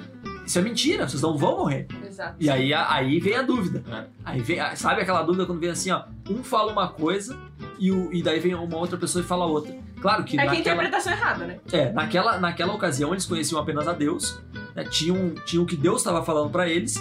Isso 0.46 0.60
é 0.60 0.62
mentira, 0.62 1.08
vocês 1.08 1.22
não 1.22 1.38
vão 1.38 1.58
morrer. 1.58 1.88
Exato. 2.14 2.36
E 2.40 2.50
aí, 2.50 2.72
aí 2.74 3.20
vem 3.20 3.36
a 3.36 3.42
dúvida. 3.42 3.84
É. 3.92 4.06
Aí 4.24 4.42
vem, 4.42 4.60
sabe 4.76 5.02
aquela 5.02 5.24
dúvida 5.24 5.48
quando 5.48 5.60
vem 5.60 5.72
assim, 5.72 5.90
ó, 5.90 6.04
um 6.30 6.44
fala 6.44 6.72
uma 6.72 6.88
coisa 6.88 7.36
e, 7.80 7.92
o, 7.92 8.14
e 8.14 8.22
daí 8.22 8.40
vem 8.40 8.54
uma 8.54 8.78
outra 8.78 8.98
pessoa 8.98 9.24
e 9.24 9.28
fala 9.28 9.46
outra. 9.46 9.76
Claro 10.00 10.24
que 10.24 10.38
É 10.38 10.42
que 10.42 10.48
a 10.48 10.52
naquela, 10.52 10.60
interpretação 10.60 11.14
errada, 11.14 11.46
né? 11.46 11.60
é, 11.72 11.92
naquela, 11.92 12.40
naquela 12.40 12.74
ocasião 12.74 13.12
eles 13.12 13.26
conheciam 13.26 13.60
apenas 13.60 13.88
a 13.88 13.94
Deus 13.94 14.40
né? 14.76 14.84
tinham, 14.84 15.34
tinham 15.46 15.64
o 15.64 15.68
que 15.68 15.76
Deus 15.76 16.02
estava 16.02 16.24
falando 16.24 16.52
para 16.52 16.68
eles, 16.70 16.96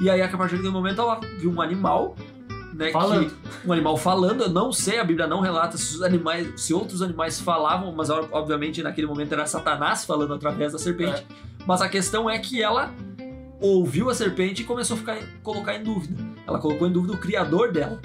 e 0.00 0.10
aí 0.10 0.20
a 0.20 0.28
partir 0.28 0.56
daquele 0.56 0.72
momento 0.72 1.00
ela 1.00 1.20
viu 1.38 1.50
um 1.50 1.62
animal, 1.62 2.14
né, 2.74 2.90
Falando. 2.92 3.30
que 3.30 3.68
um 3.68 3.72
animal 3.72 3.96
falando, 3.96 4.42
eu 4.42 4.50
não 4.50 4.72
sei, 4.72 4.98
a 4.98 5.04
Bíblia 5.04 5.26
não 5.26 5.40
relata 5.40 5.78
se 5.78 5.94
os 5.94 6.02
animais, 6.02 6.60
se 6.60 6.74
outros 6.74 7.00
animais 7.00 7.40
falavam, 7.40 7.92
mas 7.92 8.10
obviamente 8.10 8.82
naquele 8.82 9.06
momento 9.06 9.32
era 9.32 9.46
Satanás 9.46 10.04
falando 10.04 10.34
através 10.34 10.72
da 10.72 10.78
serpente. 10.78 11.26
Mas 11.66 11.82
a 11.82 11.88
questão 11.88 12.30
é 12.30 12.38
que 12.38 12.62
ela 12.62 12.94
ouviu 13.60 14.08
a 14.10 14.14
serpente 14.14 14.62
e 14.62 14.64
começou 14.64 14.96
a 14.96 14.98
ficar, 15.00 15.18
colocar 15.42 15.74
em 15.74 15.82
dúvida. 15.82 16.22
Ela 16.46 16.58
colocou 16.58 16.86
em 16.88 16.92
dúvida 16.92 17.14
o 17.14 17.18
criador 17.18 17.72
dela. 17.72 18.00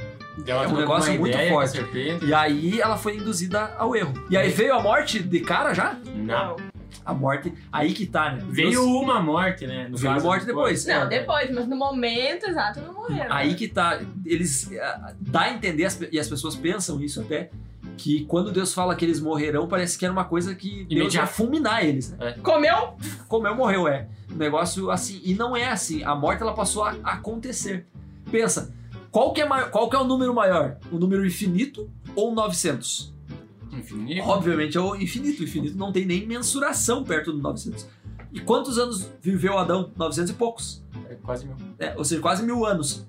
Ela 0.48 0.64
É 0.64 0.68
um 0.68 0.76
negócio 0.78 1.14
muito 1.20 1.38
a 1.38 1.48
forte. 1.48 1.72
serpente. 1.72 2.26
E 2.26 2.34
aí 2.34 2.82
ela 2.82 2.98
foi 2.98 3.18
induzida 3.18 3.74
ao 3.78 3.96
erro. 3.96 4.14
E 4.30 4.36
aí 4.38 4.50
veio 4.50 4.74
a 4.74 4.82
morte 4.82 5.22
de 5.22 5.40
cara 5.42 5.74
já? 5.74 5.96
Não. 6.16 6.56
A 7.06 7.14
morte, 7.14 7.54
aí 7.72 7.94
que 7.94 8.06
tá, 8.06 8.32
né? 8.32 8.44
Veio 8.50 8.72
Deus- 8.72 8.86
uma 8.86 9.22
morte, 9.22 9.68
né? 9.68 9.88
No 9.90 9.98
Veio 9.98 10.14
caso, 10.14 10.26
morte 10.26 10.46
depois. 10.46 10.86
Não, 10.86 11.04
É. 11.04 11.08
depois, 11.08 11.52
mas 11.54 11.68
no 11.68 11.76
momento 11.76 12.48
exato 12.48 12.80
não 12.82 12.94
morreram. 12.94 13.32
Aí 13.34 13.56
que 13.56 13.68
tá. 13.68 14.00
Eles. 14.26 14.72
ah, 14.80 15.14
Dá 15.20 15.42
a 15.42 15.54
entender, 15.54 15.88
e 16.12 16.20
as 16.20 16.28
pessoas 16.30 16.56
pensam 16.56 17.02
isso 17.02 17.20
até, 17.22 17.50
que 17.98 18.24
quando 18.26 18.52
Deus 18.52 18.74
fala 18.74 18.96
que 18.96 19.04
eles 19.04 19.20
morrerão, 19.20 19.68
parece 19.68 19.98
que 20.00 20.06
era 20.06 20.12
uma 20.14 20.24
coisa 20.24 20.56
que 20.56 20.86
Deus 20.86 20.92
ia 20.92 20.98
Imediato. 21.02 21.34
fulminar 21.34 21.84
eles, 21.86 22.12
né? 22.18 22.36
Comeu? 22.42 22.94
Comeu, 23.28 23.54
morreu, 23.56 23.88
é. 23.88 24.08
Um 24.34 24.38
negócio 24.38 24.90
assim. 24.90 25.22
E 25.24 25.34
não 25.34 25.56
é 25.56 25.70
assim. 25.70 26.04
A 26.04 26.16
morte 26.16 26.42
ela 26.42 26.54
passou 26.54 26.84
a 26.84 26.92
acontecer. 27.04 27.86
Pensa, 28.32 28.74
qual 29.12 29.32
que 29.34 29.42
é, 29.42 29.46
mai- 29.48 29.70
qual 29.70 29.90
que 29.90 29.96
é 29.96 30.00
o 30.00 30.04
número 30.04 30.34
maior? 30.34 30.78
O 30.92 30.98
número 30.98 31.26
infinito 31.26 31.90
ou 32.16 32.34
900? 32.34 33.14
Infinito. 33.72 34.28
Obviamente 34.28 34.78
é 34.78 34.82
o 34.82 34.96
infinito. 34.96 35.42
O 35.42 35.44
infinito 35.44 35.78
não 35.78 35.92
tem 35.92 36.06
nem 36.06 36.26
mensuração 36.26 37.04
perto 37.04 37.32
do 37.32 37.40
900. 37.40 37.88
E 38.32 38.40
quantos 38.40 38.78
anos 38.80 39.12
viveu 39.22 39.58
Adão? 39.58 39.92
900 39.96 40.32
e 40.32 40.34
poucos. 40.34 40.84
É 41.10 41.16
quase 41.16 41.46
mil. 41.46 41.56
É, 41.78 41.96
ou 41.96 42.04
seja, 42.04 42.20
quase 42.22 42.44
mil 42.44 42.66
anos. 42.66 43.06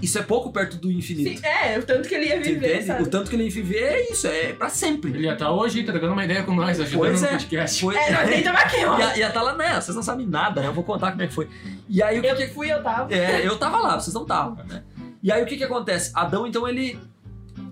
Isso 0.00 0.16
é 0.18 0.22
pouco 0.22 0.52
perto 0.52 0.76
do 0.76 0.90
infinito. 0.92 1.40
Sim, 1.40 1.44
é, 1.44 1.76
o 1.78 1.82
tanto 1.82 2.08
que 2.08 2.14
ele 2.14 2.26
ia 2.26 2.40
viver? 2.40 2.84
O 3.00 3.06
tanto 3.06 3.28
que 3.28 3.34
ele 3.34 3.44
ia 3.44 3.50
viver 3.50 3.82
é 3.82 4.12
isso, 4.12 4.28
é 4.28 4.52
pra 4.52 4.68
sempre. 4.68 5.10
Ele 5.10 5.24
ia 5.24 5.32
estar 5.32 5.50
hoje 5.50 5.82
trocando 5.82 6.12
uma 6.12 6.24
ideia 6.24 6.44
com 6.44 6.54
nós, 6.54 6.78
ajudando 6.80 7.00
Pois 7.08 7.20
no 7.20 7.26
é. 7.26 7.30
podcast. 7.32 7.80
Foi... 7.80 7.96
É, 7.96 8.12
nós 8.12 8.30
nem 8.30 8.42
tamo 8.42 8.58
aqui, 8.58 8.84
ó. 8.84 8.96
ia, 8.98 9.18
ia 9.18 9.30
tá 9.30 9.42
lá, 9.42 9.54
né? 9.56 9.80
Vocês 9.80 9.96
não 9.96 10.02
sabem 10.02 10.24
nada, 10.26 10.60
né? 10.60 10.68
Eu 10.68 10.72
vou 10.72 10.84
contar 10.84 11.10
como 11.10 11.22
é 11.22 11.26
que 11.26 11.34
foi. 11.34 11.48
E 11.88 12.00
aí 12.00 12.16
o 12.18 12.22
que, 12.22 12.28
Eu 12.28 12.36
que 12.36 12.46
fui, 12.48 12.70
eu 12.72 12.80
tava. 12.80 13.12
É, 13.12 13.44
eu 13.44 13.58
tava 13.58 13.78
lá, 13.78 13.98
vocês 13.98 14.14
não 14.14 14.22
estavam, 14.22 14.64
né? 14.66 14.84
E 15.20 15.32
aí 15.32 15.42
o 15.42 15.46
que 15.46 15.56
que 15.56 15.64
acontece? 15.64 16.12
Adão, 16.14 16.46
então, 16.46 16.68
ele... 16.68 16.96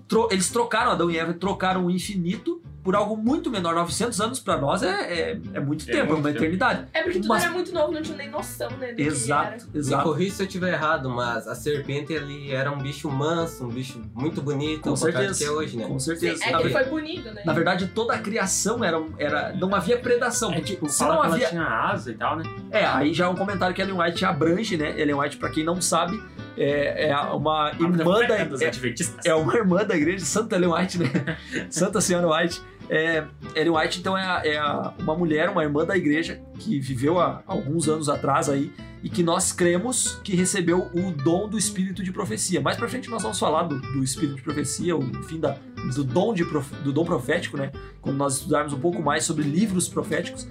tro- 0.05 0.27
Eles 0.29 0.49
trocaram, 0.49 0.91
Adão 0.91 1.09
e 1.09 1.17
Eva 1.17 1.33
trocaram 1.33 1.85
o 1.85 1.89
infinito 1.91 2.61
por 2.87 2.95
algo 2.95 3.17
muito 3.17 3.51
menor. 3.51 3.75
900 3.75 4.21
anos 4.21 4.39
pra 4.39 4.55
nós 4.55 4.81
é, 4.81 4.87
é, 5.31 5.39
é 5.55 5.59
muito 5.59 5.83
É 5.89 5.91
tempo, 5.91 5.97
é 5.97 6.03
muito 6.05 6.19
uma 6.19 6.23
tempo. 6.29 6.37
eternidade. 6.37 6.85
É 6.93 7.03
porque 7.03 7.19
tudo 7.19 7.27
Mas- 7.27 7.43
era 7.43 7.51
muito 7.51 7.73
novo, 7.73 7.91
não 7.91 8.01
tinha 8.01 8.15
nem 8.17 8.29
noção, 8.29 8.69
né? 8.79 8.93
Exato. 8.97 9.65
Me 9.73 9.79
exato. 9.79 10.03
corrija 10.05 10.35
se 10.35 10.43
eu 10.43 10.47
estiver 10.47 10.71
errado, 10.71 11.09
mas 11.09 11.45
a 11.49 11.53
serpente 11.53 12.13
ele 12.13 12.49
era 12.53 12.71
um 12.71 12.77
bicho 12.77 13.11
manso, 13.11 13.65
um 13.65 13.67
bicho 13.67 14.01
muito 14.15 14.41
bonito, 14.41 14.83
Com 14.83 14.91
do 14.91 14.95
certeza. 14.97 15.37
que 15.37 15.43
é 15.43 15.51
hoje, 15.51 15.75
né? 15.75 15.85
Com 15.85 15.99
Sim, 15.99 16.05
certeza. 16.15 16.45
é 16.45 16.51
na, 16.51 16.57
que 16.59 16.63
ver- 16.63 16.71
foi 16.71 16.83
punido, 16.85 17.33
né? 17.33 17.41
na 17.45 17.51
verdade, 17.51 17.87
toda 17.87 18.13
a 18.13 18.19
criação 18.19 18.81
era, 18.81 19.03
era... 19.17 19.51
Não 19.53 19.75
havia 19.75 19.97
predação. 19.99 20.51
É, 20.51 20.55
Porque 20.55 20.71
tipo, 20.75 20.87
se 20.87 20.97
fala 20.99 21.15
não 21.15 21.19
que 21.23 21.25
ela 21.27 21.35
havia... 21.35 21.49
tinha 21.49 21.63
asa 21.67 22.09
e 22.09 22.13
tal, 22.15 22.37
né? 22.37 22.43
É, 22.71 22.85
aí 22.85 23.13
já 23.13 23.25
é 23.25 23.27
um 23.27 23.35
comentário 23.35 23.75
que 23.75 23.81
Ellen 23.81 23.99
White 23.99 24.23
abrange, 24.23 24.77
né? 24.77 24.93
Ellen 24.97 25.15
White, 25.15 25.35
pra 25.35 25.49
quem 25.49 25.65
não 25.65 25.81
sabe, 25.81 26.17
é, 26.57 27.09
é 27.09 27.17
uma 27.17 27.69
irmã 27.77 28.25
da... 28.25 28.43
dos 28.45 28.61
É, 28.61 28.67
adventistas. 28.67 29.25
é 29.25 29.35
uma 29.35 29.53
irmã 29.55 29.83
da 29.83 29.93
igreja, 29.97 30.23
Santa 30.23 30.55
Ellen 30.55 30.71
White, 30.73 30.99
né? 30.99 31.37
Santa 31.69 31.99
Senhora 31.99 32.29
White. 32.29 32.61
É, 32.89 33.25
Ellen 33.55 33.75
White, 33.77 33.99
então, 33.99 34.17
é, 34.17 34.23
a- 34.23 34.41
é 34.45 34.57
a- 34.57 34.93
uma 34.99 35.15
mulher, 35.15 35.49
uma 35.49 35.61
irmã 35.63 35.85
da 35.85 35.97
igreja 35.97 36.41
que 36.59 36.79
viveu 36.79 37.19
há 37.19 37.43
alguns 37.45 37.89
anos 37.89 38.07
atrás 38.07 38.47
aí 38.49 38.71
e 39.03 39.09
que 39.09 39.21
nós 39.21 39.51
cremos 39.51 40.19
que 40.23 40.35
recebeu 40.35 40.89
o 40.93 41.11
dom 41.11 41.47
do 41.49 41.57
espírito 41.57 42.01
de 42.03 42.11
profecia. 42.11 42.61
Mais 42.61 42.77
pra 42.77 42.87
frente 42.87 43.09
nós 43.09 43.21
vamos 43.21 43.37
falar 43.37 43.63
do, 43.63 43.79
do 43.79 44.03
espírito 44.03 44.35
de 44.37 44.41
profecia, 44.41 44.95
o 44.95 45.03
enfim, 45.03 45.39
da, 45.39 45.57
do, 45.95 46.03
dom 46.03 46.33
de, 46.33 46.45
prof- 46.45 46.73
do 46.83 46.91
dom 46.93 47.03
profético, 47.05 47.57
né? 47.57 47.71
Quando 48.01 48.15
nós 48.17 48.35
estudarmos 48.37 48.73
um 48.73 48.79
pouco 48.79 49.01
mais 49.01 49.23
sobre 49.25 49.43
livros 49.43 49.87
proféticos. 49.87 50.47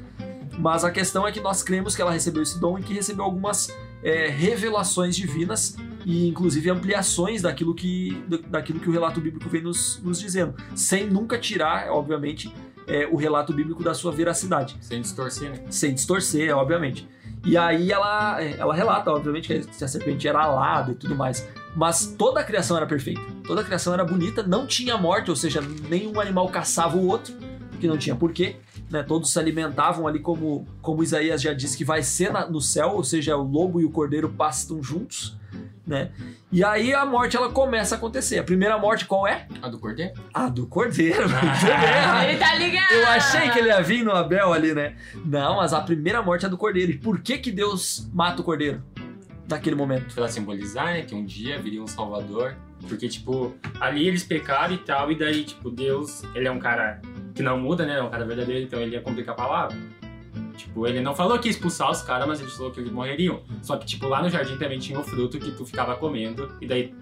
Mas 0.59 0.85
a 0.85 0.90
questão 0.90 1.27
é 1.27 1.33
que 1.33 1.40
nós 1.40 1.62
cremos 1.62 1.94
que 1.94 2.01
ela 2.01 2.11
recebeu 2.12 2.42
esse 2.42 2.59
dom 2.59 2.79
e 2.79 2.83
que 2.83 2.94
recebeu 2.94 3.25
algumas 3.25 3.68
é, 4.03 4.29
revelações 4.29 5.16
divinas 5.16 5.77
e 6.06 6.28
inclusive 6.28 6.70
ampliações 6.70 7.42
daquilo 7.42 7.74
que, 7.74 8.16
daquilo 8.48 8.78
que 8.78 8.88
o 8.88 8.92
relato 8.92 9.20
bíblico 9.20 9.48
vem 9.50 9.60
nos, 9.60 10.00
nos 10.04 10.20
dizendo, 10.20 10.54
sem 10.72 11.04
nunca 11.04 11.36
tirar, 11.36 11.90
obviamente, 11.90 12.50
é, 12.86 13.08
o 13.10 13.16
relato 13.16 13.52
bíblico 13.52 13.82
da 13.82 13.92
sua 13.92 14.12
veracidade, 14.12 14.76
Sem 14.80 15.02
distorcer, 15.02 15.50
né? 15.50 15.64
sem 15.68 15.92
distorcer, 15.92 16.56
obviamente. 16.56 17.08
E 17.44 17.56
aí 17.56 17.90
ela, 17.90 18.40
é, 18.40 18.56
ela 18.56 18.72
relata, 18.72 19.10
obviamente, 19.10 19.48
que 19.48 19.84
a 19.84 19.88
serpente 19.88 20.28
era 20.28 20.40
alada 20.44 20.92
e 20.92 20.94
tudo 20.94 21.16
mais. 21.16 21.44
Mas 21.74 22.14
toda 22.16 22.38
a 22.38 22.44
criação 22.44 22.76
era 22.76 22.86
perfeita, 22.86 23.20
toda 23.44 23.60
a 23.62 23.64
criação 23.64 23.92
era 23.92 24.04
bonita, 24.04 24.44
não 24.44 24.64
tinha 24.64 24.96
morte, 24.96 25.28
ou 25.28 25.36
seja, 25.36 25.60
nenhum 25.90 26.20
animal 26.20 26.48
caçava 26.48 26.96
o 26.96 27.08
outro, 27.08 27.34
porque 27.70 27.88
não 27.88 27.98
tinha 27.98 28.14
porquê. 28.14 28.56
Né, 28.88 29.02
todos 29.02 29.32
se 29.32 29.38
alimentavam 29.40 30.06
ali 30.06 30.20
como, 30.20 30.64
como 30.80 31.02
Isaías 31.02 31.42
já 31.42 31.52
disse 31.52 31.76
que 31.76 31.84
vai 31.84 32.04
ser 32.04 32.30
na- 32.32 32.48
no 32.48 32.60
céu, 32.60 32.90
ou 32.94 33.02
seja, 33.02 33.36
o 33.36 33.42
lobo 33.42 33.80
e 33.80 33.84
o 33.84 33.90
cordeiro 33.90 34.28
pastam 34.28 34.80
juntos, 34.80 35.36
né? 35.87 36.11
E 36.51 36.64
aí 36.64 36.92
a 36.92 37.07
morte 37.07 37.37
ela 37.37 37.51
começa 37.51 37.94
a 37.94 37.99
acontecer. 37.99 38.38
A 38.38 38.42
primeira 38.42 38.77
morte 38.77 39.07
qual 39.07 39.27
é? 39.27 39.46
A 39.62 39.68
do 39.68 39.79
cordeiro? 39.79 40.12
A 40.35 40.49
do 40.49 40.66
cordeiro. 40.66 41.27
Ah. 42.09 42.27
Ele 42.27 42.38
tá 42.38 42.55
ligado! 42.55 42.92
Eu 42.92 43.07
achei 43.09 43.51
que 43.51 43.59
ele 43.59 43.68
ia 43.68 43.81
vir 43.83 44.05
no 44.05 44.12
Abel 44.12 44.53
ali, 44.53 44.75
né? 44.75 44.96
Não, 45.25 45.57
mas 45.57 45.72
a 45.72 45.81
primeira 45.81 46.22
morte 46.22 46.46
é 46.46 46.49
do 46.49 46.57
cordeiro. 46.57 46.92
E 46.92 46.99
por 46.99 47.20
que 47.20 47.38
que 47.38 47.51
Deus 47.51 48.09
mata 48.12 48.40
o 48.40 48.44
cordeiro 48.44 48.83
naquele 49.49 49.77
momento? 49.77 50.14
Pra 50.14 50.29
simbolizar, 50.29 50.87
né? 50.87 51.03
Que 51.03 51.14
um 51.14 51.25
dia 51.25 51.59
viria 51.59 51.83
um 51.83 51.87
salvador. 51.87 52.57
Porque, 52.88 53.09
tipo, 53.09 53.55
ali 53.81 54.07
eles 54.07 54.22
pecaram 54.22 54.75
e 54.75 54.79
tal, 54.79 55.11
e 55.11 55.18
daí, 55.18 55.44
tipo, 55.44 55.70
Deus, 55.70 56.22
ele 56.35 56.46
é 56.46 56.51
um 56.51 56.59
cara 56.59 57.01
que 57.35 57.42
não 57.42 57.59
muda, 57.59 57.85
né? 57.85 57.99
É 57.99 58.03
um 58.03 58.11
cara 58.11 58.25
verdadeiro, 58.25 58.64
então 58.64 58.81
ele 58.81 58.92
ia 58.94 59.01
cumprir 59.01 59.25
com 59.25 59.33
a 59.33 59.35
palavra. 59.35 59.77
Tipo, 60.56 60.86
ele 60.86 61.00
não 61.00 61.14
falou 61.14 61.38
que 61.38 61.48
ia 61.48 61.50
expulsar 61.50 61.90
os 61.90 62.02
caras, 62.02 62.26
mas 62.26 62.40
ele 62.40 62.50
falou 62.50 62.70
que 62.72 62.80
eles 62.80 62.90
morreriam. 62.90 63.40
Só 63.62 63.76
que, 63.76 63.86
tipo, 63.86 64.08
lá 64.08 64.22
no 64.22 64.30
jardim 64.30 64.56
também 64.56 64.78
tinha 64.78 64.98
o 64.98 65.04
fruto 65.04 65.38
que 65.38 65.50
tu 65.52 65.64
ficava 65.64 65.96
comendo, 65.96 66.50
e 66.60 66.66
daí 66.66 66.94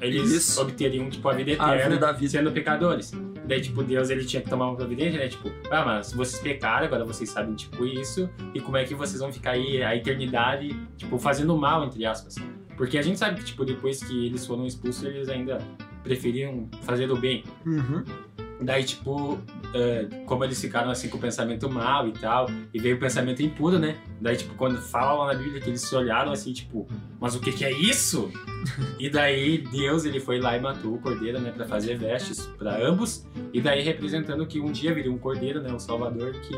eles 0.00 0.30
Isso. 0.30 0.60
obteriam, 0.60 1.08
tipo, 1.08 1.28
a 1.28 1.32
vida 1.34 1.52
A 1.58 1.74
eterna 1.76 1.96
da 1.96 2.12
vida. 2.12 2.30
sendo 2.30 2.52
pecadores. 2.52 3.12
Daí, 3.46 3.60
tipo, 3.62 3.82
Deus, 3.82 4.10
ele 4.10 4.24
tinha 4.24 4.42
que 4.42 4.50
tomar 4.50 4.66
uma 4.66 4.76
providência, 4.76 5.18
né? 5.18 5.28
Tipo, 5.28 5.50
ah, 5.70 5.84
mas 5.84 6.12
vocês 6.12 6.42
pecaram, 6.42 6.86
agora 6.86 7.04
vocês 7.04 7.30
sabem, 7.30 7.54
tipo, 7.54 7.86
isso, 7.86 8.28
e 8.52 8.60
como 8.60 8.76
é 8.76 8.84
que 8.84 8.94
vocês 8.94 9.20
vão 9.20 9.32
ficar 9.32 9.52
aí 9.52 9.82
a 9.82 9.96
eternidade, 9.96 10.68
tipo, 10.96 11.18
fazendo 11.18 11.56
mal, 11.56 11.84
entre 11.84 12.04
aspas. 12.04 12.34
Porque 12.76 12.98
a 12.98 13.02
gente 13.02 13.18
sabe 13.18 13.38
que, 13.38 13.44
tipo, 13.46 13.64
depois 13.64 14.02
que 14.02 14.26
eles 14.26 14.46
foram 14.46 14.66
expulsos, 14.66 15.02
eles 15.02 15.28
ainda 15.28 15.58
preferiam 16.02 16.68
fazer 16.82 17.10
o 17.10 17.16
bem. 17.16 17.42
Uhum. 17.66 18.04
Daí, 18.60 18.82
tipo, 18.82 19.38
é, 19.72 20.06
como 20.26 20.44
eles 20.44 20.60
ficaram 20.60 20.90
assim 20.90 21.08
com 21.08 21.16
o 21.16 21.20
pensamento 21.20 21.70
mal 21.70 22.08
e 22.08 22.12
tal, 22.12 22.48
e 22.72 22.78
veio 22.80 22.96
o 22.96 22.98
pensamento 22.98 23.42
impuro, 23.42 23.78
né? 23.78 23.96
Daí, 24.20 24.36
tipo, 24.36 24.54
quando 24.54 24.80
fala 24.80 25.24
lá 25.24 25.32
na 25.32 25.38
Bíblia 25.38 25.60
que 25.60 25.70
eles 25.70 25.82
se 25.82 25.94
olharam 25.94 26.32
assim, 26.32 26.52
tipo, 26.52 26.88
mas 27.20 27.34
o 27.34 27.40
que 27.40 27.52
que 27.52 27.64
é 27.64 27.72
isso? 27.72 28.30
e 28.98 29.08
daí 29.08 29.58
Deus, 29.58 30.04
ele 30.04 30.18
foi 30.18 30.40
lá 30.40 30.56
e 30.56 30.60
matou 30.60 30.94
o 30.94 30.98
cordeiro, 30.98 31.40
né, 31.40 31.52
pra 31.52 31.66
fazer 31.66 31.96
vestes 31.96 32.46
pra 32.58 32.76
ambos, 32.84 33.26
e 33.52 33.60
daí 33.60 33.82
representando 33.82 34.44
que 34.46 34.60
um 34.60 34.72
dia 34.72 34.92
viria 34.92 35.12
um 35.12 35.18
cordeiro, 35.18 35.60
né, 35.62 35.72
um 35.72 35.78
salvador 35.78 36.32
que, 36.32 36.54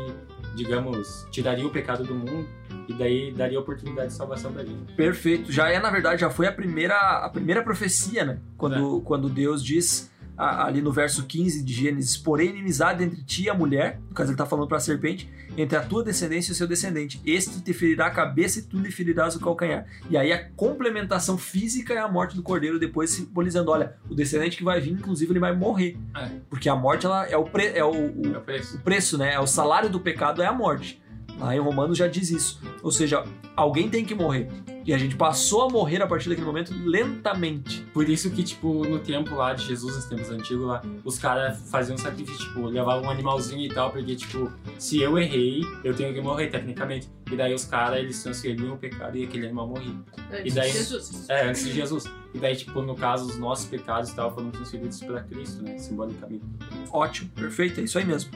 digamos, 0.55 1.27
tiraria 1.31 1.65
o 1.65 1.69
pecado 1.69 2.03
do 2.03 2.15
mundo, 2.15 2.47
e 2.87 2.93
daí 2.93 3.31
daria 3.31 3.59
oportunidade 3.59 4.07
de 4.07 4.13
salvação 4.15 4.51
pra 4.51 4.63
gente. 4.63 4.93
Perfeito. 4.93 5.51
Já 5.51 5.69
é, 5.69 5.79
na 5.79 5.91
verdade, 5.91 6.21
já 6.21 6.29
foi 6.29 6.47
a 6.47 6.51
primeira, 6.51 6.95
a 6.95 7.29
primeira 7.29 7.61
profecia, 7.61 8.25
né? 8.25 8.39
Quando, 8.57 9.01
quando 9.01 9.29
Deus 9.29 9.63
diz 9.63 10.11
ali 10.37 10.81
no 10.81 10.91
verso 10.91 11.25
15 11.25 11.63
de 11.63 11.73
Gênesis: 11.73 12.17
Porém, 12.17 12.49
inimizade 12.49 13.03
entre 13.03 13.21
ti 13.23 13.43
e 13.43 13.49
a 13.49 13.53
mulher, 13.53 13.99
no 14.09 14.15
caso 14.15 14.31
ele 14.31 14.37
tá 14.37 14.45
falando 14.45 14.67
para 14.67 14.77
a 14.77 14.79
serpente, 14.81 15.29
entre 15.57 15.77
a 15.77 15.81
tua 15.83 16.03
descendência 16.03 16.51
e 16.51 16.53
o 16.53 16.55
seu 16.55 16.67
descendente. 16.67 17.21
Este 17.25 17.61
te 17.61 17.73
ferirá 17.73 18.07
a 18.07 18.11
cabeça 18.11 18.59
e 18.59 18.61
tu 18.63 18.79
lhe 18.79 18.89
ferirás 18.91 19.35
o 19.35 19.39
calcanhar. 19.39 19.85
E 20.09 20.17
aí 20.17 20.31
a 20.31 20.49
complementação 20.51 21.37
física 21.37 21.93
é 21.93 21.97
a 21.97 22.07
morte 22.07 22.35
do 22.35 22.41
cordeiro, 22.43 22.79
depois 22.79 23.09
simbolizando: 23.11 23.69
olha, 23.71 23.95
o 24.09 24.15
descendente 24.15 24.57
que 24.57 24.63
vai 24.63 24.79
vir, 24.81 24.91
inclusive, 24.93 25.31
ele 25.31 25.39
vai 25.39 25.55
morrer. 25.55 25.97
É. 26.15 26.29
Porque 26.49 26.67
a 26.69 26.75
morte 26.75 27.05
ela 27.05 27.27
é 27.27 27.37
o, 27.37 27.43
pre- 27.43 27.73
é 27.75 27.83
o- 27.83 27.91
o, 27.91 28.33
É 28.33 28.37
o 28.37 28.41
preço. 28.41 28.77
o 28.77 28.79
preço, 28.79 29.17
né? 29.17 29.37
O 29.39 29.45
salário 29.47 29.89
do 29.89 29.99
pecado 29.99 30.41
é 30.41 30.45
a 30.47 30.53
morte. 30.53 31.01
Lá 31.39 31.55
em 31.55 31.59
Romanos 31.59 31.97
já 31.97 32.07
diz 32.07 32.29
isso. 32.29 32.61
Ou 32.83 32.91
seja, 32.91 33.23
alguém 33.55 33.89
tem 33.89 34.05
que 34.05 34.13
morrer. 34.13 34.47
E 34.85 34.93
a 34.93 34.97
gente 34.97 35.15
passou 35.15 35.63
a 35.63 35.69
morrer 35.69 36.01
a 36.01 36.07
partir 36.07 36.29
daquele 36.29 36.45
momento 36.47 36.73
lentamente. 36.83 37.81
Por 37.93 38.07
isso 38.09 38.31
que, 38.31 38.43
tipo, 38.43 38.83
no 38.85 38.99
tempo 38.99 39.35
lá 39.35 39.53
de 39.53 39.65
Jesus, 39.65 39.95
nos 39.95 40.05
tempos 40.05 40.29
antigos 40.29 40.65
lá, 40.65 40.81
os 41.05 41.19
caras 41.19 41.69
faziam 41.69 41.97
sacrifício, 41.97 42.45
tipo, 42.47 42.65
levavam 42.65 43.03
um 43.05 43.09
animalzinho 43.09 43.61
e 43.65 43.69
tal, 43.69 43.91
porque, 43.91 44.15
tipo, 44.15 44.51
se 44.79 44.99
eu 45.01 45.17
errei, 45.19 45.61
eu 45.83 45.93
tenho 45.93 46.13
que 46.13 46.21
morrer, 46.21 46.47
tecnicamente. 46.47 47.09
E 47.31 47.35
daí 47.35 47.53
os 47.53 47.63
caras, 47.65 47.99
eles 47.99 48.21
transferiam 48.21 48.73
o 48.73 48.77
pecado 48.77 49.17
e 49.17 49.23
aquele 49.23 49.45
animal 49.45 49.67
morria. 49.67 49.93
Antes 50.31 50.51
E 50.53 50.55
daí- 50.55 50.71
de 50.71 50.77
Jesus. 50.77 51.29
É, 51.29 51.47
antes 51.47 51.63
de 51.65 51.71
Jesus. 51.73 52.03
E 52.33 52.39
daí, 52.39 52.55
tipo, 52.55 52.81
no 52.81 52.95
caso, 52.95 53.25
os 53.25 53.37
nossos 53.37 53.65
pecados 53.65 54.09
e 54.09 54.15
tal 54.15 54.33
foram 54.33 54.49
transferidos 54.51 54.99
pra 55.01 55.21
Cristo, 55.21 55.61
né, 55.63 55.77
simbolicamente. 55.77 56.43
Ótimo, 56.91 57.29
perfeito, 57.35 57.79
é 57.79 57.83
isso 57.83 57.97
aí 57.97 58.05
mesmo. 58.05 58.31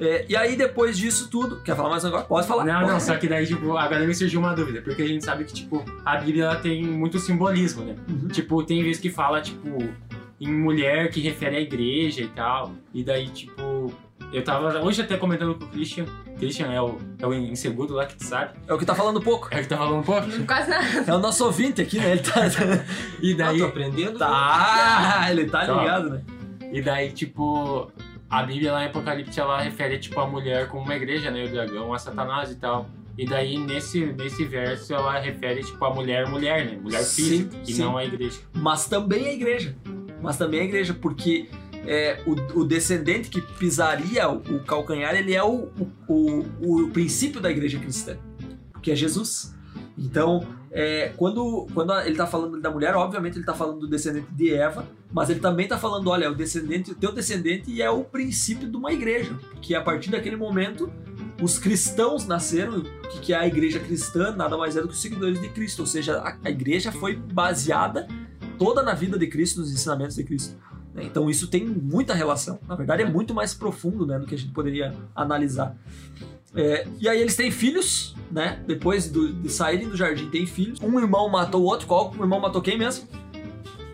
É, 0.00 0.24
e 0.28 0.36
aí, 0.36 0.56
depois 0.56 0.96
disso 0.96 1.28
tudo. 1.28 1.60
Quer 1.62 1.76
falar 1.76 1.90
mais 1.90 2.02
um 2.04 2.08
negócio? 2.08 2.26
Pode 2.28 2.46
falar. 2.46 2.64
Não, 2.64 2.80
Pode 2.80 2.92
não, 2.92 3.00
só 3.00 3.16
que 3.16 3.28
daí, 3.28 3.46
tipo, 3.46 3.76
agora 3.76 4.04
me 4.06 4.14
surgiu 4.14 4.40
uma 4.40 4.54
dúvida, 4.54 4.80
porque 4.82 5.02
a 5.02 5.06
gente 5.06 5.24
sabe 5.24 5.44
que, 5.44 5.52
tipo, 5.52 5.84
a 6.04 6.16
Bíblia 6.16 6.44
ela 6.44 6.56
tem 6.56 6.82
muito 6.84 7.18
simbolismo, 7.18 7.84
né? 7.84 7.96
Uhum. 8.08 8.28
Tipo, 8.28 8.62
tem 8.62 8.82
vezes 8.82 9.00
que 9.00 9.10
fala, 9.10 9.40
tipo, 9.40 9.68
em 10.40 10.52
mulher 10.52 11.10
que 11.10 11.20
refere 11.20 11.56
à 11.56 11.60
igreja 11.60 12.22
e 12.22 12.28
tal. 12.28 12.72
E 12.94 13.04
daí, 13.04 13.28
tipo, 13.28 13.92
eu 14.32 14.42
tava 14.44 14.80
hoje 14.80 15.02
até 15.02 15.16
comentando 15.16 15.54
com 15.54 15.64
o 15.64 15.68
Christian. 15.68 16.06
Christian 16.38 16.68
é 16.72 16.80
o, 16.80 16.96
é 17.18 17.26
o 17.26 17.34
inseguro 17.34 17.92
lá 17.94 18.06
que 18.06 18.16
tu 18.16 18.24
sabe. 18.24 18.58
É 18.66 18.72
o 18.72 18.78
que 18.78 18.86
tá 18.86 18.94
falando 18.94 19.20
pouco. 19.20 19.48
É 19.50 19.58
o 19.58 19.62
que 19.62 19.68
tá 19.68 19.76
falando 19.76 19.96
um 19.98 20.02
pouco. 20.02 20.26
Quase 20.46 20.70
nada. 20.70 21.04
É 21.06 21.14
o 21.14 21.18
nosso 21.18 21.44
ouvinte 21.44 21.82
aqui, 21.82 21.98
né? 21.98 22.12
Ele 22.12 22.20
tá. 22.20 22.40
E 23.20 23.34
Ah, 23.34 23.36
daí, 23.36 23.58
tô 23.58 23.66
aprendendo. 23.66 24.18
tá, 24.18 25.26
ele 25.30 25.44
tá 25.46 25.66
Toma. 25.66 25.80
ligado, 25.82 26.10
né? 26.10 26.22
e 26.72 26.80
daí, 26.80 27.10
tipo, 27.12 27.90
a 28.30 28.42
Bíblia 28.42 28.72
lá 28.72 28.84
em 28.84 28.86
Apocalipse 28.86 29.38
ela 29.38 29.60
refere, 29.60 29.98
tipo, 29.98 30.18
a 30.20 30.26
mulher 30.26 30.68
como 30.68 30.84
uma 30.84 30.94
igreja, 30.96 31.30
né? 31.30 31.44
O 31.44 31.48
dragão, 31.50 31.92
a 31.92 31.98
Satanás 31.98 32.50
e 32.50 32.54
tal. 32.56 32.88
E 33.18 33.26
daí, 33.26 33.58
nesse, 33.58 34.06
nesse 34.06 34.44
verso, 34.44 34.94
ela 34.94 35.18
refere, 35.18 35.62
tipo, 35.62 35.84
a 35.84 35.92
mulher, 35.92 36.28
mulher, 36.28 36.64
né? 36.64 36.78
Mulher 36.80 37.02
Sim, 37.02 37.22
física, 37.22 37.56
e 37.66 37.72
sim. 37.72 37.82
não 37.82 37.96
a 37.96 38.04
igreja. 38.04 38.40
Mas 38.54 38.86
também 38.86 39.26
a 39.26 39.32
igreja. 39.32 39.76
Mas 40.22 40.36
também 40.36 40.60
a 40.60 40.64
igreja, 40.64 40.94
porque 40.94 41.48
é, 41.86 42.20
o, 42.26 42.60
o 42.60 42.64
descendente 42.64 43.28
que 43.28 43.40
pisaria 43.40 44.28
o, 44.28 44.36
o 44.36 44.64
calcanhar, 44.64 45.14
ele 45.14 45.34
é 45.34 45.42
o, 45.42 45.68
o, 45.78 46.46
o, 46.60 46.84
o 46.84 46.90
princípio 46.90 47.40
da 47.40 47.50
igreja 47.50 47.78
cristã, 47.78 48.16
que 48.82 48.90
é 48.90 48.94
Jesus. 48.94 49.54
Então, 49.98 50.46
é, 50.70 51.12
quando, 51.16 51.66
quando 51.74 51.92
ele 52.00 52.12
está 52.12 52.26
falando 52.26 52.60
da 52.60 52.70
mulher, 52.70 52.94
obviamente 52.94 53.34
ele 53.34 53.40
está 53.40 53.54
falando 53.54 53.80
do 53.80 53.88
descendente 53.88 54.28
de 54.30 54.54
Eva, 54.54 54.86
mas 55.12 55.28
ele 55.28 55.40
também 55.40 55.64
está 55.64 55.76
falando, 55.76 56.08
olha, 56.08 56.30
o 56.30 56.34
descendente, 56.34 56.92
o 56.92 56.94
teu 56.94 57.12
descendente 57.12 57.82
é 57.82 57.90
o 57.90 58.04
princípio 58.04 58.70
de 58.70 58.76
uma 58.76 58.92
igreja, 58.92 59.36
que 59.60 59.74
a 59.74 59.82
partir 59.82 60.10
daquele 60.10 60.36
momento 60.36 60.90
os 61.42 61.58
cristãos 61.58 62.26
nasceram, 62.26 62.78
o 62.78 63.08
que 63.08 63.20
que 63.20 63.32
é 63.32 63.36
a 63.38 63.46
igreja 63.46 63.80
cristã, 63.80 64.32
nada 64.34 64.56
mais 64.56 64.76
é 64.76 64.80
do 64.82 64.88
que 64.88 64.94
os 64.94 65.00
seguidores 65.00 65.40
de 65.40 65.48
Cristo, 65.48 65.80
ou 65.80 65.86
seja, 65.86 66.18
a, 66.18 66.36
a 66.44 66.50
igreja 66.50 66.92
foi 66.92 67.16
baseada 67.16 68.06
toda 68.58 68.82
na 68.82 68.92
vida 68.94 69.18
de 69.18 69.26
Cristo, 69.26 69.60
nos 69.60 69.72
ensinamentos 69.72 70.16
de 70.16 70.24
Cristo. 70.24 70.56
né? 70.94 71.02
Então 71.04 71.30
isso 71.30 71.48
tem 71.48 71.64
muita 71.66 72.12
relação. 72.14 72.58
Na 72.68 72.74
verdade 72.74 73.02
é 73.02 73.06
muito 73.08 73.32
mais 73.34 73.54
profundo 73.54 74.06
né, 74.06 74.18
do 74.18 74.26
que 74.26 74.34
a 74.34 74.38
gente 74.38 74.52
poderia 74.52 74.94
analisar. 75.16 75.74
É, 76.54 76.86
e 76.98 77.08
aí 77.08 77.20
eles 77.20 77.36
têm 77.36 77.50
filhos, 77.50 78.16
né? 78.30 78.60
Depois 78.66 79.08
do- 79.08 79.32
de 79.32 79.48
saírem 79.48 79.88
do 79.88 79.96
jardim, 79.96 80.28
tem 80.30 80.46
filhos. 80.46 80.80
Um 80.82 80.98
irmão 80.98 81.28
matou 81.28 81.62
o 81.62 81.64
outro. 81.64 81.86
Qual 81.86 82.10
o 82.10 82.22
irmão 82.22 82.40
matou 82.40 82.60
quem 82.60 82.76
mesmo? 82.76 83.06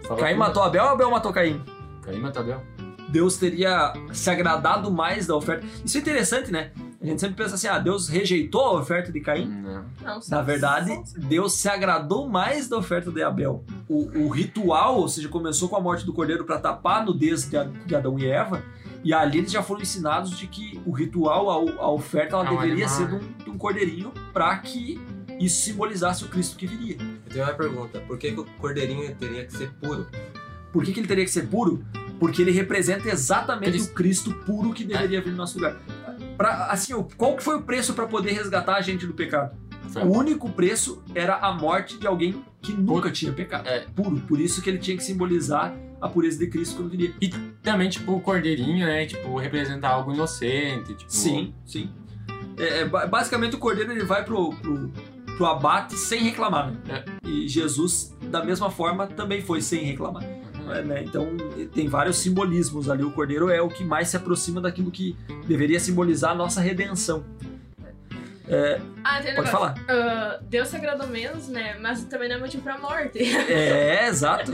Fala 0.08 0.18
Caim 0.20 0.36
matou 0.36 0.62
Abel 0.62 0.82
ou 0.84 0.90
Abel 0.90 1.10
matou 1.10 1.32
Caim? 1.32 1.60
Caim 2.02 2.18
matou 2.18 2.42
Abel. 2.42 2.62
Deus 3.10 3.36
teria 3.36 3.92
se 4.12 4.30
agradado 4.30 4.90
mais 4.90 5.26
da 5.26 5.36
oferta. 5.36 5.66
Isso 5.84 5.98
é 5.98 6.00
interessante, 6.00 6.50
né? 6.50 6.70
A 7.00 7.06
gente 7.06 7.20
sempre 7.20 7.36
pensa 7.36 7.54
assim, 7.56 7.68
ah, 7.68 7.78
Deus 7.78 8.08
rejeitou 8.08 8.60
a 8.64 8.80
oferta 8.80 9.12
de 9.12 9.20
Caim. 9.20 9.46
Não. 9.46 9.84
Não, 10.02 10.20
Na 10.28 10.40
verdade, 10.42 10.98
Deus 11.28 11.52
se 11.54 11.68
agradou 11.68 12.28
mais 12.28 12.68
da 12.68 12.78
oferta 12.78 13.10
de 13.12 13.22
Abel. 13.22 13.64
O, 13.88 14.24
o 14.24 14.28
ritual, 14.28 14.96
ou 14.96 15.08
seja, 15.08 15.28
começou 15.28 15.68
com 15.68 15.76
a 15.76 15.80
morte 15.80 16.06
do 16.06 16.12
cordeiro 16.12 16.44
para 16.44 16.58
tapar 16.58 17.02
a 17.02 17.04
nudez 17.04 17.44
de, 17.48 17.56
de 17.86 17.94
Adão 17.94 18.18
e 18.18 18.26
Eva, 18.26 18.62
e 19.04 19.12
ali 19.12 19.38
eles 19.38 19.52
já 19.52 19.62
foram 19.62 19.82
ensinados 19.82 20.36
de 20.38 20.46
que 20.46 20.80
o 20.86 20.90
ritual, 20.90 21.50
a, 21.50 21.82
a 21.84 21.90
oferta, 21.90 22.34
ela 22.36 22.46
É 22.46 22.50
um 22.50 22.54
deveria 22.56 22.86
animal, 22.86 22.96
ser 22.96 23.06
de 23.06 23.12
né? 23.12 23.20
um, 23.40 23.44
de 23.44 23.50
um 23.50 23.58
cordeirinho 23.58 24.12
para 24.32 24.56
que 24.58 24.98
isso 25.38 25.62
simbolizasse 25.62 26.24
o 26.24 26.28
Cristo 26.28 26.56
que 26.56 26.66
viria. 26.66 26.96
Eu 27.26 27.30
tenho 27.32 27.44
uma 27.44 27.54
pergunta. 27.54 28.00
Por 28.00 28.16
que, 28.18 28.32
que 28.32 28.40
o 28.40 28.44
cordeirinho 28.58 29.14
teria 29.16 29.44
que 29.44 29.52
ser 29.52 29.70
puro? 29.74 30.06
Por 30.72 30.82
que, 30.82 30.92
que 30.92 31.00
ele 31.00 31.06
teria 31.06 31.24
que 31.24 31.30
ser 31.30 31.46
puro? 31.46 31.84
Porque 32.18 32.40
ele 32.40 32.50
representa 32.50 33.08
exatamente 33.10 33.72
Cristo. 33.72 33.90
o 33.90 33.94
Cristo 33.94 34.32
puro 34.46 34.72
que 34.72 34.82
deveria 34.82 35.20
vir 35.20 35.30
no 35.30 35.36
nosso 35.36 35.58
lugar. 35.58 35.76
Pra, 36.36 36.66
assim, 36.66 36.92
qual 37.16 37.36
que 37.36 37.42
foi 37.42 37.56
o 37.56 37.62
preço 37.62 37.94
para 37.94 38.06
poder 38.06 38.32
resgatar 38.32 38.76
a 38.76 38.80
gente 38.80 39.06
do 39.06 39.14
pecado? 39.14 39.56
Foi 39.88 40.02
O 40.02 40.12
único 40.16 40.50
preço 40.50 41.02
era 41.14 41.36
a 41.36 41.52
morte 41.52 41.96
de 41.98 42.06
alguém 42.06 42.42
que 42.60 42.72
nunca 42.72 43.10
tinha 43.10 43.32
pecado. 43.32 43.66
É. 43.68 43.80
Puro. 43.94 44.20
Por 44.20 44.40
isso 44.40 44.60
que 44.60 44.68
ele 44.68 44.78
tinha 44.78 44.96
que 44.96 45.02
simbolizar 45.02 45.74
a 46.00 46.08
pureza 46.08 46.38
de 46.38 46.46
Cristo 46.48 46.76
quando 46.76 46.90
viria. 46.90 47.14
E 47.20 47.28
também, 47.62 47.88
tipo, 47.88 48.12
o 48.12 48.20
cordeirinho, 48.20 48.84
né? 48.86 49.06
Tipo, 49.06 49.36
representar 49.38 49.90
algo 49.90 50.12
inocente. 50.12 50.94
Tipo, 50.94 51.10
Sim, 51.10 51.54
sim. 51.64 51.90
É, 52.58 52.80
é, 52.80 52.84
ba- 52.84 53.06
basicamente 53.06 53.54
o 53.54 53.58
cordeiro 53.58 53.92
ele 53.92 54.04
vai 54.04 54.24
pro, 54.24 54.50
pro, 54.54 54.90
pro 55.36 55.46
abate 55.46 55.96
sem 55.96 56.22
reclamar, 56.24 56.72
né? 56.86 57.04
E 57.24 57.46
Jesus, 57.48 58.14
da 58.30 58.44
mesma 58.44 58.70
forma, 58.70 59.06
também 59.06 59.40
foi 59.42 59.60
sem 59.60 59.84
reclamar. 59.84 60.24
É, 60.72 60.82
né? 60.82 61.02
Então 61.04 61.28
tem 61.74 61.88
vários 61.88 62.18
simbolismos 62.18 62.88
ali. 62.88 63.02
O 63.02 63.12
cordeiro 63.12 63.48
é 63.48 63.60
o 63.60 63.68
que 63.68 63.84
mais 63.84 64.08
se 64.08 64.16
aproxima 64.16 64.60
daquilo 64.60 64.90
que 64.90 65.16
deveria 65.46 65.78
simbolizar 65.78 66.32
a 66.32 66.34
nossa 66.34 66.60
redenção. 66.60 67.24
Ah, 68.48 69.20
tem 69.20 69.32
um 69.32 69.36
Pode 69.36 69.46
negócio. 69.46 69.50
falar. 69.52 69.74
Ah, 69.88 70.38
Deus 70.42 70.68
se 70.68 70.76
agradou 70.76 71.06
menos, 71.08 71.48
né? 71.48 71.76
Mas 71.80 72.04
também 72.04 72.28
não 72.28 72.36
é 72.36 72.38
motivo 72.38 72.62
pra 72.62 72.78
morte. 72.78 73.18
É, 73.48 74.06
exato. 74.08 74.52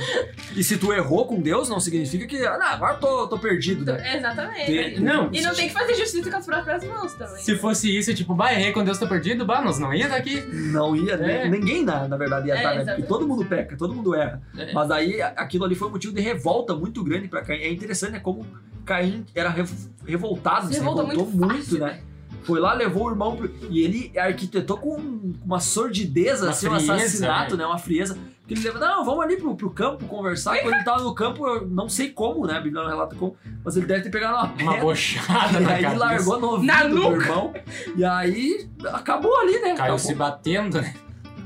E 0.56 0.62
se 0.64 0.76
tu 0.78 0.92
errou 0.92 1.26
com 1.26 1.40
Deus, 1.40 1.68
não 1.68 1.78
significa 1.80 2.26
que, 2.26 2.44
ah, 2.46 2.58
agora 2.72 2.94
eu 2.94 3.00
tô, 3.00 3.26
tô 3.28 3.38
perdido, 3.38 3.84
né? 3.84 4.16
Exatamente. 4.16 4.66
Tem- 4.66 5.00
Não, 5.00 5.28
E 5.32 5.40
não 5.40 5.54
tem 5.54 5.68
que 5.68 5.74
fazer 5.74 5.94
justiça 5.94 6.30
com 6.30 6.36
as 6.36 6.46
próprias 6.46 6.84
mãos 6.84 7.14
também. 7.14 7.36
Se 7.42 7.56
fosse 7.56 7.96
isso, 7.96 8.14
tipo, 8.14 8.34
bah, 8.34 8.52
errei 8.52 8.72
quando 8.72 8.86
Deus 8.86 8.98
tá 8.98 9.06
perdido, 9.06 9.44
bah, 9.44 9.60
nós 9.62 9.78
não 9.78 9.92
ia 9.92 10.04
estar 10.04 10.16
aqui. 10.16 10.40
Não 10.72 10.94
ia, 10.96 11.16
né? 11.16 11.46
É. 11.46 11.48
ninguém 11.48 11.84
na, 11.84 12.06
na 12.08 12.16
verdade 12.16 12.48
ia 12.48 12.54
É, 12.54 12.58
estar, 12.58 12.74
né? 12.84 12.84
Porque 12.94 13.02
todo 13.08 13.26
mundo 13.26 13.44
peca, 13.44 13.76
todo 13.76 13.94
mundo 13.94 14.14
erra. 14.14 14.40
É. 14.56 14.72
Mas 14.72 14.90
aí 14.90 15.20
aquilo 15.22 15.64
ali 15.64 15.74
foi 15.74 15.88
um 15.88 15.92
motivo 15.92 16.14
de 16.14 16.20
revolta 16.20 16.74
muito 16.74 17.02
grande 17.04 17.28
pra 17.28 17.42
Caim. 17.42 17.58
É 17.60 17.70
interessante, 17.70 18.12
né? 18.12 18.20
Como 18.20 18.46
Caim 18.84 19.24
era 19.34 19.48
rev- 19.50 19.70
revoltado, 20.06 20.66
Se 20.68 20.74
se, 20.74 20.78
revoltou 20.80 21.06
revoltou 21.06 21.32
muito 21.34 21.46
muito, 21.46 21.64
fácil, 21.64 21.78
né? 21.80 22.00
Foi 22.44 22.58
lá, 22.60 22.72
levou 22.74 23.06
o 23.06 23.10
irmão 23.10 23.36
pro... 23.36 23.50
e 23.70 23.80
ele 23.80 24.12
arquitetou 24.18 24.76
com 24.78 24.96
uma 25.44 25.60
sordideza, 25.60 26.46
Uma 26.46 26.50
assim, 26.50 26.66
um 26.68 26.70
frieza, 26.74 26.94
assassinato, 26.94 27.56
né? 27.56 27.62
né? 27.62 27.66
Uma 27.68 27.78
frieza. 27.78 28.18
Porque 28.40 28.54
ele 28.54 28.62
leva, 28.64 28.78
não, 28.80 29.04
vamos 29.04 29.22
ali 29.24 29.36
pro, 29.36 29.54
pro 29.54 29.70
campo 29.70 30.04
conversar. 30.06 30.58
Quando 30.58 30.74
ele 30.74 30.84
tava 30.84 31.02
no 31.04 31.14
campo, 31.14 31.46
eu 31.46 31.66
não 31.68 31.88
sei 31.88 32.10
como, 32.10 32.44
né? 32.46 32.54
A 32.56 32.60
Bíblia 32.60 32.82
não 32.82 32.88
relata 32.90 33.14
como, 33.14 33.36
mas 33.64 33.76
ele 33.76 33.86
deve 33.86 34.02
ter 34.02 34.10
pegado 34.10 34.34
uma 34.34 34.44
Uma 34.46 34.72
pedra. 34.72 34.80
bochada 34.80 35.60
E 35.60 35.62
na 35.62 35.70
aí 35.74 35.82
cabeça. 35.82 36.00
largou 36.04 36.40
no 36.40 36.46
ouvido 36.48 36.88
do 36.90 37.12
irmão. 37.22 37.54
E 37.96 38.04
aí 38.04 38.68
acabou 38.92 39.38
ali, 39.40 39.52
né? 39.60 39.68
Caiu 39.68 39.74
Acabou. 39.94 39.98
se 39.98 40.14
batendo, 40.14 40.80
né? 40.80 40.92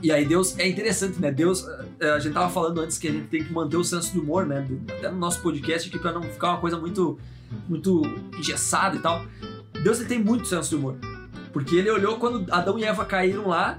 E 0.03 0.11
aí 0.13 0.25
Deus, 0.25 0.59
é 0.59 0.67
interessante, 0.69 1.21
né? 1.21 1.31
Deus, 1.31 1.67
eh, 2.01 2.11
a 2.13 2.19
gente 2.19 2.33
tava 2.33 2.49
falando 2.51 2.81
antes 2.81 2.97
que 2.99 3.09
a 3.09 3.13
gente 3.13 3.29
tem 3.29 3.43
que 3.45 3.53
manter 3.53 3.77
o 3.77 3.85
senso 3.85 4.15
do 4.15 4.23
humor, 4.23 4.47
né? 4.47 4.67
Até 4.99 5.11
no 5.11 5.19
nosso 5.19 5.41
podcast 5.43 5.89
aqui 5.89 5.99
pra 5.99 6.13
não 6.13 6.23
ficar 6.23 6.51
uma 6.51 6.59
coisa 6.61 6.79
muito, 6.79 7.19
muito 7.69 8.03
engessada 8.39 8.97
e 8.97 9.01
tal. 9.01 9.25
Deus 9.87 10.01
ele 10.01 10.09
tem 10.09 10.19
muito 10.19 10.49
senso 10.49 10.71
de 10.71 10.75
humor. 10.77 10.97
Porque 11.53 11.77
ele 11.77 11.89
olhou 11.91 12.17
quando 12.19 12.45
Adão 12.53 12.77
e 12.79 12.85
Eva 12.85 13.05
caíram 13.05 13.47
lá, 13.49 13.79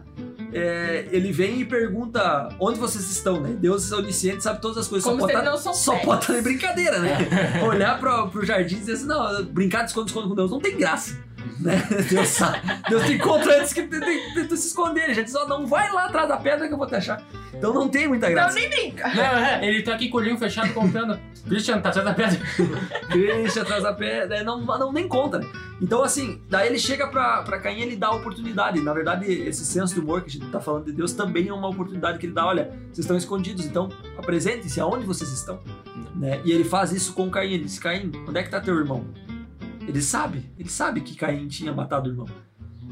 eh, 0.54 1.10
ele 1.12 1.34
vem 1.34 1.60
e 1.60 1.66
pergunta 1.66 2.48
onde 2.60 2.80
vocês 2.80 3.12
estão, 3.12 3.42
né? 3.42 3.56
Deus 3.60 3.92
é 3.92 3.96
onisciente, 3.96 4.42
sabe 4.42 4.62
todas 4.62 4.78
as 4.78 4.88
coisas. 4.88 5.06
Como 5.08 5.20
só 5.22 5.28
tá- 5.28 5.42
não 5.44 5.58
soubesse. 5.58 5.84
só 5.84 5.96
pode 5.98 6.22
estar 6.22 6.40
em 6.40 6.42
brincadeira, 6.42 7.00
né? 7.00 7.18
Olhar 7.68 8.00
pro, 8.00 8.30
pro 8.30 8.46
jardim 8.46 8.76
e 8.76 8.80
dizer 8.80 8.94
assim, 8.94 9.06
não, 9.06 9.44
brincar 9.46 9.82
de 9.84 9.90
esconde-esconde 9.90 10.30
com 10.30 10.36
Deus 10.36 10.50
não 10.50 10.60
tem 10.62 10.78
graça. 10.78 11.18
Né? 11.60 11.76
Deus 12.10 12.30
sabe. 12.30 12.60
Deus 12.90 13.04
te 13.06 13.14
encontra 13.14 13.60
antes 13.60 13.74
que 13.74 13.84
tu, 13.84 14.00
tu- 14.00 14.34
tu- 14.34 14.48
tu 14.48 14.58
se 14.58 14.68
esconder. 14.68 15.04
Ele 15.04 15.14
já 15.14 15.22
diz, 15.24 15.36
ó, 15.36 15.46
não 15.48 15.68
vai 15.68 15.92
lá 15.92 16.06
atrás 16.06 16.28
da 16.30 16.38
pedra 16.38 16.68
que 16.68 16.74
eu 16.74 16.78
vou 16.78 16.88
te 16.88 16.96
achar. 16.96 17.22
Então 17.58 17.74
não 17.74 17.90
tem 17.90 18.08
muita 18.08 18.28
Não, 18.28 18.34
graça. 18.36 18.56
nem 18.56 18.70
brinca. 18.70 19.08
Não, 19.08 19.24
é, 19.24 19.68
ele 19.68 19.82
tá 19.82 19.96
aqui 19.96 20.10
com 20.10 20.18
o 20.18 20.20
olhinho 20.20 20.38
fechado 20.38 20.74
contando. 20.74 21.20
Christian, 21.48 21.80
tá 21.80 21.90
atrás 21.90 22.06
da 22.06 22.14
pedra. 22.14 22.40
Deixa 23.10 23.62
atrás 23.62 23.82
da 23.82 23.94
pedra, 23.94 24.44
não, 24.44 24.64
não 24.66 24.92
nem 24.92 25.08
conta, 25.08 25.40
né? 25.40 25.48
Então, 25.82 26.04
assim, 26.04 26.42
daí 26.50 26.68
ele 26.68 26.78
chega 26.78 27.08
pra, 27.08 27.42
pra 27.44 27.60
Caim 27.60 27.78
e 27.78 27.82
ele 27.84 27.96
dá 27.96 28.08
a 28.08 28.16
oportunidade. 28.16 28.82
Na 28.82 28.94
verdade, 28.94 29.32
esse 29.32 29.66
senso 29.66 29.94
de 29.94 30.00
humor 30.00 30.22
que 30.22 30.28
a 30.28 30.32
gente 30.32 30.52
tá 30.52 30.60
falando 30.60 30.86
de 30.86 30.92
Deus 30.92 31.14
também 31.14 31.48
é 31.48 31.54
uma 31.54 31.70
oportunidade 31.70 32.20
que 32.20 32.26
ele 32.26 32.34
dá. 32.34 32.46
Olha, 32.46 32.66
vocês 32.92 33.00
estão 33.00 33.16
escondidos, 33.16 33.66
então 33.66 33.90
apresentem-se 34.18 34.80
aonde 34.82 35.06
vocês 35.06 35.32
estão. 35.32 35.62
Né? 36.16 36.42
E 36.44 36.52
ele 36.52 36.64
faz 36.64 36.92
isso 36.92 37.14
com 37.14 37.30
Caim. 37.30 37.54
Ele 37.54 37.64
diz, 37.64 37.80
Caim, 37.80 38.12
onde 38.28 38.40
é 38.40 38.44
que 38.44 38.50
tá 38.50 38.60
teu 38.60 38.76
irmão? 38.76 39.06
Ele 39.88 40.02
sabe, 40.02 40.52
ele 40.60 40.70
sabe 40.70 41.00
que 41.00 41.16
Caim 41.16 41.48
tinha 41.48 41.72
matado 41.72 42.10
o 42.10 42.12
irmão. 42.12 42.28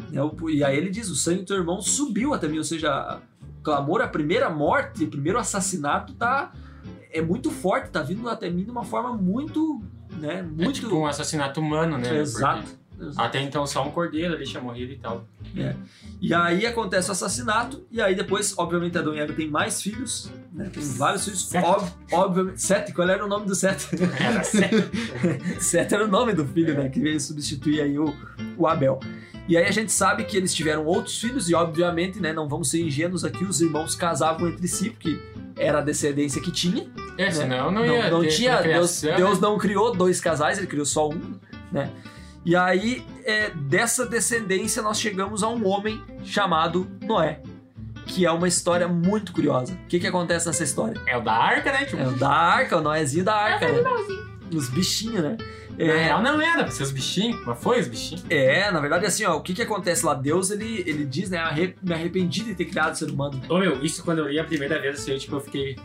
Né? 0.10 0.22
E 0.54 0.64
aí 0.64 0.78
ele 0.78 0.90
diz, 0.90 1.10
o 1.10 1.16
sangue 1.16 1.40
do 1.40 1.46
teu 1.46 1.58
irmão 1.58 1.82
subiu 1.82 2.34
até 2.34 2.48
mim. 2.48 2.60
Ou 2.60 2.64
seja, 2.64 3.20
clamor, 3.66 4.02
a 4.02 4.08
primeira 4.08 4.50
morte, 4.50 5.04
o 5.04 5.10
primeiro 5.10 5.38
assassinato 5.38 6.14
tá... 6.14 6.54
É 7.12 7.22
muito 7.22 7.52
forte, 7.52 7.90
tá 7.90 8.02
vindo 8.02 8.30
até 8.30 8.50
mim 8.50 8.64
de 8.64 8.72
uma 8.72 8.86
forma 8.86 9.12
muito... 9.12 9.82
Né? 10.18 10.40
É 10.40 10.42
Muito... 10.44 10.80
tipo 10.80 10.96
um 10.96 11.06
assassinato 11.06 11.60
humano, 11.60 11.98
né? 11.98 12.20
Exato. 12.20 12.86
Exato. 12.98 13.22
Até 13.22 13.42
então 13.42 13.68
só 13.68 13.86
um 13.86 13.92
cordeiro 13.92 14.34
ali 14.34 14.46
tinha 14.46 14.64
morrido 14.64 14.94
e 14.94 14.98
tal. 14.98 15.28
E 16.22 16.34
aí 16.34 16.66
acontece 16.66 17.10
o 17.10 17.12
assassinato, 17.12 17.86
e 17.92 18.02
aí 18.02 18.16
depois, 18.16 18.58
obviamente, 18.58 18.98
Adão 18.98 19.14
e 19.14 19.20
Eva 19.20 19.34
tem 19.34 19.50
mais 19.50 19.82
filhos, 19.82 20.32
né? 20.56 20.70
Tem 20.74 20.84
vários 20.84 21.26
filhos. 21.26 21.46
Sete. 21.46 21.68
Ob- 21.68 21.92
obviamente. 22.14 22.62
Sete, 22.62 22.94
qual 22.94 23.10
era 23.10 23.24
o 23.24 23.28
nome 23.28 23.46
do 23.46 23.54
Sete? 23.54 23.90
Era 24.20 24.44
certo. 24.44 24.90
Sete 25.60 25.94
era 25.94 26.06
o 26.06 26.08
nome 26.08 26.34
do 26.34 26.46
filho, 26.46 26.74
né? 26.76 26.88
Que 26.88 27.00
veio 27.00 27.20
substituir 27.20 27.82
aí 27.82 28.00
o, 28.00 28.16
o 28.58 28.66
Abel. 28.66 29.00
E 29.48 29.58
aí 29.58 29.66
a 29.66 29.72
gente 29.72 29.92
sabe 29.92 30.24
que 30.24 30.36
eles 30.36 30.56
tiveram 30.56 30.86
outros 30.86 31.20
filhos, 31.20 31.50
e 31.50 31.54
obviamente, 31.54 32.20
né, 32.20 32.34
não 32.34 32.48
vamos 32.48 32.70
ser 32.72 32.82
ingênuos 32.82 33.24
aqui, 33.24 33.44
os 33.44 33.62
irmãos 33.62 33.94
casavam 33.96 34.48
entre 34.48 34.68
si, 34.68 34.90
porque 34.90 35.20
era 35.56 35.80
a 35.80 35.82
descendência 35.82 36.42
que 36.42 36.52
tinha. 36.52 36.88
É, 37.18 37.30
senão 37.30 37.70
não 37.70 37.86
ia 37.86 38.10
não 38.10 38.22
ter 38.22 38.30
tinha, 38.30 38.62
Deus, 38.62 39.02
procriação, 39.02 39.16
Deus 39.16 39.40
né? 39.40 39.48
não 39.48 39.58
criou 39.58 39.96
dois 39.96 40.20
casais, 40.20 40.58
ele 40.58 40.68
criou 40.68 40.86
só 40.86 41.10
um, 41.10 41.36
né? 41.72 41.92
E 42.44 42.56
aí 42.56 43.06
é, 43.24 43.50
dessa 43.52 44.06
descendência 44.06 44.82
nós 44.82 45.00
chegamos 45.00 45.44
a 45.44 45.50
um 45.50 45.68
homem 45.68 46.02
chamado 46.24 46.88
Noé, 47.02 47.42
que 48.06 48.26
é 48.26 48.32
uma 48.32 48.48
história 48.48 48.88
muito 48.88 49.32
curiosa. 49.34 49.74
O 49.74 49.88
que, 49.88 50.00
que 50.00 50.08
acontece 50.08 50.48
nessa 50.48 50.64
história? 50.64 51.00
É 51.08 51.18
o 51.18 51.22
da 51.22 51.34
arca, 51.34 51.72
né? 51.72 51.86
Tipo, 51.86 52.02
É 52.02 52.08
o 52.08 52.12
da 52.12 52.30
arca, 52.30 52.78
o 52.78 52.82
Noézinho 52.82 53.24
da 53.26 53.36
arca, 53.36 53.68
né? 53.68 53.80
Animalzinho. 53.80 54.36
Os 54.54 54.70
bichinhos, 54.70 55.24
né? 55.24 55.38
Na 55.78 55.84
É, 55.84 56.04
real 56.06 56.22
não 56.22 56.40
era 56.40 56.64
pra 56.64 56.72
ser 56.72 56.84
os 56.84 56.92
bichinhos, 56.92 57.44
mas 57.46 57.62
foi 57.62 57.80
os 57.82 57.88
bichinhos. 57.88 58.24
é, 58.30 58.72
na 58.72 58.80
verdade, 58.80 59.06
assim, 59.06 59.26
ó, 59.26 59.36
o 59.36 59.42
que 59.42 59.54
que 59.54 59.62
acontece 59.62 60.06
lá? 60.06 60.14
Deus, 60.14 60.50
ele, 60.52 60.84
ele 60.88 61.04
diz, 61.06 61.30
né, 61.30 61.38
"Arre- 61.40 61.76
me 61.84 61.94
arrependi 61.94 62.44
de 62.46 62.56
ter 62.56 62.64
criado 62.66 62.94
o 62.94 62.96
ser 62.96 63.10
humano. 63.10 63.42
Ô 63.50 63.58
meu, 63.58 63.84
isso 63.84 64.02
quando 64.04 64.20
eu 64.20 64.30
li 64.30 64.40
a 64.40 64.44
primeira 64.46 64.80
vez, 64.80 65.00
assim, 65.00 65.12
eu, 65.12 65.20
tipo, 65.20 65.36
eu 65.36 65.42
fiquei 65.42 65.76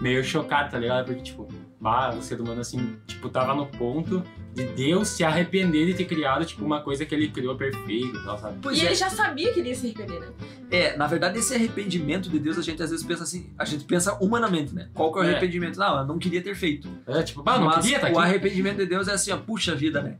meio 0.00 0.24
chocado, 0.24 0.70
tá 0.72 0.78
ligado? 0.78 1.06
Porque, 1.06 1.22
tipo, 1.22 1.46
bah, 1.80 2.10
o 2.18 2.22
ser 2.22 2.40
humano, 2.40 2.60
assim, 2.60 2.96
tipo, 3.06 3.28
tava 3.28 3.54
no 3.54 3.66
ponto 3.66 4.22
de 4.56 4.64
Deus 4.64 5.08
se 5.08 5.22
arrepender 5.22 5.86
de 5.86 5.92
ter 5.94 6.06
criado, 6.06 6.44
tipo, 6.46 6.64
uma 6.64 6.80
coisa 6.80 7.04
que 7.04 7.14
ele 7.14 7.28
criou 7.28 7.54
perfeita 7.56 8.16
e 8.16 8.24
tal, 8.24 8.38
sabe? 8.38 8.58
Pois 8.62 8.78
e 8.78 8.80
é, 8.82 8.86
ele 8.86 8.94
já 8.94 9.10
sabia 9.10 9.52
que 9.52 9.60
ele 9.60 9.68
ia 9.68 9.74
se 9.74 9.86
arrepender, 9.86 10.18
né? 10.20 10.28
é, 10.70 10.96
na 10.96 11.06
verdade, 11.06 11.38
esse 11.38 11.54
arrependimento 11.54 12.30
de 12.30 12.38
Deus, 12.38 12.58
a 12.58 12.62
gente 12.62 12.82
às 12.82 12.90
vezes 12.90 13.04
pensa 13.04 13.22
assim, 13.22 13.50
a 13.58 13.64
gente 13.66 13.84
pensa 13.84 14.14
humanamente, 14.20 14.74
né? 14.74 14.88
Qual 14.94 15.12
que 15.12 15.18
é 15.18 15.22
o 15.22 15.24
É. 15.24 15.30
arrependimento? 15.30 15.78
Não, 15.78 15.98
eu 15.98 16.06
não 16.06 16.18
queria 16.18 16.42
ter 16.42 16.54
feito. 16.56 16.88
É, 17.06 17.22
tipo, 17.22 17.42
bah, 17.42 17.58
não 17.58 17.66
Mas 17.66 17.84
queria 17.84 17.98
tá 18.00 18.06
o 18.06 18.10
aqui. 18.10 18.18
arrependimento 18.18 18.78
de 18.78 18.86
Deus 18.86 19.06
é 19.08 19.12
assim, 19.12 19.30
ó, 19.30 19.36
puxa 19.36 19.74
vida, 19.74 20.00
né? 20.02 20.16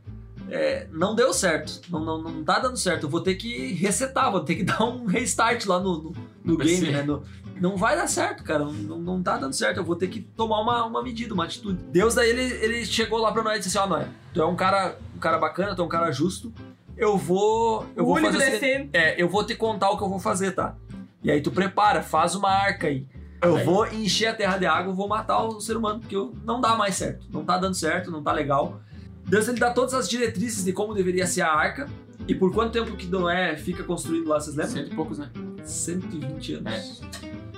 É, 0.49 0.87
não 0.93 1.13
deu 1.15 1.33
certo, 1.33 1.81
não, 1.89 1.99
não, 2.05 2.21
não 2.21 2.43
tá 2.43 2.59
dando 2.59 2.77
certo. 2.77 3.03
Eu 3.03 3.09
vou 3.09 3.19
ter 3.19 3.35
que 3.35 3.73
resetar, 3.73 4.31
vou 4.31 4.39
ter 4.41 4.55
que 4.55 4.63
dar 4.63 4.81
um 4.83 5.05
restart 5.05 5.65
lá 5.65 5.79
no, 5.79 5.97
no, 5.97 6.11
no 6.11 6.17
No 6.53 6.57
game, 6.57 6.89
né? 6.91 7.01
No- 7.03 7.21
não 7.61 7.75
vai 7.77 7.95
dar 7.95 8.07
certo, 8.07 8.43
cara. 8.43 8.65
Não, 8.65 8.97
não 8.99 9.21
tá 9.23 9.37
dando 9.37 9.53
certo. 9.53 9.77
Eu 9.77 9.83
vou 9.83 9.95
ter 9.95 10.07
que 10.07 10.21
tomar 10.21 10.61
uma, 10.61 10.85
uma 10.85 11.03
medida, 11.03 11.33
uma 11.33 11.43
atitude. 11.45 11.79
Deus 11.91 12.15
daí 12.15 12.29
ele, 12.29 12.41
ele 12.63 12.85
chegou 12.85 13.19
lá 13.19 13.31
pra 13.31 13.43
Noé 13.43 13.55
e 13.55 13.59
disse 13.59 13.77
assim: 13.77 13.87
Ó, 13.87 13.89
Noé, 13.89 14.07
tu 14.33 14.41
é 14.41 14.45
um 14.45 14.55
cara, 14.55 14.97
um 15.15 15.19
cara 15.19 15.37
bacana, 15.37 15.75
tu 15.75 15.81
é 15.81 15.85
um 15.85 15.89
cara 15.89 16.11
justo. 16.11 16.51
Eu 16.95 17.17
vou. 17.17 17.85
Eu 17.95 18.03
o 18.03 18.07
vou 18.07 18.19
fazer 18.19 18.37
decente. 18.37 18.89
é, 18.93 19.21
eu 19.21 19.29
vou 19.29 19.43
te 19.45 19.55
contar 19.55 19.89
o 19.91 19.97
que 19.97 20.03
eu 20.03 20.09
vou 20.09 20.19
fazer, 20.19 20.51
tá? 20.51 20.75
E 21.23 21.29
aí 21.31 21.41
tu 21.41 21.51
prepara, 21.51 22.01
faz 22.01 22.35
uma 22.35 22.49
arca 22.49 22.87
aí. 22.87 23.05
Eu 23.39 23.57
Aí. 23.57 23.63
vou 23.63 23.85
encher 23.87 24.27
a 24.27 24.33
terra 24.33 24.57
de 24.57 24.65
água, 24.65 24.91
eu 24.91 24.95
vou 24.95 25.07
matar 25.07 25.43
o 25.43 25.61
ser 25.61 25.77
humano, 25.77 25.99
porque 25.99 26.15
eu- 26.15 26.33
não 26.43 26.59
dá 26.59 26.75
mais 26.75 26.95
certo. 26.95 27.27
Não 27.31 27.45
tá 27.45 27.55
dando 27.59 27.75
certo, 27.75 28.09
não 28.09 28.23
tá 28.23 28.31
legal. 28.31 28.79
Deus 29.25 29.47
ele 29.47 29.59
dá 29.59 29.69
todas 29.71 29.93
as 29.93 30.09
diretrizes 30.09 30.63
de 30.65 30.73
como 30.73 30.95
deveria 30.95 31.27
ser 31.27 31.41
a 31.41 31.51
arca. 31.53 31.87
E 32.27 32.33
por 32.33 32.51
quanto 32.51 32.71
tempo 32.71 32.95
que 32.97 33.05
Noé 33.05 33.55
fica 33.55 33.83
construído 33.83 34.27
lá, 34.27 34.39
vocês 34.39 34.55
lembram? 34.55 34.73
Cento 34.75 34.91
e 34.91 34.95
poucos, 34.95 35.19
né? 35.19 35.29
120 35.63 36.55
anos. 36.55 37.01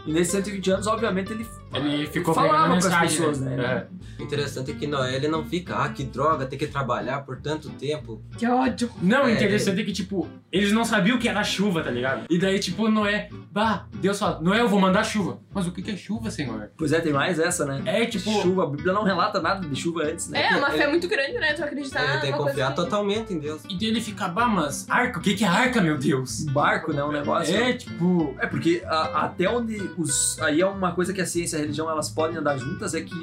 E 0.10 0.12
nesses 0.12 0.32
120 0.32 0.72
anos, 0.72 0.88
obviamente, 0.88 1.32
ele, 1.32 1.46
Ele 1.72 2.08
ficou 2.08 2.34
falava 2.34 2.68
com 2.68 2.74
as 2.74 2.86
mensagem, 2.86 3.18
pessoas, 3.18 3.40
né? 3.42 3.56
É. 3.64 3.88
O 4.20 4.24
interessante 4.26 4.72
é 4.72 4.74
que 4.74 4.88
Noé 4.88 5.16
ele 5.16 5.28
não 5.28 5.46
fica, 5.46 5.76
ah, 5.76 5.90
que 5.90 6.04
droga, 6.04 6.48
ter 6.48 6.58
que 6.58 6.66
trabalhar 6.66 7.20
por 7.22 7.40
tanto 7.40 7.70
tempo. 7.70 8.20
Que 8.36 8.48
ódio. 8.48 8.90
Não, 9.04 9.26
o 9.26 9.30
É, 9.30 9.34
interessante 9.34 9.82
é 9.82 9.84
que, 9.84 9.94
tipo, 9.94 10.28
eles 10.52 10.72
não 10.72 10.84
sabiam 10.84 11.18
o 11.18 11.20
que 11.20 11.30
era 11.30 11.44
chuva, 11.44 11.84
tá 11.84 11.92
ligado? 11.92 12.26
E 12.28 12.40
daí, 12.40 12.58
tipo, 12.58 12.90
Noé, 12.90 13.30
bah, 13.52 13.86
Deus 14.02 14.18
fala, 14.18 14.42
Noé, 14.42 14.60
eu 14.62 14.68
vou 14.68 14.80
mandar 14.80 15.04
chuva. 15.04 15.38
Mas 15.60 15.68
o 15.68 15.72
que 15.72 15.92
é 15.92 15.96
chuva, 15.98 16.32
senhor? 16.32 16.72
Pois 16.78 16.92
é, 16.92 17.00
tem 17.00 17.14
mais 17.14 17.38
essa, 17.40 17.66
né? 17.66 17.82
É, 17.86 18.06
tipo, 18.06 18.32
chuva, 18.42 18.64
a 18.64 18.68
Bíblia 18.68 18.94
não 18.94 19.04
relata 19.04 19.40
nada 19.42 19.68
de 19.68 19.76
chuva 19.80 20.04
antes, 20.04 20.30
né? 20.30 20.42
É, 20.52 20.56
uma 20.58 20.72
fé 20.72 20.88
muito 20.88 21.08
grande, 21.08 21.34
né? 21.38 21.54
Tu 21.54 21.64
acreditar 21.64 22.02
ele 22.04 22.22
tem 22.22 22.32
que 22.32 22.38
coisa 22.38 22.50
confiar 22.52 22.68
assim. 22.68 22.76
totalmente 22.76 23.34
em 23.34 23.40
Deus. 23.40 23.62
e 23.70 23.78
daí 23.78 23.88
ele 23.88 24.02
fica, 24.02 24.28
bah, 24.28 24.48
mas 24.48 24.86
arca, 24.90 25.20
o 25.20 25.22
que 25.22 25.44
é 25.44 25.48
arca, 25.48 25.82
meu 25.82 25.98
Deus? 25.98 26.42
Um 26.48 26.54
barco, 26.54 26.94
né? 26.94 27.04
Um 27.04 27.12
negócio. 27.12 27.56
É, 27.56 27.74
tipo, 27.74 28.36
É 28.40 28.48
porque 28.48 28.82
a- 28.86 29.26
até 29.26 29.50
onde 29.50 29.78
os. 29.98 30.40
Aí 30.42 30.62
é 30.62 30.66
uma 30.66 30.94
coisa 30.94 31.14
que 31.14 31.22
a 31.22 31.26
ciência 31.26 31.58
e 31.58 31.60
a 31.60 31.62
religião 31.62 31.90
elas 31.90 32.10
podem 32.10 32.38
andar 32.38 32.58
juntas, 32.58 32.94
é 32.94 33.02
que 33.02 33.16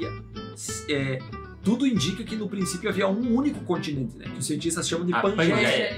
é, 0.89 1.19
tudo 1.63 1.85
indica 1.85 2.23
que 2.23 2.35
no 2.35 2.47
princípio 2.47 2.89
havia 2.89 3.07
um 3.07 3.35
único 3.35 3.59
continente, 3.65 4.17
né? 4.17 4.25
Que 4.25 4.39
os 4.39 4.45
cientistas 4.45 4.87
chamam 4.87 5.05
de 5.05 5.11
Pangeia. 5.11 5.95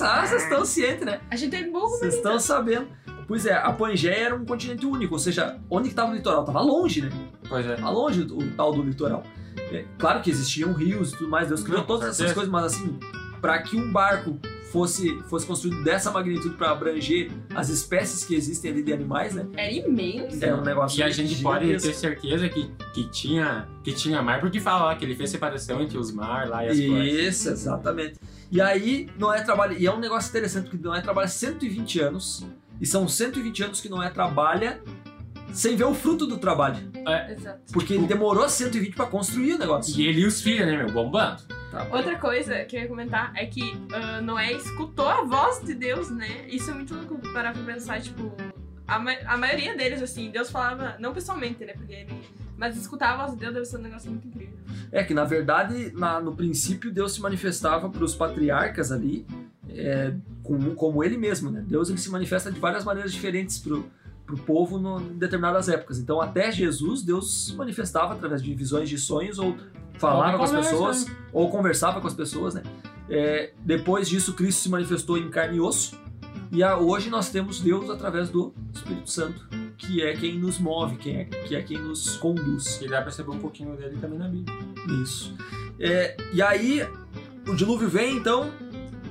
Ah, 0.00 0.26
vocês 0.26 0.42
estão 0.42 0.64
cientes, 0.64 1.04
né? 1.04 1.20
A 1.30 1.36
gente 1.36 1.56
é 1.56 1.62
burro, 1.64 1.88
Vocês 1.88 2.14
estão 2.14 2.38
sabendo. 2.38 2.88
Pois 3.28 3.44
é, 3.44 3.52
a 3.52 3.70
Pangeia 3.72 4.14
era 4.14 4.34
um 4.34 4.44
continente 4.46 4.86
único, 4.86 5.14
ou 5.14 5.18
seja, 5.18 5.60
onde 5.70 5.84
que 5.84 5.92
estava 5.92 6.10
o 6.10 6.14
litoral? 6.14 6.44
Tava 6.46 6.62
longe, 6.62 7.02
né? 7.02 7.10
pois 7.46 7.64
é. 7.66 7.76
Tava 7.76 7.90
longe 7.90 8.22
o, 8.22 8.38
o 8.38 8.50
tal 8.56 8.72
do 8.72 8.82
litoral. 8.82 9.22
É, 9.70 9.84
claro 9.98 10.22
que 10.22 10.30
existiam 10.30 10.72
rios 10.72 11.12
e 11.12 11.16
tudo 11.18 11.28
mais, 11.28 11.48
Deus 11.48 11.62
criou 11.62 11.80
Não, 11.80 11.86
todas 11.86 12.04
essas 12.04 12.16
certeza. 12.16 12.34
coisas, 12.34 12.50
mas 12.50 12.64
assim, 12.64 12.98
para 13.38 13.60
que 13.60 13.76
um 13.76 13.92
barco 13.92 14.38
fosse, 14.72 15.18
fosse 15.28 15.46
construído 15.46 15.82
dessa 15.82 16.10
magnitude 16.10 16.54
para 16.56 16.70
abranger 16.70 17.30
as 17.54 17.68
espécies 17.68 18.24
que 18.24 18.34
existem 18.34 18.70
ali 18.70 18.82
de 18.82 18.92
animais, 18.92 19.34
né? 19.34 19.46
Era 19.54 19.72
imenso. 19.72 20.42
É 20.42 20.54
um 20.54 20.62
negócio 20.62 20.98
E 20.98 21.02
a 21.02 21.10
gente 21.10 21.42
pode 21.42 21.66
ter 21.66 21.94
certeza 21.94 22.48
que, 22.48 22.70
que, 22.94 23.10
tinha, 23.10 23.68
que 23.82 23.92
tinha 23.92 24.22
mar, 24.22 24.40
porque 24.40 24.60
fala 24.60 24.86
lá 24.86 24.96
que 24.96 25.04
ele 25.04 25.14
fez 25.14 25.30
separação 25.30 25.82
entre 25.82 25.98
os 25.98 26.12
mar 26.12 26.48
lá 26.48 26.64
e 26.64 26.68
as 26.68 26.80
coisas. 26.80 27.14
Isso, 27.14 27.48
exatamente. 27.50 28.14
E 28.50 28.60
aí, 28.60 29.08
Noé 29.18 29.42
trabalha. 29.42 29.74
E 29.78 29.86
é 29.86 29.92
um 29.92 29.98
negócio 29.98 30.30
interessante, 30.30 30.70
porque 30.70 30.82
Noé 30.82 31.00
trabalha 31.02 31.28
120 31.28 32.00
anos. 32.00 32.46
E 32.80 32.86
são 32.86 33.08
120 33.08 33.62
anos 33.64 33.80
que 33.80 33.88
Noé 33.88 34.08
trabalha 34.10 34.80
sem 35.52 35.76
ver 35.76 35.84
o 35.84 35.94
fruto 35.94 36.26
do 36.26 36.38
trabalho. 36.38 36.76
Exato. 37.32 37.72
Porque 37.72 37.94
ele 37.94 38.06
demorou 38.06 38.48
120 38.48 38.94
para 38.94 39.06
construir 39.06 39.54
o 39.54 39.58
negócio. 39.58 39.98
E 39.98 40.06
ele 40.06 40.20
e 40.20 40.26
os 40.26 40.40
filhos, 40.42 40.66
né, 40.66 40.76
meu? 40.76 40.92
Bombando. 40.92 41.42
Tá. 41.70 41.86
Outra 41.90 42.16
coisa 42.18 42.64
que 42.64 42.76
eu 42.76 42.82
ia 42.82 42.88
comentar 42.88 43.32
é 43.34 43.44
que 43.46 43.76
ah, 43.92 44.20
Noé 44.20 44.52
escutou 44.52 45.06
a 45.08 45.22
voz 45.24 45.62
de 45.64 45.74
Deus, 45.74 46.10
né? 46.10 46.46
Isso 46.48 46.70
é 46.70 46.74
muito 46.74 46.94
louco 46.94 47.18
parar 47.32 47.52
pra 47.52 47.62
pensar, 47.62 48.00
tipo, 48.00 48.32
a, 48.86 48.98
ma- 48.98 49.18
a 49.26 49.36
maioria 49.36 49.76
deles, 49.76 50.00
assim, 50.02 50.30
Deus 50.30 50.50
falava, 50.50 50.96
não 50.98 51.12
pessoalmente, 51.12 51.64
né? 51.64 51.72
Porque 51.74 51.92
ele. 51.92 52.12
Mas 52.56 52.76
escutar 52.76 53.12
a 53.14 53.16
voz 53.18 53.32
de 53.32 53.38
Deus 53.38 53.52
deve 53.54 53.66
ser 53.66 53.76
um 53.76 53.82
negócio 53.82 54.10
muito 54.10 54.26
incrível. 54.28 54.54
É 54.90 55.04
que, 55.04 55.12
na 55.14 55.24
verdade, 55.24 55.92
na- 55.94 56.20
no 56.20 56.34
princípio, 56.34 56.90
Deus 56.92 57.12
se 57.12 57.20
manifestava 57.20 57.88
para 57.90 58.02
os 58.04 58.14
patriarcas 58.14 58.90
ali, 58.90 59.26
é, 59.70 60.14
como, 60.42 60.74
como 60.74 61.02
ele 61.04 61.16
mesmo, 61.16 61.50
né? 61.50 61.64
Deus 61.66 61.88
ele 61.88 61.98
se 61.98 62.10
manifesta 62.10 62.50
de 62.50 62.58
várias 62.58 62.84
maneiras 62.84 63.12
diferentes 63.12 63.58
pro, 63.58 63.84
pro 64.26 64.36
povo 64.38 64.78
no, 64.78 65.00
em 65.00 65.18
determinadas 65.18 65.68
épocas. 65.68 65.98
Então, 65.98 66.20
até 66.20 66.50
Jesus, 66.52 67.02
Deus 67.02 67.46
se 67.46 67.54
manifestava 67.54 68.14
através 68.14 68.42
de 68.42 68.54
visões 68.54 68.88
de 68.88 68.98
sonhos 68.98 69.38
ou 69.38 69.56
falava 69.98 70.32
Ou 70.32 70.38
com 70.38 70.44
as 70.44 70.52
pessoas 70.52 71.06
ou 71.32 71.50
conversava 71.50 72.00
com 72.00 72.06
as 72.06 72.14
pessoas, 72.14 72.54
né? 72.54 72.62
É, 73.10 73.52
depois 73.64 74.08
disso, 74.08 74.34
Cristo 74.34 74.62
se 74.62 74.68
manifestou 74.68 75.16
em 75.18 75.30
carne 75.30 75.56
e 75.56 75.60
osso. 75.60 75.98
E 76.52 76.62
a- 76.62 76.78
hoje 76.78 77.10
nós 77.10 77.30
temos 77.30 77.60
Deus 77.60 77.90
através 77.90 78.30
do 78.30 78.54
Espírito 78.74 79.10
Santo, 79.10 79.46
que 79.76 80.02
é 80.02 80.14
quem 80.14 80.38
nos 80.38 80.58
move, 80.58 80.96
quem 80.96 81.16
é, 81.16 81.24
que 81.24 81.54
é 81.56 81.62
quem 81.62 81.78
nos 81.78 82.16
conduz. 82.16 82.80
E 82.80 82.84
dá 82.88 82.96
pra 82.96 83.04
perceber 83.04 83.30
um 83.30 83.38
pouquinho 83.38 83.76
dele 83.76 83.98
também 84.00 84.18
na 84.18 84.28
Bíblia. 84.28 84.56
Isso. 85.02 85.34
É, 85.78 86.16
e 86.32 86.40
aí, 86.42 86.86
o 87.46 87.54
dilúvio 87.54 87.88
vem, 87.88 88.16
então, 88.16 88.50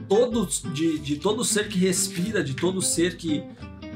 todos, 0.08 0.62
de, 0.74 1.00
de 1.00 1.18
todo 1.18 1.44
ser 1.44 1.68
que 1.68 1.78
respira, 1.78 2.44
de 2.44 2.54
todo 2.54 2.82
ser 2.82 3.18
que, 3.18 3.44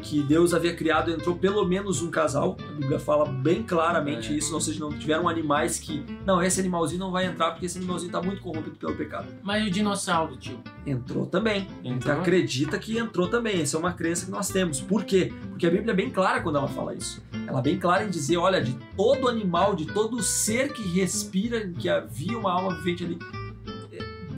que 0.02 0.22
Deus 0.24 0.54
havia 0.54 0.76
criado, 0.76 1.12
entrou 1.12 1.36
pelo 1.36 1.64
menos 1.66 2.02
um 2.02 2.10
casal. 2.10 2.58
A 2.60 2.72
Bíblia 2.74 3.00
fala 3.00 3.26
bem 3.26 3.62
claramente 3.64 4.34
É. 4.34 4.36
isso, 4.38 4.54
ou 4.54 4.60
seja, 4.62 4.80
não 4.80 4.90
tiveram 4.92 5.30
animais 5.30 5.80
que. 5.80 6.04
Não, 6.26 6.42
esse 6.42 6.60
animalzinho 6.60 7.00
não 7.00 7.12
vai 7.12 7.26
entrar 7.26 7.52
porque 7.52 7.66
esse 7.66 7.78
animalzinho 7.78 8.08
está 8.10 8.22
muito 8.22 8.42
corrompido 8.42 8.76
pelo 8.78 8.96
pecado. 8.96 9.28
Mas 9.44 9.64
e 9.64 9.68
o 9.68 9.72
dinossauro, 9.72 10.36
tio? 10.38 10.60
Entrou 10.86 11.26
também. 11.26 11.68
Entrou? 11.84 12.20
acredita 12.20 12.78
que 12.80 12.98
entrou 12.98 13.28
também. 13.28 13.62
Essa 13.62 13.78
é 13.78 13.80
uma 13.80 13.94
crença 13.94 14.26
que 14.26 14.32
nós 14.32 14.50
temos. 14.50 14.82
Por 14.82 15.04
quê? 15.06 15.32
Porque 15.50 15.68
a 15.68 15.70
Bíblia 15.70 15.92
é 15.92 15.96
bem 15.96 16.10
clara 16.10 16.42
quando 16.42 16.58
ela 16.58 16.68
fala 16.68 16.96
isso. 16.96 17.24
Ela 17.48 17.60
é 17.60 17.62
bem 17.62 17.78
clara 17.78 18.04
em 18.04 18.10
dizer, 18.10 18.38
olha, 18.38 18.62
de 18.62 18.74
todo 18.96 19.28
animal, 19.28 19.76
de 19.76 19.86
todo 19.86 20.22
ser 20.24 20.74
que 20.74 20.82
respira, 20.82 21.68
que 21.68 21.88
havia 21.90 22.38
uma 22.38 22.52
alma 22.52 22.76
vivente 22.78 23.04
ali, 23.04 23.20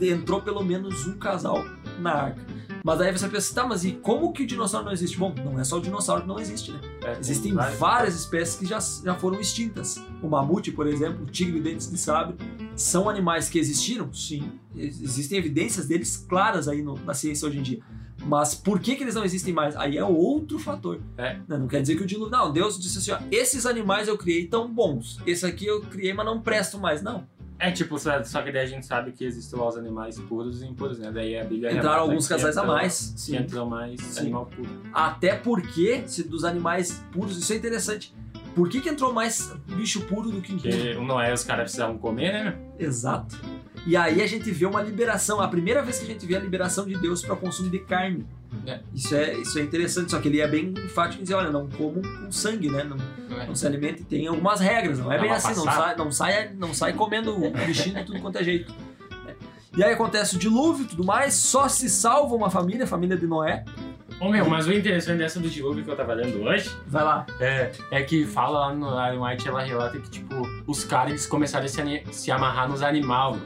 entrou 0.00 0.40
pelo 0.40 0.62
menos 0.64 1.06
um 1.06 1.16
casal 1.16 1.64
na 1.98 2.12
arca. 2.12 2.42
Mas 2.82 3.00
aí 3.00 3.10
você 3.10 3.26
pensa, 3.28 3.54
tá, 3.54 3.66
mas 3.66 3.82
e 3.84 3.92
como 3.92 4.32
que 4.32 4.42
o 4.42 4.46
dinossauro 4.46 4.84
não 4.86 4.92
existe? 4.92 5.16
Bom, 5.16 5.34
não 5.42 5.58
é 5.58 5.64
só 5.64 5.78
o 5.78 5.80
dinossauro 5.80 6.22
que 6.22 6.28
não 6.28 6.38
existe, 6.38 6.70
né? 6.72 6.80
É, 7.02 7.12
Existem 7.18 7.50
tem 7.52 7.54
vários. 7.54 7.78
várias 7.78 8.14
espécies 8.14 8.56
que 8.56 8.66
já, 8.66 8.78
já 8.78 9.14
foram 9.14 9.40
extintas. 9.40 10.02
O 10.22 10.28
mamute, 10.28 10.70
por 10.70 10.86
exemplo, 10.86 11.22
o 11.22 11.26
tigre 11.26 11.54
de 11.54 11.60
dentes 11.70 11.90
de 11.90 11.96
sabre, 11.96 12.36
são 12.76 13.08
animais 13.08 13.48
que 13.48 13.58
existiram? 13.58 14.12
Sim. 14.12 14.52
Ex- 14.76 15.00
Existem 15.00 15.38
evidências 15.38 15.86
deles 15.86 16.16
claras 16.28 16.68
aí 16.68 16.82
no- 16.82 16.98
na 17.06 17.14
ciência 17.14 17.48
hoje 17.48 17.58
em 17.58 17.62
dia. 17.62 17.80
Mas 18.26 18.54
por 18.54 18.78
que, 18.80 18.96
que 18.96 19.02
eles 19.02 19.14
não 19.14 19.24
existem 19.24 19.52
mais? 19.52 19.74
Aí 19.76 19.98
é 19.98 20.04
outro 20.04 20.58
fator. 20.58 21.00
É. 21.18 21.38
Não, 21.48 21.58
não 21.60 21.66
quer 21.68 21.80
dizer 21.82 21.96
que 21.96 22.02
o 22.02 22.06
dilúvio. 22.06 22.30
Não, 22.30 22.52
Deus 22.52 22.78
disse 22.78 22.98
assim: 22.98 23.10
ó, 23.10 23.18
esses 23.30 23.66
animais 23.66 24.08
eu 24.08 24.16
criei 24.16 24.46
tão 24.46 24.72
bons. 24.72 25.18
Esse 25.26 25.44
aqui 25.44 25.66
eu 25.66 25.80
criei, 25.82 26.14
mas 26.14 26.24
não 26.24 26.40
prestam 26.40 26.80
mais. 26.80 27.02
Não. 27.02 27.26
É 27.58 27.70
tipo, 27.70 27.96
só, 27.98 28.42
que 28.42 28.52
daí 28.52 28.62
a 28.62 28.66
gente 28.66 28.84
sabe 28.84 29.12
que 29.12 29.24
existem 29.24 29.58
lá 29.58 29.68
os 29.68 29.76
animais 29.76 30.18
puros 30.18 30.62
e 30.62 30.66
impuros, 30.66 30.98
né? 30.98 31.10
Daí 31.12 31.38
a 31.38 31.44
Bíblia 31.44 31.72
Entraram 31.72 32.02
alguns 32.02 32.26
casais 32.26 32.56
a 32.56 32.64
mais. 32.64 33.14
Sim. 33.16 33.36
entrou 33.36 33.66
mais 33.66 34.00
Sim. 34.00 34.20
animal 34.20 34.46
puro. 34.46 34.68
Até 34.92 35.36
porque, 35.36 36.02
se 36.06 36.24
dos 36.24 36.44
animais 36.44 37.04
puros, 37.12 37.38
isso 37.38 37.52
é 37.52 37.56
interessante. 37.56 38.14
Por 38.54 38.68
que, 38.68 38.80
que 38.80 38.88
entrou 38.88 39.12
mais 39.12 39.52
bicho 39.66 40.02
puro 40.02 40.30
do 40.30 40.40
que 40.40 40.52
impuro? 40.52 40.70
Porque 40.70 40.94
o 40.94 41.04
Noé 41.04 41.32
os 41.32 41.42
caras 41.42 41.64
precisavam 41.64 41.98
comer, 41.98 42.32
né? 42.32 42.58
Exato. 42.78 43.36
E 43.86 43.96
aí 43.96 44.22
a 44.22 44.26
gente 44.26 44.50
vê 44.50 44.64
uma 44.64 44.80
liberação, 44.82 45.40
a 45.40 45.48
primeira 45.48 45.82
vez 45.82 45.98
que 45.98 46.04
a 46.04 46.08
gente 46.08 46.24
vê 46.24 46.36
a 46.36 46.40
liberação 46.40 46.86
de 46.86 46.96
Deus 46.96 47.22
para 47.22 47.34
o 47.34 47.36
consumo 47.36 47.68
de 47.70 47.78
carne. 47.80 48.26
É. 48.66 48.80
Isso, 48.94 49.14
é, 49.14 49.34
isso 49.34 49.58
é 49.58 49.62
interessante, 49.62 50.10
só 50.10 50.20
que 50.20 50.28
ele 50.28 50.40
é 50.40 50.48
bem 50.48 50.72
enfático 50.84 51.20
em 51.20 51.22
dizer, 51.24 51.34
olha, 51.34 51.50
não 51.50 51.68
comam 51.68 52.00
com 52.00 52.32
sangue, 52.32 52.70
né? 52.70 52.84
Não, 52.84 52.96
É. 53.36 53.46
não 53.46 53.54
se 53.54 53.66
alimente, 53.66 54.04
tem 54.04 54.26
algumas 54.26 54.60
regras, 54.60 54.98
não 55.00 55.12
é 55.12 55.18
bem 55.20 55.30
assim, 55.30 55.54
não 55.54 55.64
sai, 55.64 55.96
não, 55.96 56.10
sai, 56.12 56.50
não 56.54 56.72
sai 56.74 56.92
comendo 56.94 57.34
o 57.36 57.50
bichinho 57.50 57.96
de 57.96 58.04
tudo 58.04 58.20
quanto 58.20 58.38
é 58.38 58.44
jeito. 58.44 58.72
E 59.76 59.82
aí 59.82 59.92
acontece 59.92 60.36
o 60.36 60.38
dilúvio 60.38 60.84
e 60.84 60.88
tudo 60.88 61.04
mais, 61.04 61.34
só 61.34 61.66
se 61.68 61.90
salva 61.90 62.34
uma 62.34 62.48
família, 62.48 62.84
a 62.84 62.86
família 62.86 63.16
de 63.16 63.26
Noé. 63.26 63.64
Ô 64.20 64.30
meu, 64.30 64.48
mas 64.48 64.68
o 64.68 64.72
interessante 64.72 65.18
dessa 65.18 65.40
do 65.40 65.48
dilúvio 65.50 65.82
que 65.84 65.90
eu 65.90 65.96
tava 65.96 66.14
lendo 66.14 66.40
hoje 66.44 66.70
Vai 66.86 67.02
lá. 67.02 67.26
é, 67.40 67.72
é 67.90 68.02
que 68.04 68.24
fala 68.24 68.68
lá 68.68 68.72
no 68.74 68.86
Ellen 68.88 69.18
White, 69.20 69.48
ela 69.48 69.60
relata 69.62 69.98
que, 69.98 70.08
tipo, 70.08 70.36
os 70.68 70.84
caras 70.84 71.26
começaram 71.26 71.64
a 71.64 71.68
se, 71.68 72.04
se 72.12 72.30
amarrar 72.30 72.68
nos 72.68 72.80
animais, 72.82 73.36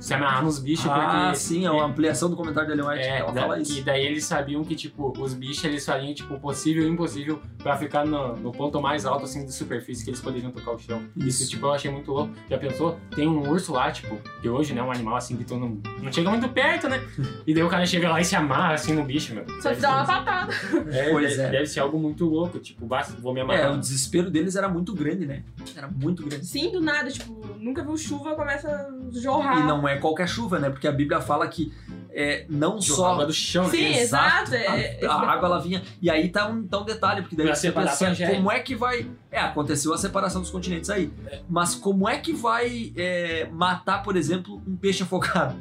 se 0.00 0.14
amarrar 0.14 0.44
nos 0.44 0.58
bichos, 0.58 0.86
ah, 0.88 1.24
porque. 1.30 1.36
sim, 1.36 1.66
é 1.66 1.70
uma 1.70 1.84
ampliação 1.84 2.28
do 2.30 2.36
comentário 2.36 2.68
da 2.68 2.74
Ellen 2.74 2.86
White, 2.88 3.06
É, 3.08 3.18
ela 3.18 3.32
da- 3.32 3.40
fala 3.42 3.58
e 3.58 3.62
isso. 3.62 3.84
daí 3.84 4.04
eles 4.06 4.24
sabiam 4.24 4.64
que, 4.64 4.74
tipo, 4.74 5.12
os 5.18 5.34
bichos 5.34 5.64
eles 5.64 5.84
fariam, 5.84 6.12
tipo, 6.14 6.38
possível 6.38 6.84
e 6.84 6.88
impossível 6.88 7.40
pra 7.62 7.76
ficar 7.76 8.04
no, 8.06 8.36
no 8.36 8.52
ponto 8.52 8.80
mais 8.80 9.04
alto, 9.06 9.24
assim, 9.24 9.44
de 9.44 9.52
superfície 9.52 10.04
que 10.04 10.10
eles 10.10 10.20
poderiam 10.20 10.50
tocar 10.50 10.72
o 10.72 10.78
chão. 10.78 11.02
Isso, 11.16 11.42
Isso. 11.42 11.50
tipo, 11.50 11.66
eu 11.66 11.72
achei 11.72 11.90
muito 11.90 12.10
louco. 12.12 12.32
Já 12.48 12.58
pensou? 12.58 12.98
Tem 13.14 13.26
um 13.28 13.48
urso 13.48 13.72
lá, 13.72 13.90
tipo, 13.90 14.16
que 14.40 14.48
hoje, 14.48 14.72
né, 14.74 14.82
um 14.82 14.90
animal, 14.90 15.16
assim, 15.16 15.36
que 15.36 15.44
tu 15.44 15.56
não, 15.56 15.78
não 16.02 16.12
chega 16.12 16.30
muito 16.30 16.48
perto, 16.48 16.88
né? 16.88 17.00
E 17.46 17.54
daí 17.54 17.62
o 17.62 17.68
cara 17.68 17.86
chega 17.86 18.08
lá 18.10 18.20
e 18.20 18.24
se 18.24 18.36
amarra, 18.36 18.74
assim, 18.74 18.92
no 18.94 19.04
bicho, 19.04 19.34
meu. 19.34 19.44
Só 19.60 19.74
te 19.74 19.80
dá 19.80 19.90
uma 19.96 20.04
patada. 20.04 20.52
É, 20.90 21.10
Pois 21.16 21.36
deve, 21.36 21.42
é. 21.42 21.50
deve 21.50 21.66
ser 21.66 21.80
algo 21.80 21.98
muito 21.98 22.24
louco, 22.26 22.58
tipo, 22.58 22.84
basta, 22.86 23.14
vou 23.20 23.32
me 23.32 23.40
É, 23.40 23.42
amarrar. 23.42 23.74
o 23.74 23.78
desespero 23.78 24.30
deles 24.30 24.56
era 24.56 24.68
muito 24.68 24.92
grande, 24.94 25.26
né? 25.26 25.42
Era 25.76 25.88
muito 25.88 26.24
grande. 26.24 26.44
Sim, 26.46 26.70
do 26.70 26.80
nada, 26.80 27.10
tipo, 27.10 27.46
nunca 27.58 27.82
viu 27.82 27.96
chuva, 27.96 28.34
começa 28.34 28.68
a 28.68 28.90
jorrar. 29.12 29.60
E 29.60 29.66
não 29.66 29.86
é 29.86 29.96
qualquer 29.96 30.28
chuva, 30.28 30.58
né? 30.58 30.70
Porque 30.70 30.86
a 30.86 30.92
Bíblia 30.92 31.20
fala 31.20 31.46
que 31.48 31.72
é, 32.18 32.46
não 32.48 32.80
Jorrava 32.80 33.20
só 33.20 33.26
do 33.26 33.32
chão, 33.32 33.64
né? 33.64 33.70
Sim, 33.70 33.94
exato. 33.94 34.54
é- 34.54 35.04
a, 35.04 35.12
a 35.12 35.32
água 35.32 35.48
ela 35.48 35.60
vinha. 35.60 35.82
E 36.00 36.08
aí 36.08 36.30
tá 36.30 36.48
um, 36.48 36.66
tá 36.66 36.78
um 36.78 36.84
detalhe, 36.84 37.20
porque 37.20 37.36
daí 37.36 37.46
Pra 37.46 37.54
você 37.54 37.70
pensa 37.70 38.08
assim, 38.08 38.26
como 38.26 38.50
é 38.50 38.60
que 38.60 38.74
vai. 38.74 39.06
É, 39.30 39.40
aconteceu 39.40 39.92
a 39.92 39.98
separação 39.98 40.40
dos 40.40 40.50
continentes 40.50 40.88
aí. 40.88 41.12
Mas 41.46 41.74
como 41.74 42.08
é 42.08 42.16
que 42.16 42.32
vai 42.32 42.92
é, 42.96 43.46
matar, 43.52 44.02
por 44.02 44.16
exemplo, 44.16 44.62
um 44.66 44.76
peixe 44.76 45.02
afogado? 45.02 45.56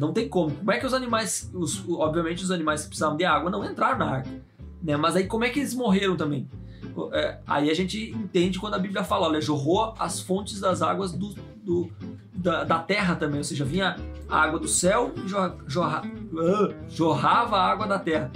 Não 0.00 0.12
tem 0.12 0.28
como. 0.28 0.50
Como 0.50 0.72
é 0.72 0.78
que 0.78 0.86
os 0.86 0.94
animais. 0.94 1.48
Os, 1.54 1.88
obviamente, 1.88 2.42
os 2.42 2.50
animais 2.50 2.82
que 2.82 2.88
precisavam 2.88 3.16
de 3.16 3.24
água 3.24 3.50
não 3.50 3.64
entraram 3.64 3.98
na 3.98 4.10
arca. 4.10 4.30
Né? 4.82 4.96
Mas 4.96 5.14
aí 5.14 5.26
como 5.26 5.44
é 5.44 5.50
que 5.50 5.60
eles 5.60 5.74
morreram 5.74 6.16
também? 6.16 6.48
É, 7.12 7.38
aí 7.46 7.70
a 7.70 7.74
gente 7.74 8.10
entende 8.10 8.58
quando 8.58 8.74
a 8.74 8.78
Bíblia 8.78 9.02
fala, 9.04 9.26
olha, 9.28 9.40
jorrou 9.40 9.94
as 9.98 10.20
fontes 10.20 10.60
das 10.60 10.82
águas 10.82 11.12
do, 11.12 11.34
do- 11.64 11.90
da, 12.34 12.64
da 12.64 12.78
terra 12.78 13.14
também, 13.16 13.38
ou 13.38 13.44
seja, 13.44 13.64
vinha 13.64 13.96
a 14.28 14.42
água 14.42 14.58
do 14.58 14.68
céu 14.68 15.12
e 15.16 15.20
jo- 15.22 15.52
jorra- 15.66 16.02
ah, 16.38 16.74
jorrava 16.88 17.56
a 17.58 17.70
água 17.70 17.86
da 17.86 17.98
terra. 17.98 18.30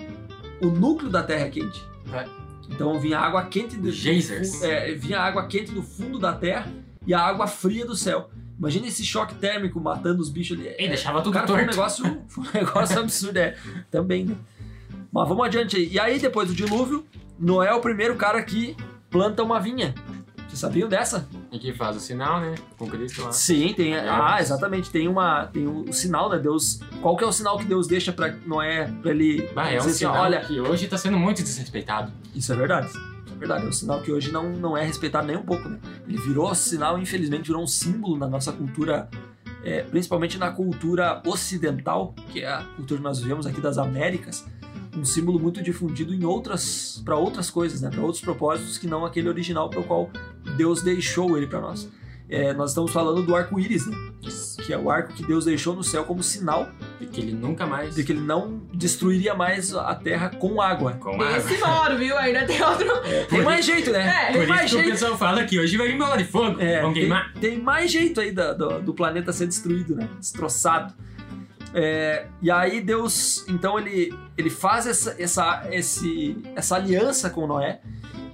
O 0.62 0.66
núcleo 0.66 1.10
da 1.10 1.22
terra 1.22 1.46
é 1.46 1.50
quente. 1.50 1.82
É. 2.12 2.26
Então 2.70 2.98
vinha 2.98 3.18
água 3.18 3.44
quente 3.44 3.76
do, 3.76 3.90
Geysers. 3.90 4.62
é, 4.62 4.92
vinha 4.94 5.20
água 5.20 5.46
quente 5.46 5.70
do 5.72 5.82
fundo 5.82 6.18
da 6.18 6.32
terra 6.32 6.66
e 7.06 7.12
a 7.12 7.20
água 7.20 7.46
fria 7.46 7.84
do 7.84 7.94
céu. 7.96 8.30
Imagina 8.58 8.86
esse 8.86 9.04
choque 9.04 9.34
térmico 9.34 9.80
matando 9.80 10.22
os 10.22 10.30
bichos 10.30 10.58
ali. 10.58 10.68
E 10.78 10.88
deixava 10.88 11.20
tudo 11.20 11.34
Cara, 11.34 11.46
foi 11.46 11.56
um 11.56 11.58
torto. 11.58 11.70
negócio, 11.76 12.22
foi 12.28 12.44
um 12.44 12.52
negócio 12.64 12.98
absurdo, 13.00 13.36
é. 13.36 13.56
Também, 13.90 14.24
né? 14.24 14.36
Mas 15.12 15.28
vamos 15.28 15.44
adiante 15.44 15.76
aí. 15.76 15.88
E 15.92 15.98
aí, 15.98 16.18
depois 16.18 16.48
do 16.48 16.54
dilúvio, 16.54 17.04
Noé 17.38 17.68
é 17.68 17.74
o 17.74 17.80
primeiro 17.80 18.16
cara 18.16 18.42
que 18.42 18.76
planta 19.10 19.42
uma 19.42 19.60
vinha. 19.60 19.94
Vocês 20.48 20.60
sabiam 20.60 20.88
dessa? 20.88 21.26
E 21.50 21.58
que 21.58 21.72
faz 21.72 21.96
o 21.96 22.00
sinal, 22.00 22.40
né? 22.40 22.54
Com 22.78 22.86
Cristo 22.86 23.22
lá. 23.22 23.32
Sim, 23.32 23.72
tem. 23.74 23.94
É. 23.94 24.08
Ah, 24.08 24.36
exatamente. 24.40 24.90
Tem 24.90 25.08
uma. 25.08 25.46
Tem 25.46 25.66
o, 25.66 25.82
o 25.88 25.92
sinal, 25.92 26.30
né? 26.30 26.38
Deus. 26.38 26.80
Qual 27.02 27.16
que 27.16 27.24
é 27.24 27.26
o 27.26 27.32
sinal 27.32 27.58
que 27.58 27.64
Deus 27.64 27.88
deixa 27.88 28.12
pra 28.12 28.32
Noé, 28.46 28.86
pra 29.02 29.10
ele 29.10 29.48
Bah, 29.54 29.68
é 29.70 29.76
um 29.76 29.78
assim, 29.80 29.92
sinal 29.92 30.22
olha, 30.22 30.40
que 30.40 30.60
hoje 30.60 30.86
tá 30.86 30.96
sendo 30.96 31.18
muito 31.18 31.42
desrespeitado. 31.42 32.12
isso 32.34 32.52
é 32.52 32.56
verdade. 32.56 32.86
Isso 32.88 32.98
é 33.34 33.36
verdade. 33.36 33.64
É 33.64 33.68
um 33.68 33.72
sinal 33.72 34.00
que 34.00 34.12
hoje 34.12 34.30
não, 34.30 34.50
não 34.50 34.76
é 34.76 34.84
respeitado 34.84 35.26
nem 35.26 35.36
um 35.36 35.42
pouco, 35.42 35.68
né? 35.68 35.78
Ele 36.06 36.18
virou 36.18 36.54
sinal, 36.54 36.98
infelizmente, 36.98 37.46
virou 37.48 37.62
um 37.62 37.66
símbolo 37.66 38.16
na 38.16 38.28
nossa 38.28 38.52
cultura, 38.52 39.08
é, 39.64 39.82
principalmente 39.82 40.38
na 40.38 40.52
cultura 40.52 41.20
ocidental, 41.26 42.14
que 42.30 42.42
é 42.42 42.48
a 42.48 42.62
cultura 42.76 42.98
que 42.98 43.04
nós 43.04 43.18
vivemos 43.18 43.44
aqui 43.46 43.60
das 43.60 43.76
Américas, 43.76 44.44
um 44.96 45.04
símbolo 45.04 45.38
muito 45.40 45.62
difundido 45.62 46.14
em 46.14 46.24
outras, 46.24 47.02
para 47.04 47.16
outras 47.16 47.50
coisas, 47.50 47.80
né? 47.80 47.90
Para 47.90 48.00
outros 48.02 48.20
propósitos 48.22 48.78
que 48.78 48.86
não 48.86 49.04
aquele 49.04 49.28
original 49.28 49.68
para 49.68 49.80
o 49.80 49.84
qual 49.84 50.10
Deus 50.56 50.82
deixou 50.82 51.36
ele 51.36 51.46
para 51.46 51.60
nós. 51.60 51.88
É, 52.26 52.54
nós 52.54 52.70
estamos 52.70 52.90
falando 52.90 53.22
do 53.22 53.36
arco-íris, 53.36 53.86
né? 53.86 53.94
Que 54.64 54.72
é 54.72 54.78
o 54.78 54.90
arco 54.90 55.12
que 55.12 55.22
Deus 55.26 55.44
deixou 55.44 55.76
no 55.76 55.84
céu 55.84 56.04
como 56.04 56.22
sinal 56.22 56.70
E 56.98 57.04
que 57.04 57.20
ele 57.20 57.32
nunca 57.32 57.66
mais. 57.66 57.94
de 57.94 58.02
que 58.02 58.12
ele 58.12 58.22
não 58.22 58.62
destruiria 58.72 59.34
mais 59.34 59.74
a 59.74 59.94
terra 59.94 60.30
com 60.30 60.58
água. 60.60 60.92
Com 60.94 61.10
água. 61.20 61.36
esse 61.36 61.58
moro, 61.58 61.98
viu? 61.98 62.16
Ainda 62.16 62.46
tem 62.46 62.62
outro. 62.62 62.86
Tem 63.28 63.42
mais 63.42 63.66
jeito, 63.66 63.90
né? 63.90 64.06
É, 64.08 64.32
Tem 64.32 64.40
Por 64.40 64.48
mais 64.48 64.64
isso 64.64 64.74
que 64.76 64.80
o 64.80 64.84
jeito. 64.84 64.92
pessoal 64.94 65.18
fala 65.18 65.44
que 65.44 65.60
hoje 65.60 65.76
vai 65.76 65.88
vir 65.88 65.98
bola 65.98 66.16
de 66.16 66.24
fogo. 66.24 66.58
É, 66.58 66.80
Vão 66.80 66.94
tem, 66.94 67.02
queimar. 67.02 67.34
tem 67.34 67.58
mais 67.60 67.90
jeito 67.92 68.18
aí 68.20 68.32
da- 68.32 68.54
do, 68.54 68.80
do 68.80 68.94
planeta 68.94 69.30
ser 69.30 69.46
destruído, 69.46 69.94
né? 69.94 70.08
Destroçado. 70.18 70.94
É, 71.76 72.28
e 72.40 72.52
aí 72.52 72.80
Deus, 72.80 73.44
então 73.48 73.76
ele, 73.76 74.16
ele 74.38 74.48
faz 74.48 74.86
essa, 74.86 75.16
essa, 75.18 75.66
esse, 75.72 76.40
essa 76.54 76.76
aliança 76.76 77.28
com 77.28 77.46
Noé. 77.48 77.80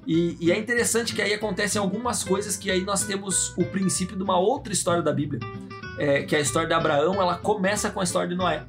E, 0.07 0.37
e 0.41 0.53
é 0.53 0.59
interessante 0.59 1.15
que 1.15 1.23
aí 1.23 1.33
acontecem 1.33 1.81
algumas 1.81 2.23
coisas 2.23 2.57
que 2.57 2.71
aí 2.71 2.83
nós 2.83 3.05
temos 3.05 3.57
o 3.57 3.65
princípio 3.65 4.17
de 4.17 4.23
uma 4.23 4.39
outra 4.39 4.73
história 4.73 5.03
da 5.03 5.13
Bíblia. 5.13 5.41
É, 5.99 6.23
que 6.23 6.35
é 6.35 6.39
a 6.39 6.41
história 6.41 6.67
de 6.67 6.75
Abraão, 6.75 7.15
ela 7.21 7.37
começa 7.37 7.91
com 7.91 8.01
a 8.01 8.05
história 8.05 8.29
de 8.29 8.35
Noé. 8.35 8.65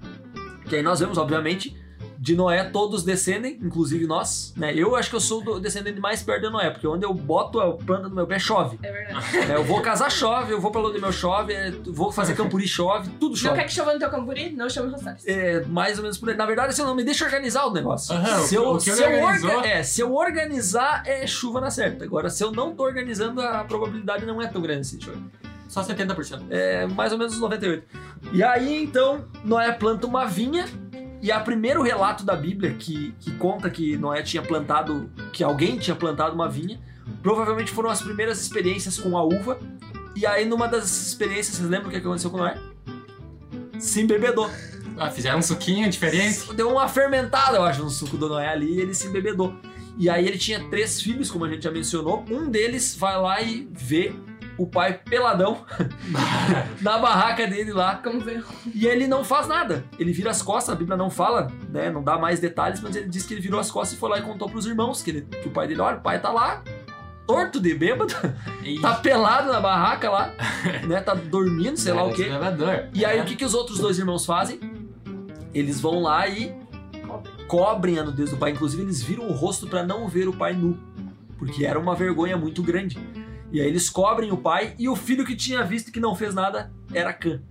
Que 0.67 0.77
aí 0.77 0.81
nós 0.81 0.99
vemos, 0.99 1.17
obviamente, 1.17 1.80
de 2.23 2.35
Noé 2.35 2.63
todos 2.65 3.03
descendem, 3.03 3.57
inclusive 3.63 4.05
nós. 4.05 4.53
Né? 4.55 4.75
Eu 4.75 4.95
acho 4.95 5.09
que 5.09 5.15
eu 5.15 5.19
sou 5.19 5.43
o 5.43 5.59
descendente 5.59 5.99
mais 5.99 6.21
perto 6.21 6.43
de 6.43 6.49
Noé, 6.51 6.69
porque 6.69 6.85
onde 6.85 7.03
eu 7.03 7.11
boto 7.11 7.59
a 7.59 7.73
planta 7.73 8.07
do 8.09 8.13
meu 8.15 8.27
pé 8.27 8.37
chove. 8.37 8.77
É 8.83 8.91
verdade. 8.91 9.37
É, 9.51 9.55
eu 9.55 9.63
vou 9.63 9.81
casar, 9.81 10.11
chove, 10.11 10.53
eu 10.53 10.61
vou 10.61 10.69
pra 10.69 10.79
lua 10.81 10.93
do 10.93 11.01
meu 11.01 11.11
chove, 11.11 11.51
é, 11.51 11.71
vou 11.87 12.11
fazer 12.11 12.35
campuri, 12.35 12.67
chove, 12.67 13.09
tudo 13.19 13.31
Não 13.31 13.35
chove. 13.35 13.55
quer 13.57 13.63
que 13.65 13.73
chova 13.73 13.93
no 13.93 13.97
teu 13.99 14.07
camburi? 14.11 14.51
Não 14.51 14.69
chame 14.69 14.91
Rosales. 14.91 15.27
É, 15.27 15.61
mais 15.65 15.97
ou 15.97 16.03
menos 16.03 16.19
por 16.19 16.29
aí. 16.29 16.37
Na 16.37 16.45
verdade, 16.45 16.69
assim, 16.69 16.83
não 16.83 16.93
me 16.93 17.03
deixa 17.03 17.25
organizar 17.25 17.65
o 17.65 17.73
negócio. 17.73 18.13
Aham, 18.15 18.39
se, 18.43 18.53
eu, 18.53 18.61
que- 18.63 18.69
o 18.69 18.77
que 18.77 18.91
se, 18.91 19.01
eu 19.03 19.23
orga- 19.23 19.67
é, 19.67 19.81
se 19.81 20.01
eu 20.01 20.13
organizar, 20.13 21.01
é 21.07 21.25
chuva 21.25 21.59
na 21.59 21.71
certa. 21.71 22.05
Agora, 22.05 22.29
se 22.29 22.43
eu 22.43 22.51
não 22.51 22.75
tô 22.75 22.83
organizando, 22.83 23.41
a 23.41 23.63
probabilidade 23.63 24.27
não 24.27 24.39
é 24.39 24.45
tão 24.45 24.61
grande 24.61 24.81
assim, 24.81 25.01
chuva. 25.01 25.17
Só 25.67 25.81
70%. 25.81 26.41
É 26.51 26.85
mais 26.85 27.11
ou 27.13 27.17
menos 27.17 27.33
uns 27.33 27.39
98. 27.39 27.83
E 28.33 28.43
aí, 28.43 28.83
então, 28.83 29.25
Noé 29.43 29.71
planta 29.71 30.05
uma 30.05 30.25
vinha. 30.25 30.65
E 31.21 31.31
a 31.31 31.39
primeiro 31.39 31.83
relato 31.83 32.25
da 32.25 32.35
Bíblia 32.35 32.73
que, 32.73 33.13
que 33.19 33.31
conta 33.33 33.69
que 33.69 33.95
Noé 33.95 34.23
tinha 34.23 34.41
plantado, 34.41 35.09
que 35.31 35.43
alguém 35.43 35.77
tinha 35.77 35.95
plantado 35.95 36.33
uma 36.33 36.49
vinha, 36.49 36.79
provavelmente 37.21 37.71
foram 37.71 37.89
as 37.89 38.01
primeiras 38.01 38.41
experiências 38.41 38.97
com 38.97 39.15
a 39.15 39.23
uva. 39.23 39.59
E 40.15 40.25
aí, 40.25 40.45
numa 40.45 40.67
das 40.67 41.07
experiências, 41.07 41.57
vocês 41.57 41.69
lembram 41.69 41.89
o 41.89 41.91
que 41.91 41.97
aconteceu 41.97 42.31
com 42.31 42.37
Noé? 42.37 42.57
Se 43.79 44.01
embebedou. 44.01 44.49
Ah, 44.97 45.09
fizeram 45.09 45.39
um 45.39 45.43
suquinho 45.43 45.89
diferente. 45.89 46.53
Deu 46.53 46.69
uma 46.69 46.87
fermentada, 46.87 47.57
eu 47.57 47.63
acho, 47.63 47.83
no 47.83 47.89
suco 47.89 48.17
do 48.17 48.27
Noé 48.27 48.47
ali 48.47 48.75
e 48.75 48.81
ele 48.81 48.93
se 48.93 49.07
embebedou. 49.07 49.55
E 49.97 50.09
aí 50.09 50.27
ele 50.27 50.37
tinha 50.37 50.59
três 50.69 51.01
filhos, 51.01 51.29
como 51.29 51.45
a 51.45 51.49
gente 51.49 51.63
já 51.63 51.71
mencionou. 51.71 52.25
Um 52.29 52.49
deles 52.49 52.95
vai 52.95 53.19
lá 53.19 53.41
e 53.41 53.67
vê 53.71 54.13
o 54.61 54.67
pai 54.67 54.93
peladão 54.93 55.63
na 56.81 56.97
barraca 56.97 57.47
dele 57.47 57.71
lá. 57.73 58.01
E 58.73 58.85
ele 58.85 59.07
não 59.07 59.23
faz 59.23 59.47
nada. 59.47 59.83
Ele 59.97 60.11
vira 60.11 60.29
as 60.31 60.41
costas, 60.41 60.73
a 60.75 60.77
Bíblia 60.77 60.95
não 60.97 61.09
fala, 61.09 61.47
né? 61.69 61.89
Não 61.89 62.03
dá 62.03 62.17
mais 62.17 62.39
detalhes, 62.39 62.79
mas 62.81 62.95
ele 62.95 63.07
diz 63.09 63.25
que 63.25 63.33
ele 63.33 63.41
virou 63.41 63.59
as 63.59 63.71
costas 63.71 63.97
e 63.97 63.99
foi 63.99 64.09
lá 64.09 64.19
e 64.19 64.21
contou 64.21 64.49
pros 64.49 64.65
irmãos 64.65 65.01
que, 65.01 65.09
ele- 65.11 65.21
que 65.21 65.47
o 65.47 65.51
pai 65.51 65.67
dele, 65.67 65.81
olha, 65.81 65.97
o 65.97 66.01
pai 66.01 66.21
tá 66.21 66.31
lá, 66.31 66.63
torto 67.25 67.59
de 67.59 67.73
bêbado, 67.73 68.13
tá 68.81 68.95
pelado 68.95 69.51
na 69.51 69.59
barraca 69.59 70.09
lá, 70.09 70.33
né? 70.87 71.01
Tá 71.01 71.13
dormindo, 71.13 71.77
sei 71.77 71.93
lá 71.93 72.03
o 72.03 72.13
quê. 72.13 72.29
E 72.93 73.03
aí 73.05 73.17
É. 73.17 73.21
o 73.21 73.25
que, 73.25 73.35
que 73.35 73.45
os 73.45 73.53
outros 73.53 73.79
dois 73.79 73.97
irmãos 73.97 74.25
fazem? 74.25 74.59
Eles 75.53 75.79
vão 75.81 76.01
lá 76.01 76.27
e 76.27 76.55
cobrem 77.47 77.99
a 77.99 78.03
nudez 78.03 78.29
do 78.29 78.37
pai. 78.37 78.51
Inclusive, 78.51 78.83
eles 78.83 79.01
viram 79.01 79.27
o 79.27 79.31
rosto 79.33 79.67
para 79.67 79.83
não 79.83 80.07
ver 80.07 80.27
o 80.27 80.33
pai 80.33 80.53
nu. 80.53 80.77
Porque 81.37 81.65
era 81.65 81.77
uma 81.79 81.95
vergonha 81.95 82.37
muito 82.37 82.61
grande. 82.61 82.97
E 83.51 83.59
aí 83.59 83.67
eles 83.67 83.89
cobrem 83.89 84.31
o 84.31 84.37
pai 84.37 84.75
e 84.79 84.87
o 84.87 84.95
filho 84.95 85.25
que 85.25 85.35
tinha 85.35 85.63
visto 85.63 85.89
e 85.89 85.91
que 85.91 85.99
não 85.99 86.15
fez 86.15 86.33
nada 86.33 86.71
era 86.93 87.11
Cã. 87.13 87.41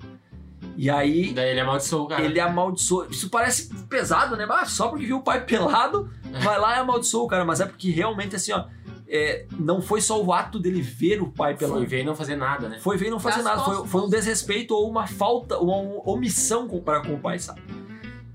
E 0.76 0.88
aí 0.88 1.32
Daí 1.32 1.50
ele 1.50 1.60
amaldiçoou 1.60 2.04
o 2.04 2.08
cara. 2.08 2.22
ele 2.24 2.40
amaldiçoou. 2.40 3.06
Isso 3.10 3.28
parece 3.28 3.68
pesado, 3.88 4.36
né? 4.36 4.46
Mas 4.46 4.70
só 4.70 4.88
porque 4.88 5.04
viu 5.04 5.18
o 5.18 5.22
pai 5.22 5.44
pelado, 5.44 6.10
vai 6.42 6.58
lá 6.58 6.76
e 6.76 6.78
amaldiçoou 6.78 7.24
o 7.24 7.28
cara. 7.28 7.44
Mas 7.44 7.60
é 7.60 7.66
porque 7.66 7.90
realmente, 7.90 8.34
assim, 8.36 8.52
ó, 8.52 8.64
é, 9.06 9.44
não 9.58 9.82
foi 9.82 10.00
só 10.00 10.22
o 10.22 10.32
ato 10.32 10.58
dele 10.58 10.80
ver 10.80 11.20
o 11.20 11.30
pai 11.30 11.54
pelado. 11.54 11.78
Foi 11.80 11.86
ver 11.86 12.00
e 12.00 12.04
não 12.04 12.14
fazer 12.14 12.36
nada, 12.36 12.68
né? 12.68 12.78
Foi 12.80 12.96
ver 12.96 13.08
e 13.08 13.10
não 13.10 13.20
fazer 13.20 13.42
nada. 13.42 13.62
Foi, 13.62 13.74
costas. 13.74 13.90
foi 13.90 14.00
um 14.02 14.08
desrespeito 14.08 14.74
ou 14.74 14.88
uma 14.88 15.06
falta, 15.06 15.58
uma 15.58 15.76
omissão 16.08 16.66
para 16.80 17.02
com 17.02 17.14
o 17.14 17.18
pai, 17.18 17.38
sabe? 17.38 17.60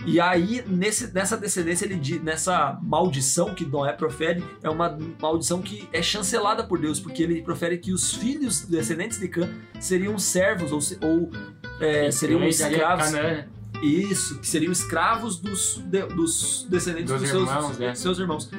E 0.06 0.20
aí, 0.20 0.64
nesse, 0.68 1.12
nessa 1.14 1.36
descendência, 1.36 1.86
ele 1.86 2.20
nessa 2.20 2.78
maldição 2.84 3.56
que 3.56 3.66
Noé 3.66 3.92
profere, 3.92 4.44
é 4.62 4.70
uma 4.70 4.98
maldição 5.20 5.62
que 5.62 5.90
é 5.92 6.02
chancelada 6.02 6.64
por 6.64 6.80
Deus, 6.80 7.00
porque 7.00 7.24
ele 7.24 7.42
profere 7.42 7.78
que 7.80 7.92
os 7.92 8.14
filhos 8.14 8.62
descendentes 8.62 9.20
de 9.20 9.28
Cã 9.28 9.50
seriam 9.80 10.18
servos 10.20 10.72
ou, 10.72 10.80
ou 11.10 11.32
é, 11.80 12.12
seriam 12.12 12.44
escravos. 12.44 13.12
Né? 13.12 13.48
Isso, 13.82 14.40
que 14.40 14.48
seriam 14.48 14.72
escravos 14.72 15.40
dos, 15.40 15.78
de- 15.86 16.06
dos 16.08 16.66
descendentes 16.70 17.12
Dos 17.12 17.22
dos, 17.22 17.30
seus, 17.30 17.50
irmãos, 17.50 17.78
né? 17.78 17.92
dos 17.92 18.00
seus 18.00 18.20
irmãos. 18.20 18.52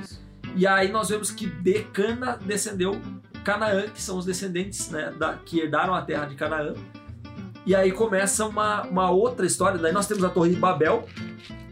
E 0.57 0.67
aí 0.67 0.91
nós 0.91 1.09
vemos 1.09 1.31
que 1.31 1.47
de 1.47 1.83
Cana 1.85 2.39
descendeu 2.45 3.01
Canaã, 3.45 3.83
que 3.89 4.03
são 4.03 4.19
os 4.19 4.25
descendentes 4.25 4.91
né, 4.91 5.13
da, 5.17 5.35
que 5.35 5.61
herdaram 5.61 5.95
a 5.95 6.03
terra 6.03 6.27
de 6.27 6.35
Canaã. 6.35 6.75
E 7.67 7.75
aí 7.75 7.91
começa 7.91 8.47
uma, 8.47 8.83
uma 8.85 9.11
outra 9.11 9.45
história. 9.45 9.77
Daí 9.79 9.93
nós 9.93 10.07
temos 10.07 10.23
a 10.25 10.29
Torre 10.29 10.51
de 10.51 10.57
Babel, 10.57 11.05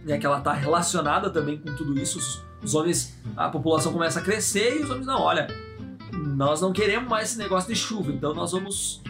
né, 0.04 0.18
que 0.18 0.26
ela 0.26 0.40
tá 0.40 0.52
relacionada 0.52 1.30
também 1.30 1.56
com 1.56 1.72
tudo 1.76 1.96
isso. 1.98 2.18
Os, 2.18 2.44
os 2.62 2.74
homens, 2.74 3.14
a 3.36 3.48
população 3.48 3.92
começa 3.92 4.18
a 4.18 4.22
crescer 4.22 4.78
e 4.80 4.82
os 4.82 4.90
homens, 4.90 5.06
não, 5.06 5.20
olha, 5.20 5.46
nós 6.12 6.60
não 6.60 6.72
queremos 6.72 7.08
mais 7.08 7.30
esse 7.30 7.38
negócio 7.38 7.72
de 7.72 7.78
chuva, 7.78 8.10
então 8.10 8.34
nós 8.34 8.50
vamos 8.52 9.02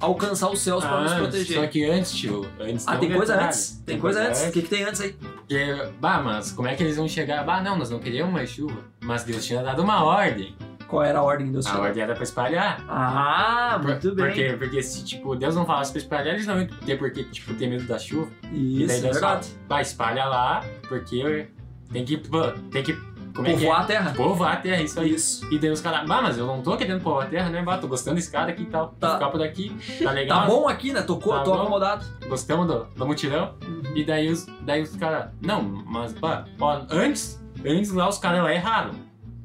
alcançar 0.00 0.50
os 0.50 0.60
céus 0.60 0.82
para 0.82 1.02
nos 1.02 1.12
Ah, 1.12 1.16
proteger. 1.16 1.60
Só 1.60 1.66
que 1.66 1.84
antes, 1.84 2.12
tio, 2.12 2.46
antes 2.58 2.88
Ah, 2.88 2.96
tem 2.96 3.10
coisa 3.12 3.32
detalhe. 3.34 3.46
antes? 3.48 3.82
Tem 3.84 3.98
coisa 4.00 4.22
antes? 4.28 4.42
O 4.46 4.50
que, 4.52 4.62
que 4.62 4.68
tem 4.68 4.82
antes 4.84 5.00
aí? 5.02 5.12
Porque, 5.12 5.90
bah, 6.00 6.22
mas 6.22 6.52
como 6.52 6.68
é 6.68 6.74
que 6.74 6.82
eles 6.82 6.96
vão 6.96 7.06
chegar? 7.06 7.44
Bah, 7.44 7.60
não, 7.62 7.76
nós 7.76 7.90
não 7.90 7.98
queríamos 7.98 8.32
mais 8.32 8.48
chuva. 8.48 8.78
Mas 9.02 9.24
Deus 9.24 9.44
tinha 9.44 9.62
dado 9.62 9.82
uma 9.82 10.02
ordem. 10.02 10.56
Qual 10.90 11.02
era 11.04 11.20
a 11.20 11.22
ordem 11.22 11.46
de 11.46 11.52
Deus? 11.52 11.66
A 11.66 11.78
ordem 11.80 12.02
era 12.02 12.14
pra 12.14 12.22
espalhar. 12.24 12.84
Ah, 12.88 13.78
muito 13.82 14.14
bem. 14.14 14.26
Porque, 14.26 14.52
porque 14.58 14.82
se, 14.82 15.04
tipo, 15.04 15.36
Deus 15.36 15.54
não 15.54 15.64
falasse 15.64 15.92
pra 15.92 16.00
espalhar, 16.00 16.34
eles 16.34 16.46
não 16.46 16.58
iam 16.60 16.66
ter 16.66 16.98
por 16.98 17.10
que, 17.12 17.24
tipo, 17.24 17.54
ter 17.54 17.68
medo 17.68 17.84
da 17.84 17.98
chuva. 17.98 18.28
e 18.52 18.78
Isso, 18.82 18.88
daí 18.88 18.98
é 18.98 19.00
Deus 19.00 19.12
verdade. 19.14 19.46
fala, 19.48 19.60
vai, 19.68 19.82
espalha 19.82 20.24
lá, 20.24 20.64
porque 20.88 21.48
tem 21.92 22.04
que, 22.04 22.16
pô, 22.18 22.42
tem 22.72 22.82
que, 22.82 22.92
como 23.34 23.46
é 23.46 23.52
que 23.54 23.60
Povoar 23.60 23.80
é? 23.80 23.82
a 23.82 23.86
terra. 23.86 24.12
Povoar 24.16 24.52
a 24.52 24.56
terra, 24.56 24.82
isso 24.82 24.98
aí. 24.98 25.14
Isso. 25.14 25.46
E 25.54 25.58
daí 25.60 25.70
os 25.70 25.80
caras, 25.80 26.08
bah, 26.08 26.20
mas 26.20 26.36
eu 26.36 26.46
não 26.46 26.60
tô 26.60 26.76
querendo 26.76 27.00
povoar 27.00 27.26
a 27.26 27.30
terra, 27.30 27.48
né? 27.50 27.62
Bah, 27.62 27.78
tô 27.78 27.86
gostando 27.86 28.16
desse 28.16 28.30
cara 28.32 28.50
aqui 28.50 28.62
e 28.64 28.66
tal. 28.66 28.88
Tá. 28.98 29.06
Vou 29.10 29.16
ficar 29.18 29.30
por 29.30 29.42
aqui, 29.42 29.76
tá 30.02 30.10
legal. 30.10 30.40
Tá 30.40 30.46
bom 30.48 30.68
aqui, 30.68 30.92
né? 30.92 31.02
Tô, 31.02 31.16
co- 31.18 31.30
Tá 31.30 31.42
tô 31.44 31.52
bom. 31.52 31.60
acomodado. 31.62 32.04
Gostamos 32.28 32.66
do, 32.66 32.84
do 32.96 33.06
mutirão. 33.06 33.54
E 33.94 34.04
daí 34.04 34.28
os, 34.28 34.46
daí 34.62 34.82
os 34.82 34.96
caras, 34.96 35.30
não, 35.40 35.62
mas, 35.62 36.12
pá, 36.14 36.44
ó, 36.60 36.80
antes, 36.90 37.40
antes 37.64 37.92
lá 37.92 38.08
os 38.08 38.18
caras 38.18 38.42
lá 38.42 38.52
erraram. 38.52 38.90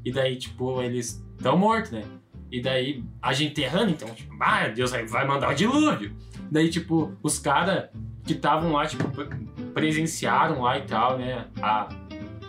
E 0.04 0.12
daí, 0.12 0.36
tipo, 0.38 0.82
eles 0.84 1.24
estão 1.46 1.58
mortos, 1.58 1.92
né? 1.92 2.04
E 2.52 2.62
daí, 2.62 3.04
a 3.22 3.34
gente 3.34 3.62
errando, 3.62 3.92
então, 3.92 4.08
tipo, 4.10 4.36
ah, 4.40 4.68
Deus 4.68 4.92
vai, 4.92 5.06
mandar 5.28 5.50
o 5.50 5.54
dilúvio. 5.54 6.16
Daí, 6.50 6.70
tipo, 6.70 7.12
os 7.22 7.38
caras 7.38 7.90
que 8.24 8.34
estavam 8.34 8.72
lá, 8.72 8.86
tipo, 8.86 9.08
pre- 9.10 9.28
presenciaram 9.74 10.62
lá 10.62 10.78
e 10.78 10.82
tal, 10.84 11.18
né? 11.18 11.46
A, 11.62 11.90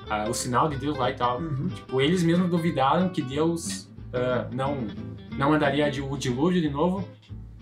a- 0.09 0.25
o 0.29 0.35
sinal 0.35 0.69
de 0.69 0.77
Deus 0.77 0.97
lá 0.97 1.11
e 1.11 1.15
tal. 1.15 1.41
Uhum. 1.41 1.69
Tipo, 1.69 2.01
eles 2.01 2.23
mesmos 2.23 2.49
duvidaram 2.51 3.09
que 3.09 3.21
Deus 3.21 3.91
ah, 4.13 4.47
não, 4.53 4.87
não 5.37 5.51
mandaria 5.51 5.87
o 5.89 6.17
dilúvio 6.17 6.61
de 6.63 6.71
novo. 6.71 7.07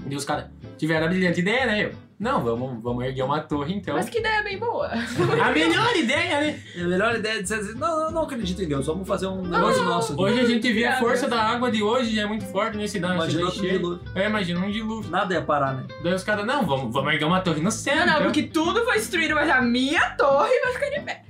E 0.09 0.15
os 0.15 0.25
caras 0.25 0.47
tiveram 0.77 1.07
a 1.07 1.09
brilhante 1.09 1.41
ideia, 1.41 1.67
né? 1.67 1.93
Não, 2.19 2.43
vamos, 2.43 2.83
vamos 2.83 3.05
erguer 3.05 3.23
uma 3.23 3.41
torre 3.41 3.75
então. 3.75 3.95
Mas 3.95 4.09
que 4.09 4.19
ideia 4.19 4.43
bem 4.43 4.59
boa. 4.59 4.89
A 4.89 5.51
melhor 5.51 5.97
ideia, 5.97 6.41
né? 6.41 6.61
A 6.77 6.85
melhor 6.85 7.15
ideia 7.17 7.39
é 7.39 7.43
dizer 7.43 7.57
assim, 7.57 7.75
não, 7.75 8.01
não, 8.01 8.11
não 8.13 8.23
acredito 8.23 8.63
em 8.63 8.69
Deus, 8.69 8.87
vamos 8.87 9.07
fazer 9.07 9.27
um 9.27 9.43
negócio 9.43 9.85
nosso. 9.85 10.13
aqui. 10.13 10.23
Hoje 10.23 10.41
a 10.41 10.45
gente 10.45 10.73
vê 10.73 10.85
a 10.85 10.99
força 10.99 11.29
da 11.29 11.43
água 11.43 11.71
de 11.71 11.83
hoje 11.83 12.19
é 12.19 12.27
muito 12.27 12.45
forte 12.47 12.77
nesse 12.77 12.95
cidade. 12.95 13.15
Imagina 13.15 13.43
Imagina 13.43 13.61
cheio. 13.63 13.79
dilúvio. 13.79 14.01
É, 14.15 14.27
imagina 14.27 14.61
um 14.61 14.71
dilúvio. 14.71 15.11
Nada 15.11 15.35
ia 15.35 15.43
parar, 15.43 15.75
né? 15.75 15.87
Daí 16.03 16.15
os 16.15 16.23
caras, 16.23 16.47
não, 16.47 16.65
vamos, 16.65 16.93
vamos 16.93 17.13
erguer 17.13 17.25
uma 17.25 17.41
torre 17.41 17.61
no 17.61 17.71
céu. 17.71 17.97
Não, 17.97 18.07
não, 18.07 18.13
então. 18.13 18.25
porque 18.25 18.45
tudo 18.45 18.85
foi 18.85 18.95
destruído, 18.95 19.35
mas 19.35 19.51
a 19.51 19.61
minha 19.61 20.11
torre 20.11 20.53
vai 20.61 20.73
ficar 20.73 20.91
de 20.91 21.01
pé. 21.01 21.25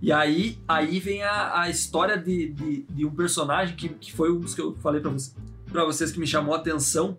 E 0.00 0.12
aí, 0.12 0.58
aí 0.68 1.00
vem 1.00 1.22
a, 1.22 1.62
a 1.62 1.70
história 1.70 2.18
de, 2.18 2.50
de, 2.50 2.86
de 2.88 3.06
um 3.06 3.10
personagem 3.10 3.74
que, 3.74 3.88
que 3.88 4.12
foi 4.12 4.30
um 4.30 4.38
dos 4.38 4.54
que 4.54 4.60
eu 4.60 4.76
falei 4.82 5.00
pra, 5.00 5.10
você, 5.10 5.32
pra 5.72 5.84
vocês 5.84 6.12
que 6.12 6.20
me 6.20 6.26
chamou 6.26 6.54
a 6.54 6.58
atenção 6.58 7.18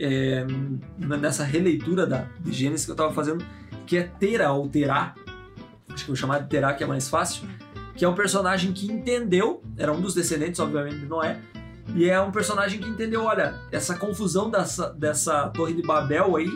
é, 0.00 0.46
nessa 0.98 1.44
releitura 1.44 2.06
da, 2.06 2.26
de 2.40 2.52
Gênesis 2.52 2.86
que 2.86 2.92
eu 2.92 2.96
tava 2.96 3.12
fazendo, 3.12 3.44
que 3.86 3.98
é 3.98 4.04
Tera 4.04 4.50
ou 4.52 4.66
Terá. 4.66 5.14
Acho 5.88 6.04
que 6.04 6.10
eu 6.10 6.14
vou 6.14 6.16
chamar 6.16 6.38
de 6.40 6.48
Terá, 6.48 6.72
que 6.72 6.82
é 6.82 6.86
mais 6.86 7.08
fácil. 7.08 7.46
Que 7.94 8.04
é 8.04 8.08
um 8.08 8.14
personagem 8.14 8.72
que 8.72 8.90
entendeu, 8.90 9.62
era 9.76 9.92
um 9.92 10.00
dos 10.00 10.14
descendentes, 10.14 10.58
obviamente, 10.58 10.96
de 10.96 11.06
Noé. 11.06 11.38
E 11.94 12.08
é 12.08 12.18
um 12.20 12.30
personagem 12.30 12.80
que 12.80 12.88
entendeu, 12.88 13.24
olha, 13.24 13.54
essa 13.70 13.94
confusão 13.96 14.48
dessa, 14.48 14.90
dessa 14.90 15.48
torre 15.50 15.74
de 15.74 15.82
Babel 15.82 16.36
aí 16.36 16.48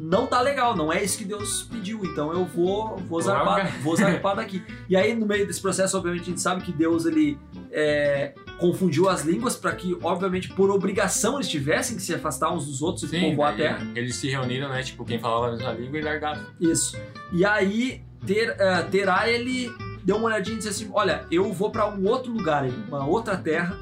não 0.00 0.26
tá 0.26 0.40
legal, 0.40 0.76
não 0.76 0.92
é 0.92 1.02
isso 1.02 1.18
que 1.18 1.24
Deus 1.24 1.64
pediu, 1.64 2.04
então 2.04 2.32
eu 2.32 2.44
vou, 2.44 2.96
vou, 2.98 3.20
zarpar, 3.20 3.80
vou 3.82 3.96
zarpar 3.96 4.36
daqui. 4.36 4.62
E 4.88 4.96
aí, 4.96 5.14
no 5.14 5.26
meio 5.26 5.46
desse 5.46 5.60
processo, 5.60 5.96
obviamente, 5.96 6.22
a 6.22 6.26
gente 6.26 6.40
sabe 6.40 6.62
que 6.62 6.72
Deus, 6.72 7.06
ele 7.06 7.36
é, 7.72 8.34
confundiu 8.58 9.08
as 9.08 9.22
línguas 9.22 9.56
para 9.56 9.72
que, 9.72 9.96
obviamente, 10.02 10.48
por 10.48 10.70
obrigação 10.70 11.36
eles 11.36 11.48
tivessem 11.48 11.96
que 11.96 12.02
se 12.02 12.14
afastar 12.14 12.52
uns 12.52 12.66
dos 12.66 12.82
outros 12.82 13.04
e 13.04 13.08
Sim, 13.08 13.30
povoar 13.30 13.52
a 13.52 13.56
terra. 13.56 13.86
Eles 13.94 14.16
se 14.16 14.28
reuniram, 14.28 14.68
né? 14.68 14.82
Tipo, 14.82 15.04
quem 15.04 15.18
falava 15.18 15.48
a 15.48 15.50
mesma 15.52 15.72
língua 15.72 15.98
e 15.98 16.02
largaram. 16.02 16.46
Isso. 16.60 16.96
E 17.32 17.44
aí, 17.44 18.02
ter, 18.24 18.56
eh, 18.58 18.82
Terá, 18.90 19.28
ele 19.28 19.70
deu 20.04 20.16
uma 20.16 20.26
olhadinha 20.26 20.54
e 20.54 20.58
disse 20.58 20.68
assim: 20.68 20.90
Olha, 20.92 21.26
eu 21.30 21.52
vou 21.52 21.70
para 21.70 21.88
um 21.88 22.06
outro 22.06 22.32
lugar 22.32 22.64
aí, 22.64 22.74
uma 22.88 23.06
outra 23.06 23.36
terra. 23.36 23.78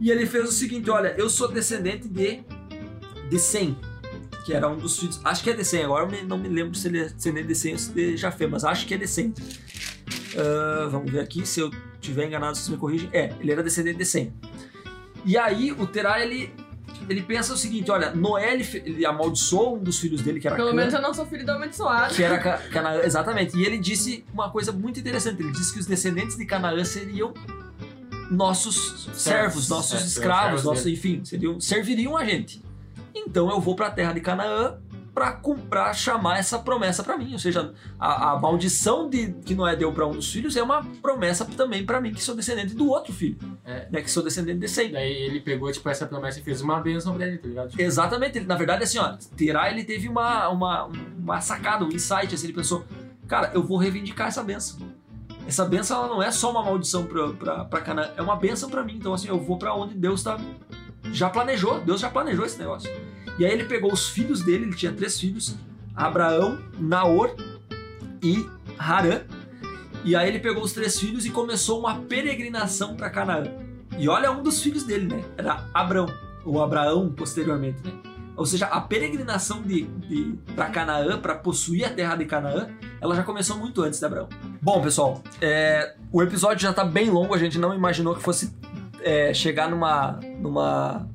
E 0.00 0.10
ele 0.10 0.26
fez 0.26 0.48
o 0.48 0.52
seguinte: 0.52 0.90
Olha, 0.90 1.14
eu 1.18 1.28
sou 1.28 1.48
descendente 1.48 2.08
de, 2.08 2.44
de 3.28 3.38
Sem, 3.38 3.76
que 4.44 4.52
era 4.52 4.68
um 4.68 4.76
dos 4.76 4.98
filhos. 4.98 5.20
Acho 5.24 5.42
que 5.42 5.50
é 5.50 5.52
de 5.52 5.64
Sem, 5.64 5.82
agora 5.82 6.08
eu 6.14 6.26
não 6.26 6.38
me 6.38 6.48
lembro 6.48 6.74
se 6.76 6.86
ele 6.88 7.00
é 7.00 7.04
descendente 7.04 7.48
de 7.48 7.54
Sem 7.54 7.72
ou 7.72 7.78
se 7.78 7.92
de 7.92 8.16
Jafé, 8.16 8.46
mas 8.46 8.64
acho 8.64 8.86
que 8.86 8.94
é 8.94 8.96
de 8.96 9.08
Sem. 9.08 9.34
Ah, 10.36 10.88
vamos 10.90 11.10
ver 11.10 11.20
aqui, 11.20 11.46
se 11.46 11.60
eu 11.60 11.70
tiver 12.06 12.26
enganado, 12.26 12.56
vocês 12.56 12.68
me 12.68 12.76
corrigem. 12.76 13.08
É, 13.12 13.32
ele 13.40 13.52
era 13.52 13.62
descendente 13.62 13.98
de 13.98 14.04
Sem. 14.04 14.32
E 15.24 15.36
aí, 15.36 15.72
o 15.72 15.86
Terá, 15.86 16.20
ele. 16.24 16.52
Ele 17.08 17.22
pensa 17.22 17.52
o 17.52 17.56
seguinte, 17.56 17.90
olha, 17.90 18.10
Noé 18.14 18.54
ele, 18.54 18.66
ele 18.84 19.06
amaldiçoou 19.06 19.76
um 19.76 19.82
dos 19.82 19.98
filhos 19.98 20.22
dele, 20.22 20.40
que 20.40 20.46
era 20.46 20.56
Pelo 20.56 20.70
Cã. 20.70 20.74
menos 20.76 20.94
eu 20.94 21.00
não 21.02 21.12
sou 21.14 21.26
filho 21.26 21.44
do 21.44 21.52
amaldiçoado. 21.52 22.14
Que 22.14 22.22
era 22.22 22.38
Ca- 22.38 22.58
Canaã, 22.72 23.00
exatamente. 23.02 23.56
E 23.56 23.64
ele 23.64 23.76
disse 23.78 24.24
uma 24.32 24.50
coisa 24.50 24.72
muito 24.72 24.98
interessante. 24.98 25.40
Ele 25.42 25.52
disse 25.52 25.72
que 25.72 25.78
os 25.78 25.86
descendentes 25.86 26.36
de 26.36 26.44
Canaã 26.46 26.82
seriam 26.84 27.32
nossos 28.30 29.08
servos, 29.14 29.68
nossos 29.68 30.02
É, 30.02 30.06
escravos, 30.06 30.64
nossos, 30.64 30.86
enfim, 30.86 31.20
seriam, 31.24 31.60
serviriam 31.60 32.16
a 32.16 32.24
gente. 32.24 32.62
Então 33.14 33.50
eu 33.50 33.60
vou 33.60 33.74
para 33.76 33.86
a 33.86 33.90
terra 33.90 34.12
de 34.12 34.20
Canaã 34.20 34.78
para 35.16 35.32
comprar, 35.32 35.94
chamar 35.94 36.38
essa 36.38 36.58
promessa 36.58 37.02
para 37.02 37.16
mim. 37.16 37.32
Ou 37.32 37.38
seja, 37.38 37.72
a, 37.98 38.32
a 38.32 38.38
maldição 38.38 39.08
de, 39.08 39.32
que 39.46 39.54
Noé 39.54 39.74
deu 39.74 39.90
para 39.90 40.06
um 40.06 40.10
dos 40.10 40.30
filhos 40.30 40.54
é 40.58 40.62
uma 40.62 40.84
promessa 41.00 41.42
também 41.46 41.86
para 41.86 42.02
mim, 42.02 42.12
que 42.12 42.22
sou 42.22 42.36
descendente 42.36 42.74
do 42.74 42.86
outro 42.90 43.14
filho, 43.14 43.38
É. 43.64 43.88
né, 43.90 44.02
que 44.02 44.10
sou 44.10 44.22
descendente 44.22 44.58
de 44.58 44.68
Sem. 44.68 44.92
Daí 44.92 45.10
ele 45.10 45.40
pegou, 45.40 45.72
tipo, 45.72 45.88
essa 45.88 46.04
promessa 46.04 46.38
e 46.38 46.42
fez 46.42 46.60
uma 46.60 46.78
bênção 46.80 47.14
pra 47.14 47.26
ele, 47.26 47.38
tá 47.38 47.48
ligado? 47.48 47.70
Tipo, 47.70 47.80
Exatamente, 47.82 48.36
ele, 48.36 48.46
na 48.46 48.56
verdade, 48.56 48.84
assim, 48.84 48.98
ó, 48.98 49.16
Terá 49.34 49.70
ele 49.70 49.84
teve 49.84 50.06
uma, 50.06 50.50
uma, 50.50 50.90
uma 51.18 51.40
sacada, 51.40 51.82
um 51.82 51.88
insight, 51.88 52.34
assim, 52.34 52.48
ele 52.48 52.52
pensou, 52.52 52.84
cara, 53.26 53.52
eu 53.54 53.62
vou 53.62 53.78
reivindicar 53.78 54.28
essa 54.28 54.42
benção. 54.42 54.80
Essa 55.48 55.64
benção 55.64 55.96
ela 56.04 56.08
não 56.08 56.22
é 56.22 56.30
só 56.30 56.50
uma 56.50 56.62
maldição 56.62 57.06
pra 57.06 57.80
Canaã, 57.80 58.10
é 58.18 58.20
uma 58.20 58.36
benção 58.36 58.68
pra 58.68 58.84
mim. 58.84 58.96
Então, 58.98 59.14
assim, 59.14 59.28
eu 59.28 59.40
vou 59.40 59.56
pra 59.58 59.74
onde 59.74 59.94
Deus 59.94 60.22
tá, 60.22 60.38
já 61.10 61.30
planejou, 61.30 61.80
Deus 61.80 62.02
já 62.02 62.10
planejou 62.10 62.44
esse 62.44 62.58
negócio. 62.58 62.90
E 63.38 63.44
aí 63.44 63.52
ele 63.52 63.64
pegou 63.64 63.92
os 63.92 64.08
filhos 64.08 64.42
dele, 64.42 64.64
ele 64.64 64.74
tinha 64.74 64.92
três 64.92 65.18
filhos, 65.18 65.56
Abraão, 65.94 66.58
Naor 66.78 67.34
e 68.22 68.46
Harã. 68.78 69.20
E 70.04 70.14
aí 70.14 70.28
ele 70.28 70.38
pegou 70.38 70.62
os 70.62 70.72
três 70.72 70.98
filhos 70.98 71.26
e 71.26 71.30
começou 71.30 71.78
uma 71.78 72.00
peregrinação 72.02 72.94
pra 72.94 73.10
Canaã. 73.10 73.44
E 73.98 74.08
olha 74.08 74.30
um 74.30 74.42
dos 74.42 74.62
filhos 74.62 74.84
dele, 74.84 75.06
né? 75.06 75.24
Era 75.36 75.68
Abrão, 75.74 76.06
ou 76.44 76.62
Abraão 76.62 77.10
posteriormente, 77.10 77.78
né? 77.84 77.92
Ou 78.36 78.44
seja, 78.44 78.66
a 78.66 78.80
peregrinação 78.80 79.62
de, 79.62 79.84
de 79.84 80.38
para 80.54 80.66
Canaã, 80.66 81.18
para 81.18 81.34
possuir 81.34 81.86
a 81.86 81.88
terra 81.88 82.16
de 82.16 82.26
Canaã, 82.26 82.68
ela 83.00 83.16
já 83.16 83.22
começou 83.22 83.56
muito 83.56 83.82
antes 83.82 83.98
de 83.98 84.04
Abraão. 84.04 84.28
Bom, 84.60 84.82
pessoal, 84.82 85.22
é, 85.40 85.94
o 86.12 86.22
episódio 86.22 86.62
já 86.62 86.72
tá 86.72 86.84
bem 86.84 87.08
longo, 87.08 87.34
a 87.34 87.38
gente 87.38 87.58
não 87.58 87.74
imaginou 87.74 88.14
que 88.14 88.22
fosse 88.22 88.54
é, 89.00 89.32
chegar 89.32 89.70
numa, 89.70 90.20
numa 90.38 91.08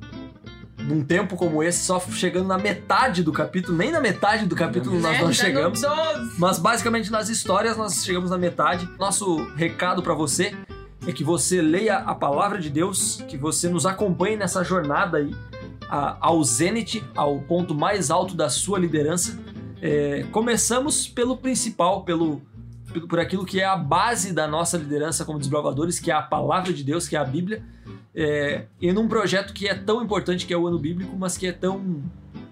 num 0.82 1.02
tempo 1.04 1.36
como 1.36 1.62
esse, 1.62 1.84
só 1.84 2.00
chegando 2.00 2.46
na 2.48 2.58
metade 2.58 3.22
do 3.22 3.32
capítulo, 3.32 3.76
nem 3.76 3.90
na 3.92 4.00
metade 4.00 4.46
do 4.46 4.54
capítulo 4.56 4.98
nós 5.00 5.12
Né? 5.18 5.22
não 5.24 5.32
chegamos. 5.32 5.80
12. 5.80 6.32
Mas 6.38 6.58
basicamente 6.58 7.10
nas 7.10 7.28
histórias 7.28 7.76
nós 7.76 8.04
chegamos 8.04 8.30
na 8.30 8.38
metade. 8.38 8.88
Nosso 8.98 9.36
recado 9.54 10.02
para 10.02 10.14
você 10.14 10.54
é 11.06 11.12
que 11.12 11.24
você 11.24 11.60
leia 11.62 11.98
a 11.98 12.14
palavra 12.14 12.58
de 12.58 12.70
Deus, 12.70 13.22
que 13.28 13.36
você 13.36 13.68
nos 13.68 13.86
acompanhe 13.86 14.36
nessa 14.36 14.62
jornada 14.64 15.18
aí 15.18 15.34
a- 15.88 16.16
ao 16.20 16.42
zênite, 16.44 17.04
ao 17.14 17.40
ponto 17.40 17.74
mais 17.74 18.10
alto 18.10 18.34
da 18.34 18.48
sua 18.48 18.78
liderança. 18.78 19.38
É, 19.80 20.24
começamos 20.30 21.08
pelo 21.08 21.36
principal, 21.36 22.02
pelo 22.04 22.40
pelo- 22.92 23.08
por 23.08 23.18
aquilo 23.18 23.46
que 23.46 23.58
é 23.58 23.64
a 23.64 23.74
base 23.74 24.34
da 24.34 24.46
nossa 24.46 24.76
liderança 24.76 25.24
como 25.24 25.38
desbravadores, 25.38 25.98
que 25.98 26.10
é 26.10 26.14
a 26.14 26.20
palavra 26.20 26.74
de 26.74 26.84
Deus, 26.84 27.08
que 27.08 27.16
é 27.16 27.18
a 27.18 27.24
Bíblia. 27.24 27.64
É, 28.14 28.64
e 28.80 28.92
num 28.92 29.08
projeto 29.08 29.52
que 29.52 29.66
é 29.68 29.74
tão 29.74 30.02
importante 30.02 30.46
que 30.46 30.52
é 30.52 30.56
o 30.56 30.66
ano 30.66 30.78
bíblico, 30.78 31.16
mas 31.16 31.36
que 31.38 31.46
é 31.46 31.52
tão 31.52 32.02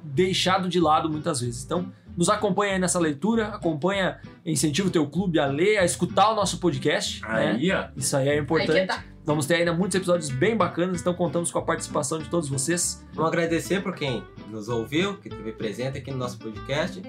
deixado 0.02 0.68
de 0.68 0.80
lado 0.80 1.08
muitas 1.08 1.40
vezes. 1.40 1.64
Então, 1.64 1.92
nos 2.16 2.28
acompanha 2.28 2.74
aí 2.74 2.78
nessa 2.78 2.98
leitura, 2.98 3.48
acompanha, 3.48 4.18
incentiva 4.44 4.88
o 4.88 4.90
teu 4.90 5.06
clube 5.06 5.38
a 5.38 5.46
ler, 5.46 5.78
a 5.78 5.84
escutar 5.84 6.30
o 6.32 6.34
nosso 6.34 6.58
podcast. 6.58 7.22
né? 7.22 7.28
Aí, 7.52 7.72
ó. 7.72 7.88
Isso 7.96 8.16
aí 8.16 8.28
é 8.28 8.32
Aí 8.32 8.38
importante. 8.38 8.86
tá. 8.86 9.04
Vamos 9.24 9.46
ter 9.46 9.56
ainda 9.56 9.72
muitos 9.72 9.94
episódios 9.94 10.30
bem 10.30 10.56
bacanas, 10.56 11.00
então 11.00 11.14
contamos 11.14 11.50
com 11.52 11.58
a 11.58 11.62
participação 11.62 12.18
de 12.18 12.28
todos 12.28 12.48
vocês. 12.48 13.06
Vamos 13.12 13.30
agradecer 13.30 13.82
por 13.82 13.94
quem 13.94 14.24
nos 14.48 14.68
ouviu, 14.68 15.18
que 15.18 15.28
esteve 15.28 15.52
presente 15.52 15.98
aqui 15.98 16.10
no 16.10 16.16
nosso 16.16 16.38
podcast 16.38 17.00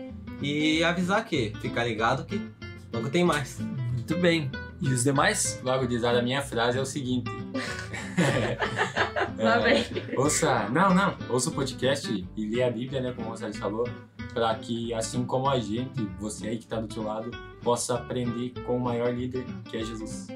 e 0.42 0.84
avisar 0.84 1.26
que 1.26 1.54
ficar 1.62 1.86
ligado 1.86 2.26
que 2.26 2.40
logo 2.94 3.10
tem 3.10 3.24
mais. 3.24 3.60
Muito 3.60 4.18
bem. 4.18 4.52
E 4.82 4.90
os 4.90 5.04
demais? 5.04 5.60
Logo 5.64 5.88
diz 5.88 6.04
a 6.04 6.22
minha 6.22 6.42
frase 6.42 6.78
é 6.78 6.82
o 6.82 6.86
seguinte. 6.86 7.32
Lá 9.38 9.68
É, 9.68 9.82
vem. 9.82 10.18
Ouça, 10.18 10.70
não, 10.70 10.94
não, 10.94 11.16
ouça 11.30 11.50
o 11.50 11.54
podcast 11.54 12.28
e 12.36 12.46
lê 12.48 12.64
a 12.64 12.70
Bíblia, 12.70 13.02
né, 13.02 13.14
como 13.14 13.28
o 13.28 13.32
Gonçalves 13.32 13.58
falou. 13.58 13.88
para 14.34 14.54
que, 14.56 14.94
assim 14.94 15.26
como 15.26 15.50
a 15.50 15.60
gente, 15.60 16.06
você 16.20 16.48
aí 16.48 16.58
que 16.58 16.64
está 16.64 16.78
do 16.78 16.84
outro 16.84 17.04
lado, 17.04 17.32
possa 17.62 17.96
aprender 17.96 18.54
com 18.66 18.78
o 18.78 18.80
maior 18.80 19.14
líder, 19.14 19.44
que 19.66 19.78
é 19.78 19.84
Jesus. 19.84 20.28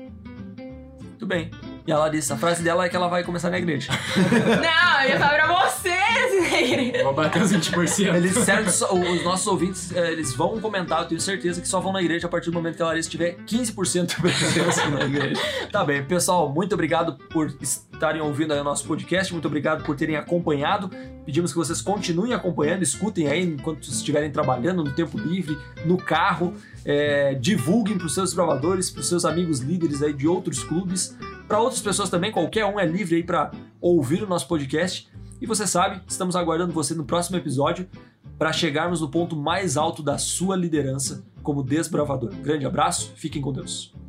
Muito 1.01 1.25
bem. 1.25 1.49
E 1.87 1.91
a 1.91 1.99
Larissa, 1.99 2.33
a 2.33 2.37
frase 2.37 2.63
dela 2.63 2.83
é 2.85 2.89
que 2.89 2.95
ela 2.95 3.07
vai 3.07 3.23
começar 3.23 3.51
na 3.51 3.59
igreja. 3.59 3.91
Não, 4.25 5.03
eu 5.03 5.09
ia 5.09 5.19
falar 5.19 5.35
pra 5.45 5.69
vocês, 5.69 6.91
né? 6.93 7.03
Vou 7.03 7.13
bater 7.13 7.41
os 7.43 7.51
20%. 7.53 8.15
Eles, 8.15 8.33
certo, 8.39 8.71
só- 8.71 8.91
os 8.91 9.23
nossos 9.23 9.45
ouvintes, 9.45 9.91
eh, 9.95 10.11
eles 10.13 10.33
vão 10.33 10.59
comentar, 10.59 11.01
eu 11.03 11.07
tenho 11.09 11.21
certeza 11.21 11.61
que 11.61 11.67
só 11.67 11.79
vão 11.79 11.93
na 11.93 12.01
igreja 12.01 12.25
a 12.25 12.29
partir 12.29 12.49
do 12.49 12.53
momento 12.53 12.75
que 12.75 12.81
a 12.81 12.87
Larissa 12.87 13.07
tiver 13.09 13.35
15% 13.45 14.07
de 14.07 14.15
presença 14.15 14.89
na 14.89 15.05
igreja. 15.05 15.39
Tá 15.71 15.83
bem, 15.83 16.03
pessoal, 16.03 16.49
muito 16.51 16.73
obrigado 16.73 17.17
por 17.29 17.53
estarem 17.61 18.21
ouvindo 18.21 18.53
aí 18.53 18.59
o 18.59 18.63
nosso 18.63 18.87
podcast, 18.87 19.31
muito 19.33 19.45
obrigado 19.47 19.83
por 19.83 19.95
terem 19.95 20.15
acompanhado. 20.15 20.89
Pedimos 21.25 21.51
que 21.51 21.57
vocês 21.57 21.81
continuem 21.81 22.33
acompanhando, 22.33 22.81
escutem 22.81 23.27
aí 23.27 23.43
enquanto 23.43 23.83
estiverem 23.83 24.31
trabalhando, 24.31 24.83
no 24.83 24.91
tempo 24.91 25.17
livre, 25.19 25.57
no 25.85 25.97
carro. 25.97 26.53
eh, 26.87 27.35
divulguem 27.39 27.97
para 27.97 28.05
os 28.07 28.13
seus 28.13 28.33
provadores, 28.33 28.89
para 28.91 29.01
os 29.01 29.07
seus 29.09 29.25
amigos 29.25 29.59
líderes 29.59 30.01
aí 30.03 30.13
de 30.13 30.27
outros 30.27 30.63
clubes, 30.63 31.17
para 31.47 31.59
outras 31.59 31.81
pessoas 31.81 32.09
também, 32.09 32.31
qualquer 32.31 32.65
um 32.65 32.79
é 32.79 32.85
livre 32.85 33.17
aí 33.17 33.23
para 33.23 33.51
ouvir 33.79 34.23
o 34.23 34.27
nosso 34.27 34.47
podcast. 34.47 35.07
E 35.41 35.45
você 35.45 35.67
sabe, 35.67 36.01
estamos 36.07 36.35
aguardando 36.35 36.73
você 36.73 36.93
no 36.93 37.03
próximo 37.03 37.37
episódio 37.37 37.87
para 38.37 38.51
chegarmos 38.51 39.01
no 39.01 39.09
ponto 39.09 39.35
mais 39.35 39.77
alto 39.77 40.01
da 40.01 40.17
sua 40.17 40.55
liderança 40.55 41.25
como 41.43 41.63
desbravador. 41.63 42.33
Grande 42.41 42.65
abraço, 42.65 43.13
fiquem 43.15 43.41
com 43.41 43.53
Deus. 43.53 44.04